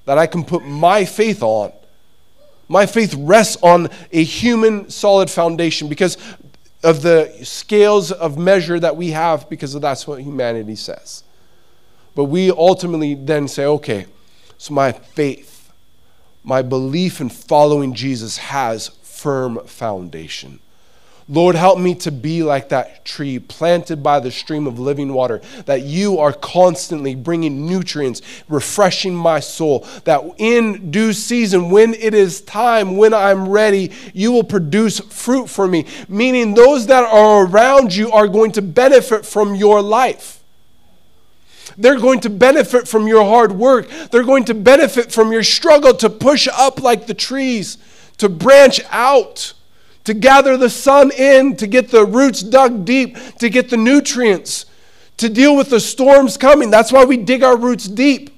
that 0.06 0.18
I 0.18 0.26
can 0.26 0.44
put 0.44 0.64
my 0.64 1.04
faith 1.04 1.42
on. 1.42 1.72
My 2.68 2.86
faith 2.86 3.14
rests 3.18 3.58
on 3.62 3.88
a 4.10 4.24
human 4.24 4.90
solid 4.90 5.30
foundation 5.30 5.88
because 5.88 6.16
of 6.82 7.02
the 7.02 7.32
scales 7.42 8.10
of 8.12 8.38
measure 8.38 8.80
that 8.80 8.96
we 8.96 9.10
have, 9.10 9.48
because 9.48 9.78
that's 9.78 10.06
what 10.06 10.22
humanity 10.22 10.76
says. 10.76 11.22
But 12.14 12.24
we 12.24 12.50
ultimately 12.50 13.14
then 13.14 13.46
say, 13.46 13.66
okay, 13.66 14.06
so 14.58 14.72
my 14.72 14.92
faith, 14.92 15.70
my 16.42 16.62
belief 16.62 17.20
in 17.20 17.28
following 17.28 17.92
Jesus 17.92 18.38
has 18.38 18.88
firm 19.02 19.58
foundation. 19.66 20.60
Lord, 21.28 21.56
help 21.56 21.80
me 21.80 21.96
to 21.96 22.12
be 22.12 22.44
like 22.44 22.68
that 22.68 23.04
tree 23.04 23.40
planted 23.40 24.00
by 24.00 24.20
the 24.20 24.30
stream 24.30 24.68
of 24.68 24.78
living 24.78 25.12
water, 25.12 25.40
that 25.64 25.82
you 25.82 26.20
are 26.20 26.32
constantly 26.32 27.16
bringing 27.16 27.66
nutrients, 27.66 28.22
refreshing 28.48 29.14
my 29.14 29.40
soul, 29.40 29.84
that 30.04 30.22
in 30.38 30.92
due 30.92 31.12
season, 31.12 31.70
when 31.70 31.94
it 31.94 32.14
is 32.14 32.40
time, 32.42 32.96
when 32.96 33.12
I'm 33.12 33.48
ready, 33.48 33.90
you 34.14 34.30
will 34.30 34.44
produce 34.44 35.00
fruit 35.00 35.48
for 35.48 35.66
me. 35.66 35.86
Meaning, 36.08 36.54
those 36.54 36.86
that 36.86 37.02
are 37.02 37.44
around 37.44 37.92
you 37.92 38.12
are 38.12 38.28
going 38.28 38.52
to 38.52 38.62
benefit 38.62 39.26
from 39.26 39.56
your 39.56 39.82
life. 39.82 40.44
They're 41.76 41.98
going 41.98 42.20
to 42.20 42.30
benefit 42.30 42.86
from 42.86 43.08
your 43.08 43.24
hard 43.24 43.50
work. 43.50 43.88
They're 44.12 44.22
going 44.22 44.44
to 44.44 44.54
benefit 44.54 45.10
from 45.10 45.32
your 45.32 45.42
struggle 45.42 45.92
to 45.94 46.08
push 46.08 46.46
up 46.52 46.80
like 46.80 47.08
the 47.08 47.14
trees, 47.14 47.78
to 48.18 48.28
branch 48.28 48.80
out 48.90 49.54
to 50.06 50.14
gather 50.14 50.56
the 50.56 50.70
sun 50.70 51.10
in, 51.10 51.56
to 51.56 51.66
get 51.66 51.90
the 51.90 52.06
roots 52.06 52.40
dug 52.40 52.84
deep, 52.84 53.16
to 53.38 53.50
get 53.50 53.70
the 53.70 53.76
nutrients, 53.76 54.64
to 55.16 55.28
deal 55.28 55.56
with 55.56 55.68
the 55.68 55.80
storms 55.80 56.36
coming. 56.36 56.70
That's 56.70 56.92
why 56.92 57.04
we 57.04 57.16
dig 57.16 57.42
our 57.42 57.56
roots 57.56 57.88
deep. 57.88 58.30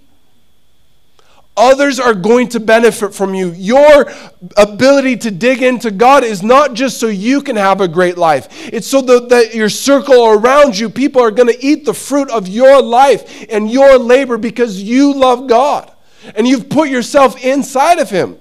Others 1.59 2.01
are 2.01 2.15
going 2.15 2.49
to 2.51 2.61
benefit 2.61 3.13
from 3.13 3.35
you. 3.35 3.51
Your 3.51 4.11
ability 4.57 5.19
to 5.19 5.31
dig 5.31 5.63
into 5.63 5.91
God 5.91 6.25
is 6.25 6.43
not 6.43 6.73
just 6.73 6.99
so 6.99 7.09
you 7.09 7.43
can 7.43 7.57
have 7.57 7.83
a 7.83 7.89
great 7.89 8.17
life, 8.17 8.49
it's 8.73 8.87
so 8.87 9.03
that 9.03 9.55
your 9.55 9.69
circle 9.69 10.29
around 10.29 10.79
you, 10.79 10.89
people 10.89 11.21
are 11.21 11.33
going 11.33 11.53
to 11.53 11.65
eat 11.65 11.85
the 11.85 11.95
fruit 11.95 12.31
of 12.31 12.49
your 12.49 12.81
life 12.81 13.45
and 13.51 13.71
your 13.71 13.99
labor 13.99 14.39
because 14.39 14.83
you 14.83 15.13
love 15.13 15.49
God 15.49 15.93
and 16.35 16.49
you've 16.49 16.71
put 16.71 16.89
yourself 16.89 17.45
inside 17.45 17.99
of 17.99 18.09
Him. 18.09 18.39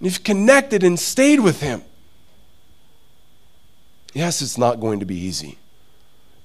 You've 0.00 0.22
connected 0.22 0.82
and 0.82 0.98
stayed 0.98 1.40
with 1.40 1.60
Him. 1.60 1.82
Yes, 4.12 4.42
it's 4.42 4.58
not 4.58 4.80
going 4.80 5.00
to 5.00 5.06
be 5.06 5.16
easy. 5.16 5.58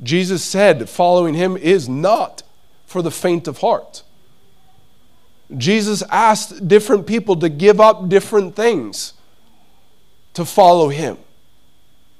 Jesus 0.03 0.43
said 0.43 0.89
following 0.89 1.33
Him 1.33 1.57
is 1.57 1.87
not 1.87 2.43
for 2.85 3.01
the 3.01 3.11
faint 3.11 3.47
of 3.47 3.59
heart. 3.59 4.03
Jesus 5.57 6.01
asked 6.09 6.67
different 6.67 7.05
people 7.05 7.35
to 7.37 7.49
give 7.49 7.81
up 7.81 8.07
different 8.07 8.55
things 8.55 9.13
to 10.33 10.45
follow 10.45 10.89
Him. 10.89 11.17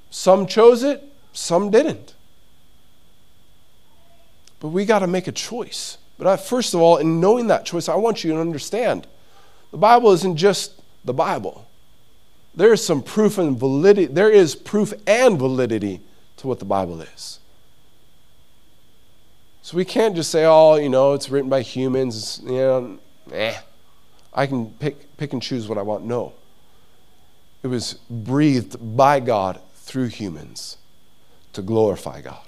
Some 0.10 0.48
chose 0.48 0.84
it, 0.84 1.04
some 1.32 1.72
didn't. 1.72 2.14
But 4.60 4.70
we 4.70 4.86
got 4.86 5.00
to 5.00 5.08
make 5.08 5.28
a 5.28 5.32
choice. 5.32 5.98
But 6.18 6.28
I, 6.28 6.38
first 6.38 6.74
of 6.74 6.82
all, 6.82 6.98
in 6.98 7.20
knowing 7.20 7.48
that 7.48 7.66
choice, 7.66 7.90
I 7.90 7.96
want 7.96 8.24
you 8.24 8.34
to 8.34 8.40
understand 8.40 9.08
the 9.72 9.78
Bible 9.78 10.12
isn't 10.12 10.36
just 10.36 10.81
the 11.04 11.14
Bible. 11.14 11.68
There 12.56 12.74
is 12.74 12.86
some 12.86 13.02
proof 13.02 13.38
and 13.38 13.58
validity, 13.58 14.12
there 14.12 14.30
is 14.30 14.56
proof 14.56 14.94
and 15.08 15.40
validity 15.40 16.02
to 16.38 16.48
what 16.48 16.60
the 16.60 16.66
Bible 16.66 17.02
is. 17.02 17.40
So 19.62 19.78
we 19.78 19.86
can't 19.86 20.16
just 20.16 20.32
say, 20.32 20.46
oh, 20.46 20.76
you 20.76 20.90
know, 20.90 21.14
it's 21.14 21.30
written 21.30 21.50
by 21.50 21.62
humans, 21.62 22.42
you 22.44 22.52
know, 22.52 23.00
eh. 23.32 23.58
I 24.34 24.48
can 24.48 24.72
pick, 24.72 25.18
pick 25.18 25.34
and 25.34 25.42
choose 25.42 25.68
what 25.68 25.78
I 25.78 25.82
want. 25.82 26.04
No. 26.04 26.34
It 27.64 27.68
was 27.68 27.94
breathed 28.10 28.78
by 28.96 29.20
God 29.20 29.60
through 29.76 30.08
humans 30.08 30.78
to 31.54 31.62
glorify 31.62 32.22
God. 32.22 32.48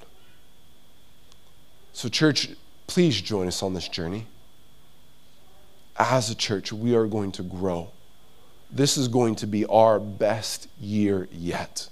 So, 1.92 2.10
church, 2.10 2.50
please 2.88 3.22
join 3.22 3.48
us 3.48 3.62
on 3.62 3.74
this 3.74 3.88
journey. 3.88 4.26
As 5.98 6.30
a 6.32 6.36
church, 6.36 6.74
we 6.74 6.96
are 6.96 7.06
going 7.06 7.32
to 7.34 7.44
grow 7.44 7.92
this 8.74 8.98
is 8.98 9.08
going 9.08 9.36
to 9.36 9.48
be 9.48 9.66
our 9.68 10.00
best 10.00 10.68
year 10.82 11.28
yet. 11.32 11.88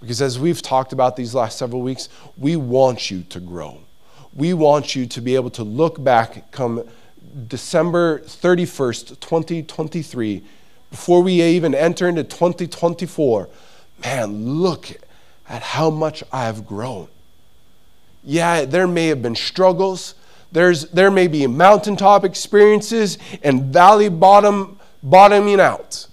Because 0.00 0.22
as 0.22 0.38
we've 0.38 0.62
talked 0.62 0.92
about 0.92 1.16
these 1.16 1.34
last 1.34 1.58
several 1.58 1.82
weeks, 1.82 2.08
we 2.36 2.54
want 2.54 3.10
you 3.10 3.24
to 3.30 3.40
grow. 3.40 3.80
We 4.32 4.54
want 4.54 4.94
you 4.94 5.06
to 5.06 5.20
be 5.20 5.34
able 5.34 5.50
to 5.50 5.64
look 5.64 6.02
back 6.02 6.52
come 6.52 6.84
December 7.48 8.20
31st, 8.20 9.20
2023, 9.20 10.42
before 10.90 11.22
we 11.22 11.42
even 11.42 11.74
enter 11.74 12.08
into 12.08 12.22
2024. 12.22 13.48
Man, 14.04 14.60
look 14.60 14.88
at 15.48 15.62
how 15.62 15.90
much 15.90 16.22
I 16.32 16.44
have 16.44 16.64
grown. 16.64 17.08
Yeah, 18.22 18.64
there 18.64 18.86
may 18.86 19.08
have 19.08 19.20
been 19.20 19.34
struggles. 19.34 20.14
There's, 20.52 20.88
there 20.90 21.10
may 21.10 21.26
be 21.26 21.46
mountaintop 21.46 22.24
experiences 22.24 23.18
and 23.42 23.72
valley 23.72 24.08
bottom 24.08 24.77
bottoming 25.02 25.60
out. 25.60 26.06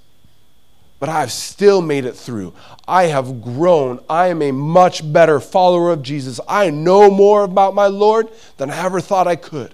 But 1.00 1.10
I've 1.10 1.32
still 1.32 1.82
made 1.82 2.06
it 2.06 2.16
through. 2.16 2.54
I 2.88 3.06
have 3.06 3.42
grown. 3.42 4.00
I 4.10 4.28
am 4.28 4.42
a 4.42 4.52
much 4.52 5.12
better 5.12 5.40
follower 5.40 5.92
of 5.92 6.02
Jesus. 6.02 6.40
I 6.48 6.70
know 6.70 7.12
more 7.12 7.44
about 7.44 7.76
my 7.76 7.88
Lord 7.88 8.30
than 8.58 8.72
I 8.72 8.84
ever 8.86 9.02
thought 9.02 9.28
I 9.28 9.36
could. 9.36 9.74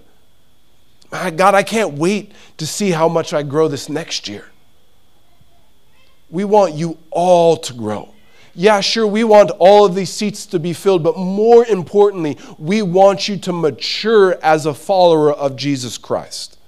My 1.10 1.30
God, 1.30 1.54
I 1.54 1.62
can't 1.62 1.94
wait 1.94 2.32
to 2.56 2.66
see 2.66 2.90
how 2.90 3.08
much 3.08 3.32
I 3.32 3.42
grow 3.42 3.68
this 3.68 3.88
next 3.88 4.28
year. 4.28 4.46
We 6.30 6.44
want 6.44 6.74
you 6.74 6.98
all 7.10 7.58
to 7.58 7.74
grow. 7.74 8.12
Yeah, 8.54 8.80
sure, 8.80 9.06
we 9.06 9.24
want 9.24 9.50
all 9.58 9.86
of 9.86 9.94
these 9.94 10.10
seats 10.10 10.44
to 10.46 10.58
be 10.58 10.72
filled, 10.72 11.02
but 11.02 11.16
more 11.16 11.64
importantly, 11.66 12.36
we 12.58 12.82
want 12.82 13.28
you 13.28 13.36
to 13.38 13.52
mature 13.52 14.38
as 14.42 14.66
a 14.66 14.74
follower 14.74 15.32
of 15.32 15.56
Jesus 15.56 15.96
Christ. 15.96 16.58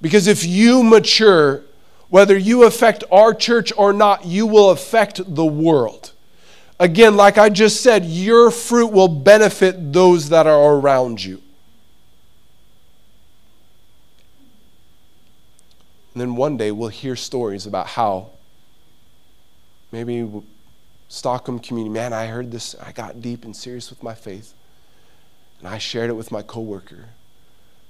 Because 0.00 0.26
if 0.26 0.44
you 0.44 0.82
mature, 0.82 1.62
whether 2.08 2.36
you 2.36 2.64
affect 2.64 3.04
our 3.10 3.34
church 3.34 3.72
or 3.76 3.92
not, 3.92 4.24
you 4.24 4.46
will 4.46 4.70
affect 4.70 5.34
the 5.34 5.44
world. 5.44 6.12
Again, 6.78 7.16
like 7.16 7.38
I 7.38 7.48
just 7.48 7.82
said, 7.82 8.04
your 8.04 8.50
fruit 8.50 8.88
will 8.88 9.08
benefit 9.08 9.92
those 9.92 10.28
that 10.28 10.46
are 10.46 10.74
around 10.74 11.24
you. 11.24 11.40
And 16.12 16.20
then 16.20 16.36
one 16.36 16.56
day 16.56 16.70
we'll 16.72 16.88
hear 16.88 17.16
stories 17.16 17.66
about 17.66 17.88
how 17.88 18.30
maybe 19.92 20.30
Stockholm 21.08 21.58
community, 21.58 21.92
man, 21.92 22.12
I 22.12 22.26
heard 22.26 22.50
this, 22.50 22.74
I 22.74 22.92
got 22.92 23.20
deep 23.20 23.44
and 23.44 23.54
serious 23.54 23.90
with 23.90 24.02
my 24.02 24.14
faith. 24.14 24.52
And 25.58 25.68
I 25.68 25.78
shared 25.78 26.10
it 26.10 26.14
with 26.14 26.30
my 26.30 26.42
coworker. 26.42 27.06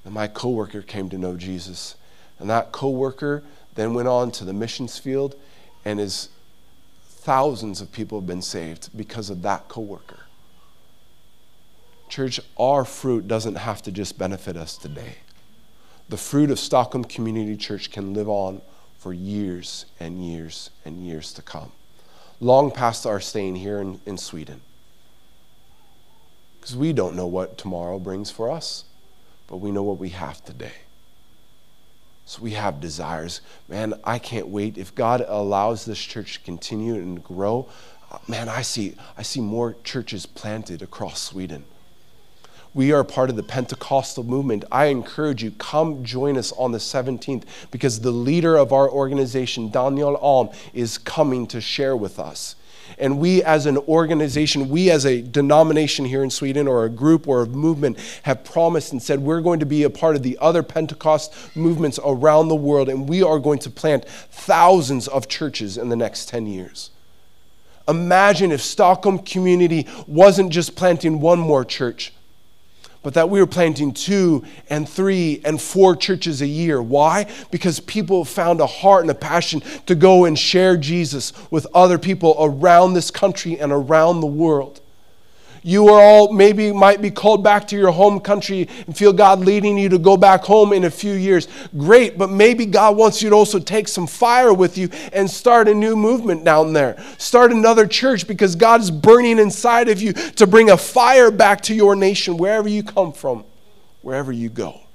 And 0.07 0.15
my 0.15 0.29
coworker 0.29 0.83
came 0.83 1.11
to 1.11 1.19
know 1.19 1.37
Jesus. 1.37 1.97
And 2.39 2.49
that 2.49 2.71
coworker 2.71 3.43
then 3.75 3.93
went 3.93 4.07
on 4.07 4.31
to 4.33 4.45
the 4.45 4.53
missions 4.53 4.99
field 4.99 5.35
and 5.85 5.99
is 5.99 6.29
thousands 7.05 7.81
of 7.81 7.91
people 7.91 8.21
have 8.21 8.27
been 8.27 8.41
saved 8.41 8.97
because 8.97 9.31
of 9.31 9.43
that 9.43 9.69
coworker. 9.69 10.21
Church, 12.09 12.39
our 12.57 12.85
fruit 12.85 13.27
doesn't 13.27 13.57
have 13.57 13.83
to 13.83 13.91
just 13.91 14.17
benefit 14.17 14.57
us 14.57 14.77
today. 14.79 15.17
The 16.09 16.17
fruit 16.17 16.53
of 16.53 16.61
Stockholm 16.61 17.03
Community 17.03 17.57
Church 17.57 17.91
can 17.91 18.15
live 18.15 18.29
on 18.29 18.63
for 18.99 19.13
years 19.13 19.87
and 19.99 20.25
years 20.25 20.71
and 20.85 21.05
years 21.05 21.33
to 21.33 21.43
come, 21.43 21.73
long 22.39 22.71
past 22.71 23.07
our 23.07 23.19
staying 23.19 23.57
here 23.57 23.81
in, 23.81 24.01
in 24.07 24.19
Sweden. 24.19 24.61
Because 26.61 26.77
we 26.77 26.93
don't 26.93 27.17
know 27.17 27.27
what 27.27 27.59
tomorrow 27.59 27.99
brings 27.99 28.31
for 28.31 28.53
us 28.53 28.85
but 29.47 29.59
we 29.59 29.71
know 29.71 29.83
what 29.83 29.99
we 29.99 30.11
have 30.11 30.45
today. 30.45 30.73
So 32.25 32.43
we 32.43 32.53
have 32.53 32.81
desires. 32.81 33.41
Man, 33.69 33.95
I 34.03 34.19
can't 34.19 34.49
wait. 34.49 34.77
If 34.77 34.95
God 34.95 35.25
allows 35.27 35.85
this 35.85 35.99
church 35.99 36.35
to 36.35 36.41
continue 36.41 36.95
and 36.95 37.23
grow, 37.23 37.69
uh, 38.11 38.19
man, 38.27 38.49
I 38.49 38.63
see, 38.63 38.97
I 39.17 39.23
see 39.23 39.41
more 39.41 39.77
churches 39.85 40.27
planted 40.27 40.83
across 40.83 41.23
Sweden. 41.23 41.65
We 42.75 42.93
are 42.93 43.05
part 43.05 43.31
of 43.31 43.37
the 43.37 43.43
Pentecostal 43.43 44.25
movement. 44.25 44.65
I 44.71 44.87
encourage 44.87 45.43
you, 45.43 45.53
come 45.53 46.05
join 46.05 46.37
us 46.37 46.53
on 46.53 46.73
the 46.73 46.79
17th 46.79 47.45
because 47.71 48.01
the 48.01 48.11
leader 48.11 48.57
of 48.57 48.73
our 48.73 48.91
organization, 48.91 49.71
Daniel 49.71 50.17
Alm, 50.17 50.51
is 50.75 50.99
coming 50.99 51.47
to 51.47 51.61
share 51.61 51.97
with 51.97 52.19
us. 52.19 52.55
And 52.99 53.19
we 53.19 53.43
as 53.43 53.67
an 53.67 53.77
organization, 53.77 54.69
we 54.69 54.91
as 54.91 55.05
a 55.05 55.21
denomination 55.21 56.05
here 56.05 56.23
in 56.23 56.31
Sweden 56.31 56.67
or 56.67 56.85
a 56.85 56.89
group 56.89 57.29
or 57.29 57.43
a 57.43 57.47
movement 57.47 57.99
have 58.23 58.45
promised 58.45 58.93
and 58.93 59.03
said 59.03 59.21
we're 59.21 59.41
going 59.41 59.61
to 59.61 59.67
be 59.67 59.83
a 59.83 59.91
part 59.91 60.17
of 60.17 60.23
the 60.23 60.39
other 60.41 60.63
Pentecost 60.63 61.35
movements 61.57 61.99
around 62.05 62.49
the 62.49 62.55
world 62.55 62.89
and 62.89 63.09
we 63.09 63.23
are 63.23 63.39
going 63.39 63.59
to 63.61 63.71
plant 63.71 64.09
thousands 64.09 65.09
of 65.09 65.29
churches 65.29 65.77
in 65.77 65.89
the 65.89 65.97
next 65.97 66.29
10 66.29 66.47
years. 66.47 66.91
Imagine 67.89 68.51
if 68.51 68.61
Stockholm 68.61 69.19
community 69.21 69.87
wasn't 70.07 70.51
just 70.51 70.75
planting 70.75 71.21
one 71.21 71.39
more 71.39 71.65
church, 71.65 72.13
but 73.07 73.15
that 73.15 73.31
we 73.31 73.39
were 73.39 73.47
planting 73.47 73.93
two 73.93 74.43
and 74.69 74.89
three 74.89 75.41
and 75.45 75.63
four 75.63 75.95
churches 75.95 76.43
a 76.43 76.47
year. 76.47 76.83
Why? 76.83 77.33
Because 77.53 77.79
people 77.79 78.25
found 78.25 78.61
a 78.61 78.67
heart 78.67 79.03
and 79.03 79.11
a 79.13 79.15
passion 79.15 79.63
to 79.87 79.95
go 79.95 80.25
and 80.25 80.37
share 80.37 80.77
Jesus 80.77 81.33
with 81.53 81.69
other 81.73 81.99
people 81.99 82.35
around 82.41 82.95
this 82.95 83.13
country 83.13 83.61
and 83.61 83.71
around 83.71 84.23
the 84.23 84.27
world. 84.27 84.81
You 85.67 85.89
are 85.89 86.01
all 86.01 86.33
maybe 86.33 86.71
might 86.73 87.03
be 87.03 87.11
called 87.11 87.43
back 87.43 87.67
to 87.69 87.77
your 87.77 87.91
home 87.91 88.21
country 88.21 88.69
and 88.87 88.97
feel 88.97 89.13
God 89.13 89.41
leading 89.41 89.77
you 89.77 89.89
to 89.89 89.99
go 89.99 90.17
back 90.17 90.45
home 90.45 90.73
in 90.73 90.85
a 90.85 90.91
few 90.91 91.15
years. 91.15 91.49
Great, 91.77 92.17
but 92.17 92.31
maybe 92.31 92.67
God 92.67 92.97
wants 92.97 93.21
you 93.21 93.31
to 93.31 93.35
also 93.35 93.59
take 93.59 93.89
some 93.89 94.07
fire 94.07 94.55
with 94.55 94.79
you 94.79 94.89
and 95.13 95.29
start 95.29 95.67
a 95.67 95.75
new 95.75 95.97
movement 95.97 96.45
down 96.45 96.73
there. 96.73 97.03
Start 97.19 97.51
another 97.51 97.85
church 97.85 98.29
because 98.29 98.55
God 98.55 98.81
is 98.81 98.93
burning 98.93 99.41
inside 99.41 99.89
of 99.89 100.01
you 100.01 100.13
to 100.13 100.47
bring 100.47 100.71
a 100.71 100.77
fire 100.77 101.33
back 101.33 101.63
to 101.63 101.75
your 101.75 101.97
nation, 101.97 102.37
wherever 102.37 102.69
you 102.69 102.85
come 102.85 103.13
from, 103.13 103.45
wherever 104.03 104.31
you 104.31 104.49
go. 104.49 104.86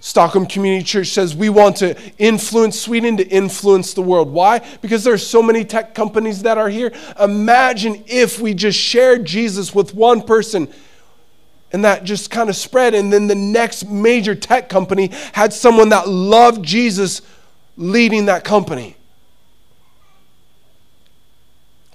Stockholm 0.00 0.46
Community 0.46 0.84
Church 0.84 1.08
says 1.08 1.34
we 1.34 1.48
want 1.48 1.76
to 1.78 1.96
influence 2.18 2.80
Sweden 2.80 3.16
to 3.16 3.26
influence 3.26 3.94
the 3.94 4.02
world. 4.02 4.30
Why? 4.30 4.60
Because 4.80 5.04
there's 5.04 5.26
so 5.26 5.42
many 5.42 5.64
tech 5.64 5.94
companies 5.94 6.42
that 6.42 6.58
are 6.58 6.68
here. 6.68 6.92
Imagine 7.20 8.04
if 8.06 8.38
we 8.38 8.54
just 8.54 8.78
shared 8.78 9.24
Jesus 9.24 9.74
with 9.74 9.94
one 9.94 10.22
person 10.22 10.68
and 11.72 11.84
that 11.84 12.04
just 12.04 12.30
kind 12.30 12.48
of 12.48 12.56
spread 12.56 12.94
and 12.94 13.12
then 13.12 13.26
the 13.26 13.34
next 13.34 13.88
major 13.88 14.34
tech 14.34 14.68
company 14.68 15.10
had 15.32 15.52
someone 15.52 15.88
that 15.88 16.08
loved 16.08 16.64
Jesus 16.64 17.22
leading 17.76 18.26
that 18.26 18.44
company. 18.44 18.96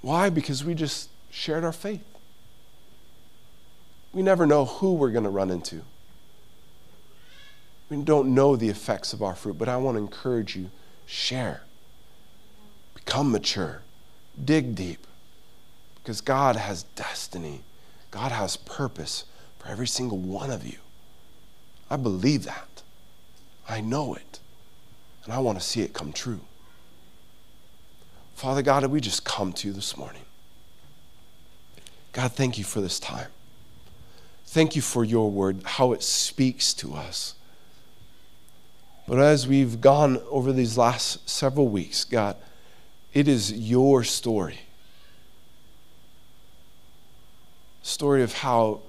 Why? 0.02 0.28
Because 0.28 0.64
we 0.64 0.74
just 0.74 1.08
shared 1.30 1.64
our 1.64 1.72
faith. 1.72 2.04
We 4.12 4.22
never 4.22 4.46
know 4.46 4.66
who 4.66 4.94
we're 4.94 5.10
going 5.10 5.24
to 5.24 5.30
run 5.30 5.50
into. 5.50 5.82
We 7.92 8.02
don't 8.02 8.34
know 8.34 8.56
the 8.56 8.70
effects 8.70 9.12
of 9.12 9.22
our 9.22 9.34
fruit, 9.34 9.58
but 9.58 9.68
I 9.68 9.76
want 9.76 9.98
to 9.98 10.02
encourage 10.02 10.56
you 10.56 10.70
share, 11.04 11.60
become 12.94 13.30
mature, 13.30 13.82
dig 14.42 14.74
deep, 14.74 15.06
because 15.96 16.22
God 16.22 16.56
has 16.56 16.84
destiny, 16.84 17.60
God 18.10 18.32
has 18.32 18.56
purpose 18.56 19.24
for 19.58 19.68
every 19.68 19.86
single 19.86 20.16
one 20.16 20.50
of 20.50 20.66
you. 20.66 20.78
I 21.90 21.96
believe 21.96 22.44
that. 22.44 22.82
I 23.68 23.82
know 23.82 24.14
it. 24.14 24.40
And 25.24 25.34
I 25.34 25.40
want 25.40 25.60
to 25.60 25.64
see 25.64 25.82
it 25.82 25.92
come 25.92 26.14
true. 26.14 26.40
Father 28.34 28.62
God, 28.62 28.86
we 28.86 29.02
just 29.02 29.22
come 29.26 29.52
to 29.52 29.68
you 29.68 29.74
this 29.74 29.98
morning. 29.98 30.22
God, 32.12 32.32
thank 32.32 32.56
you 32.56 32.64
for 32.64 32.80
this 32.80 32.98
time. 32.98 33.28
Thank 34.46 34.76
you 34.76 34.80
for 34.80 35.04
your 35.04 35.30
word, 35.30 35.60
how 35.64 35.92
it 35.92 36.02
speaks 36.02 36.72
to 36.72 36.94
us. 36.94 37.34
But 39.06 39.18
as 39.18 39.46
we've 39.46 39.80
gone 39.80 40.20
over 40.30 40.52
these 40.52 40.78
last 40.78 41.28
several 41.28 41.68
weeks, 41.68 42.04
God, 42.04 42.36
it 43.12 43.28
is 43.28 43.52
your 43.52 44.04
story. 44.04 44.60
Story 47.82 48.22
of 48.22 48.32
how 48.32 48.80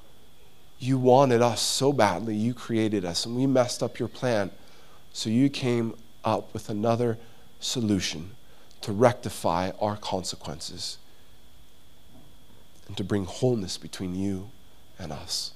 you 0.80 0.98
wanted 0.98 1.42
us 1.42 1.62
so 1.62 1.92
badly, 1.92 2.36
you 2.36 2.54
created 2.54 3.06
us, 3.06 3.26
and 3.26 3.36
we 3.36 3.48
messed 3.48 3.82
up 3.82 4.00
your 4.00 4.08
plan. 4.08 4.52
So 5.14 5.30
you 5.30 5.50
came 5.50 5.96
up 6.24 6.54
with 6.54 6.70
another 6.70 7.18
solution 7.60 8.32
to 8.82 8.92
rectify 8.92 9.72
our 9.80 9.96
consequences 9.96 10.98
and 12.88 12.98
to 12.98 13.04
bring 13.04 13.26
wholeness 13.26 13.78
between 13.78 14.14
you 14.14 14.50
and 15.00 15.12
us. 15.12 15.53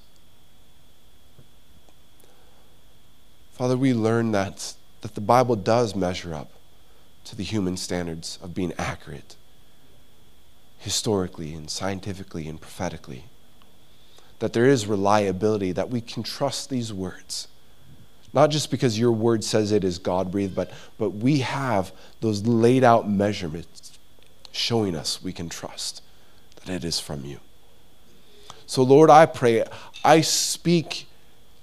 Father, 3.58 3.76
we 3.76 3.92
learn 3.92 4.30
that, 4.30 4.74
that 5.00 5.16
the 5.16 5.20
Bible 5.20 5.56
does 5.56 5.96
measure 5.96 6.32
up 6.32 6.52
to 7.24 7.34
the 7.34 7.42
human 7.42 7.76
standards 7.76 8.38
of 8.40 8.54
being 8.54 8.72
accurate, 8.78 9.34
historically 10.78 11.54
and 11.54 11.68
scientifically 11.68 12.46
and 12.46 12.60
prophetically. 12.60 13.24
That 14.38 14.52
there 14.52 14.66
is 14.66 14.86
reliability, 14.86 15.72
that 15.72 15.90
we 15.90 16.00
can 16.00 16.22
trust 16.22 16.70
these 16.70 16.92
words. 16.92 17.48
Not 18.32 18.50
just 18.50 18.70
because 18.70 18.96
your 18.96 19.10
word 19.10 19.42
says 19.42 19.72
it 19.72 19.82
is 19.82 19.98
God 19.98 20.30
breathed, 20.30 20.54
but, 20.54 20.70
but 20.96 21.10
we 21.10 21.40
have 21.40 21.90
those 22.20 22.46
laid 22.46 22.84
out 22.84 23.10
measurements 23.10 23.98
showing 24.52 24.94
us 24.94 25.20
we 25.20 25.32
can 25.32 25.48
trust 25.48 26.00
that 26.64 26.72
it 26.72 26.84
is 26.84 27.00
from 27.00 27.24
you. 27.24 27.40
So, 28.68 28.84
Lord, 28.84 29.10
I 29.10 29.26
pray, 29.26 29.64
I 30.04 30.20
speak 30.20 31.07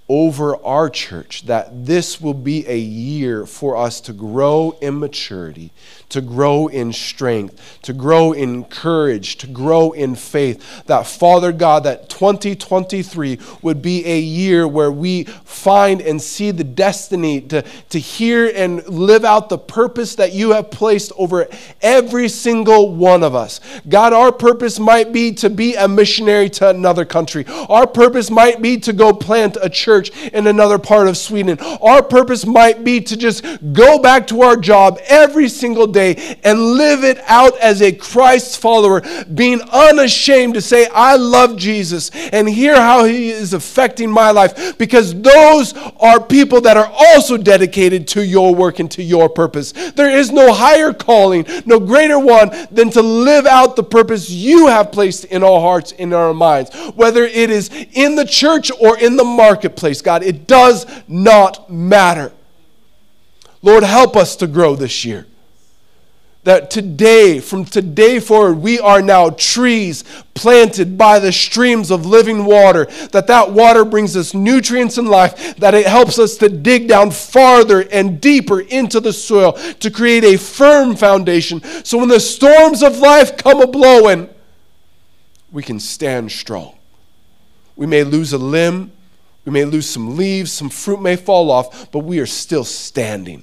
over 0.08 0.64
our 0.64 0.88
church 0.88 1.48
that 1.48 1.86
this 1.86 2.22
will 2.22 2.36
be 2.36 2.68
a 2.68 2.78
year 2.78 3.46
for 3.48 3.76
us 3.76 4.00
to 4.00 4.14
grow 4.14 4.78
in 4.80 5.00
maturity, 5.00 5.72
to 6.10 6.22
grow 6.22 6.68
in 6.68 6.94
strength, 6.94 7.80
to 7.82 7.92
grow 7.92 8.32
in 8.32 8.64
courage, 8.66 9.36
to 9.38 9.48
grow 9.48 9.92
in 9.92 10.14
faith. 10.14 10.86
That, 10.86 11.08
Father 11.08 11.52
God, 11.52 11.86
that 11.86 12.08
2023 12.08 13.40
would 13.64 13.82
be 13.82 14.06
a 14.06 14.20
year 14.20 14.68
where 14.68 14.92
we 14.92 15.26
find 15.66 16.00
and 16.00 16.22
see 16.22 16.52
the 16.52 16.64
destiny 16.64 17.42
to, 17.42 17.64
to 17.90 17.98
hear 17.98 18.52
and 18.54 18.88
live 18.88 19.26
out 19.26 19.50
the 19.50 19.58
purpose 19.58 20.14
that 20.14 20.32
you 20.32 20.52
have 20.52 20.70
placed 20.70 21.12
over 21.18 21.48
every 21.82 22.30
single 22.30 22.94
one 22.94 23.24
of 23.24 23.34
us. 23.34 23.60
God, 23.90 24.14
our 24.14 24.32
purpose 24.32 24.78
might 24.78 25.12
be 25.12 25.32
to 25.34 25.50
be 25.50 25.74
a 25.74 25.88
missionary 25.88 26.52
to 26.52 26.70
another 26.70 27.04
country, 27.04 27.46
our 27.68 27.88
purpose 27.88 28.30
might 28.30 28.62
be 28.62 28.78
to 28.78 28.94
go 28.94 29.12
plant 29.12 29.58
a 29.60 29.68
church 29.68 30.12
in 30.28 30.46
another 30.46 30.78
part 30.78 31.08
of 31.08 31.18
Sweden. 31.18 31.58
Our 31.82 32.04
purpose 32.04 32.46
might 32.46 32.84
be 32.84 33.02
to 33.02 33.18
just 33.18 33.44
go 33.74 33.98
back 33.98 34.28
to 34.28 34.44
our 34.44 34.58
job 34.58 35.00
every 35.08 35.50
single 35.50 35.88
day 35.88 36.38
and 36.44 36.60
live 36.74 37.04
it 37.04 37.18
out 37.26 37.58
as 37.58 37.82
a 37.82 37.92
Christ 37.92 38.60
follower, 38.60 39.02
being 39.34 39.62
unashamed 39.72 40.54
to 40.54 40.62
say, 40.62 40.86
I 40.94 41.16
love 41.16 41.58
Jesus 41.58 42.12
and 42.32 42.48
hear 42.48 42.76
how 42.76 43.06
he 43.06 43.32
is 43.32 43.54
affecting 43.54 44.12
my 44.12 44.30
life 44.30 44.78
because 44.78 45.20
those 45.22 45.55
are 46.00 46.20
people 46.20 46.62
that 46.62 46.78
are 46.78 46.92
also 46.92 47.38
dedicated 47.38 48.08
to 48.10 48.26
your 48.26 48.54
work 48.54 48.80
and 48.80 48.90
to 48.92 49.04
your 49.04 49.30
purpose. 49.30 49.72
There 49.72 50.10
is 50.10 50.32
no 50.32 50.54
higher 50.54 50.94
calling, 50.94 51.46
no 51.66 51.80
greater 51.80 52.20
one 52.20 52.52
than 52.72 52.90
to 52.92 53.02
live 53.02 53.46
out 53.46 53.76
the 53.76 53.84
purpose 53.84 54.30
you 54.30 54.68
have 54.68 54.92
placed 54.92 55.26
in 55.26 55.44
our 55.44 55.60
hearts, 55.60 55.92
in 55.92 56.14
our 56.14 56.34
minds, 56.34 56.76
whether 56.96 57.24
it 57.24 57.50
is 57.50 57.70
in 57.94 58.16
the 58.16 58.26
church 58.26 58.72
or 58.80 58.98
in 59.00 59.18
the 59.18 59.24
marketplace 59.24 60.02
God. 60.02 60.24
It 60.24 60.48
does 60.48 60.86
not 61.08 61.70
matter. 61.70 62.32
Lord, 63.62 63.84
help 63.84 64.16
us 64.16 64.36
to 64.38 64.48
grow 64.48 64.76
this 64.76 65.06
year. 65.06 65.26
That 66.46 66.70
today, 66.70 67.40
from 67.40 67.66
today 67.66 68.20
forward, 68.20 68.60
we 68.60 68.80
are 68.80 69.02
now 69.02 69.32
trees 69.32 70.04
planted 70.36 70.96
by 70.96 71.18
the 71.18 71.32
streams 71.32 71.90
of 71.90 72.06
living 72.06 72.46
water. 72.46 72.86
That 73.14 73.26
that 73.26 73.52
water 73.52 73.84
brings 73.84 74.16
us 74.16 74.36
nutrients 74.36 75.00
and 75.00 75.10
life. 75.10 75.56
That 75.58 75.74
it 75.74 75.88
helps 75.88 76.20
us 76.20 76.38
to 76.38 76.48
dig 76.48 76.88
down 76.88 77.10
farther 77.10 77.82
and 77.92 78.22
deeper 78.22 78.60
into 78.60 79.00
the 79.00 79.12
soil 79.12 79.54
to 79.54 79.90
create 79.90 80.24
a 80.24 80.38
firm 80.38 80.96
foundation. 80.96 81.64
So 81.84 81.98
when 81.98 82.10
the 82.10 82.20
storms 82.20 82.84
of 82.84 83.00
life 83.00 83.38
come 83.38 83.60
a 83.60 83.66
blowing, 83.66 84.30
we 85.52 85.64
can 85.64 85.80
stand 85.80 86.32
strong. 86.32 86.78
We 87.76 87.88
may 87.88 88.04
lose 88.04 88.34
a 88.34 88.38
limb, 88.38 88.92
we 89.46 89.52
may 89.52 89.66
lose 89.66 89.90
some 89.90 90.16
leaves, 90.16 90.52
some 90.52 90.70
fruit 90.70 91.02
may 91.02 91.16
fall 91.16 91.50
off, 91.50 91.90
but 91.92 92.00
we 92.00 92.20
are 92.20 92.28
still 92.28 92.64
standing 92.64 93.42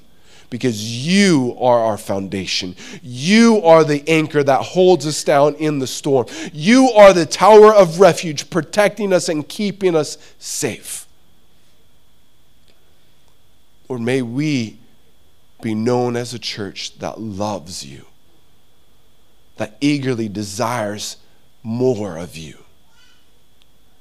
because 0.53 1.07
you 1.07 1.57
are 1.59 1.79
our 1.79 1.97
foundation. 1.97 2.75
You 3.01 3.63
are 3.63 3.83
the 3.83 4.07
anchor 4.07 4.43
that 4.43 4.61
holds 4.61 5.07
us 5.07 5.23
down 5.23 5.55
in 5.55 5.79
the 5.79 5.87
storm. 5.87 6.27
You 6.53 6.91
are 6.91 7.11
the 7.11 7.25
tower 7.25 7.73
of 7.73 7.99
refuge, 7.99 8.51
protecting 8.51 9.13
us 9.13 9.29
and 9.29 9.49
keeping 9.49 9.95
us 9.95 10.15
safe. 10.37 11.07
Or 13.87 13.97
may 13.97 14.21
we 14.21 14.77
be 15.63 15.73
known 15.73 16.15
as 16.15 16.35
a 16.35 16.39
church 16.39 16.99
that 16.99 17.19
loves 17.19 17.83
you, 17.83 18.05
that 19.57 19.75
eagerly 19.81 20.29
desires 20.29 21.17
more 21.63 22.15
of 22.19 22.37
you, 22.37 22.59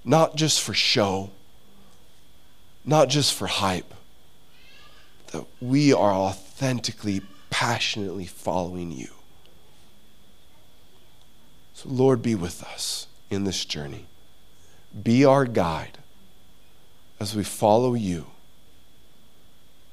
not 0.05 0.37
just 0.37 0.61
for 0.61 0.75
show 0.75 1.31
not 2.85 3.09
just 3.09 3.33
for 3.35 3.47
hype, 3.47 3.95
that 5.33 5.45
we 5.61 5.93
are 5.93 6.13
authentically, 6.13 7.23
passionately 7.51 8.27
following 8.27 8.93
you. 8.93 9.09
So, 11.75 11.89
Lord, 11.89 12.23
be 12.23 12.35
with 12.35 12.63
us 12.63 13.07
in 13.31 13.45
this 13.45 13.65
journey. 13.65 14.07
Be 15.03 15.25
our 15.25 15.45
guide 15.45 15.99
as 17.19 17.35
we 17.35 17.45
follow 17.45 17.95
you 17.95 18.27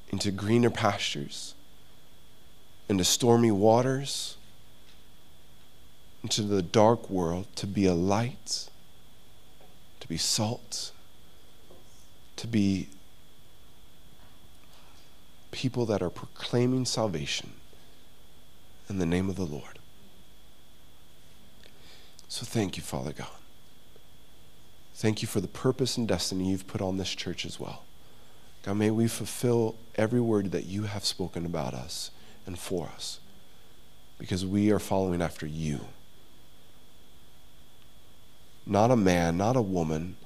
into 0.10 0.32
greener 0.32 0.70
pastures, 0.70 1.54
into 2.88 3.04
stormy 3.04 3.52
waters, 3.52 4.38
into 6.22 6.44
the 6.44 6.62
dark 6.62 7.10
world 7.10 7.48
to 7.56 7.66
be 7.68 7.86
a 7.86 7.94
light, 7.94 8.70
to 10.00 10.08
be 10.08 10.18
salt 10.18 10.92
to 12.40 12.48
be 12.48 12.88
people 15.52 15.86
that 15.88 16.02
are 16.02 16.10
proclaiming 16.10 16.86
salvation 16.86 17.52
in 18.90 19.00
the 19.00 19.06
name 19.06 19.30
of 19.30 19.36
the 19.36 19.46
Lord. 19.46 19.80
So 22.28 22.46
thank 22.46 22.78
you, 22.78 22.84
Father 22.84 23.12
God. 23.12 23.28
Thank 24.94 25.22
you 25.22 25.28
for 25.28 25.42
the 25.42 25.48
purpose 25.48 25.98
and 25.98 26.08
destiny 26.08 26.52
you've 26.52 26.68
put 26.68 26.82
on 26.82 26.98
this 26.98 27.16
church 27.16 27.46
as 27.46 27.60
well. 27.60 27.84
God, 28.64 28.76
may 28.76 28.92
we 28.92 29.08
fulfill 29.08 29.76
every 29.96 30.20
word 30.20 30.52
that 30.52 30.66
you 30.66 30.84
have 30.84 31.06
spoken 31.06 31.46
about 31.46 31.74
us 31.74 32.12
and 32.46 32.60
for 32.60 32.88
us 32.88 33.20
because 34.20 34.46
we 34.46 34.72
are 34.72 34.80
following 34.80 35.22
after 35.22 35.48
you. 35.48 35.80
Not 38.66 38.92
a 38.92 38.96
man, 38.96 39.38
not 39.38 39.56
a 39.56 39.62
woman, 39.62 40.18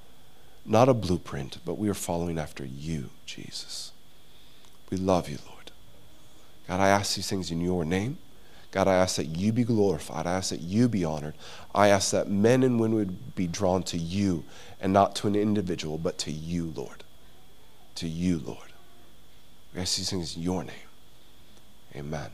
not 0.66 0.90
a 0.90 0.94
blueprint, 0.94 1.60
but 1.64 1.78
we 1.78 1.88
are 1.88 1.94
following 1.94 2.38
after 2.38 2.66
you, 2.66 3.12
Jesus. 3.26 3.93
We 4.94 5.00
love 5.00 5.28
you, 5.28 5.39
Lord. 5.50 5.72
God, 6.68 6.80
I 6.80 6.89
ask 6.89 7.16
these 7.16 7.28
things 7.28 7.50
in 7.50 7.60
your 7.62 7.84
name. 7.84 8.20
God, 8.70 8.88
I 8.88 8.94
ask 8.94 9.16
that 9.16 9.26
you 9.26 9.52
be 9.52 9.64
glorified. 9.64 10.28
I 10.28 10.34
ask 10.34 10.52
that 10.52 10.62
you 10.62 10.88
be 10.88 11.04
honored. 11.04 11.34
I 11.74 11.88
ask 11.88 12.12
that 12.12 12.30
men 12.30 12.62
and 12.62 12.80
women 12.80 12.98
would 12.98 13.34
be 13.34 13.48
drawn 13.48 13.82
to 13.86 13.98
you 13.98 14.44
and 14.80 14.94
not 14.94 15.16
to 15.16 15.28
an 15.28 15.36
individual, 15.36 15.98
but 15.98 16.20
to 16.20 16.32
you, 16.32 16.72
Lord. 16.76 17.04
To 17.96 18.08
you, 18.08 18.38
Lord. 18.38 18.72
We 19.74 19.82
ask 19.82 19.98
these 19.98 20.12
things 20.12 20.38
in 20.38 20.44
your 20.44 20.64
name. 20.64 20.76
Amen. 21.96 22.30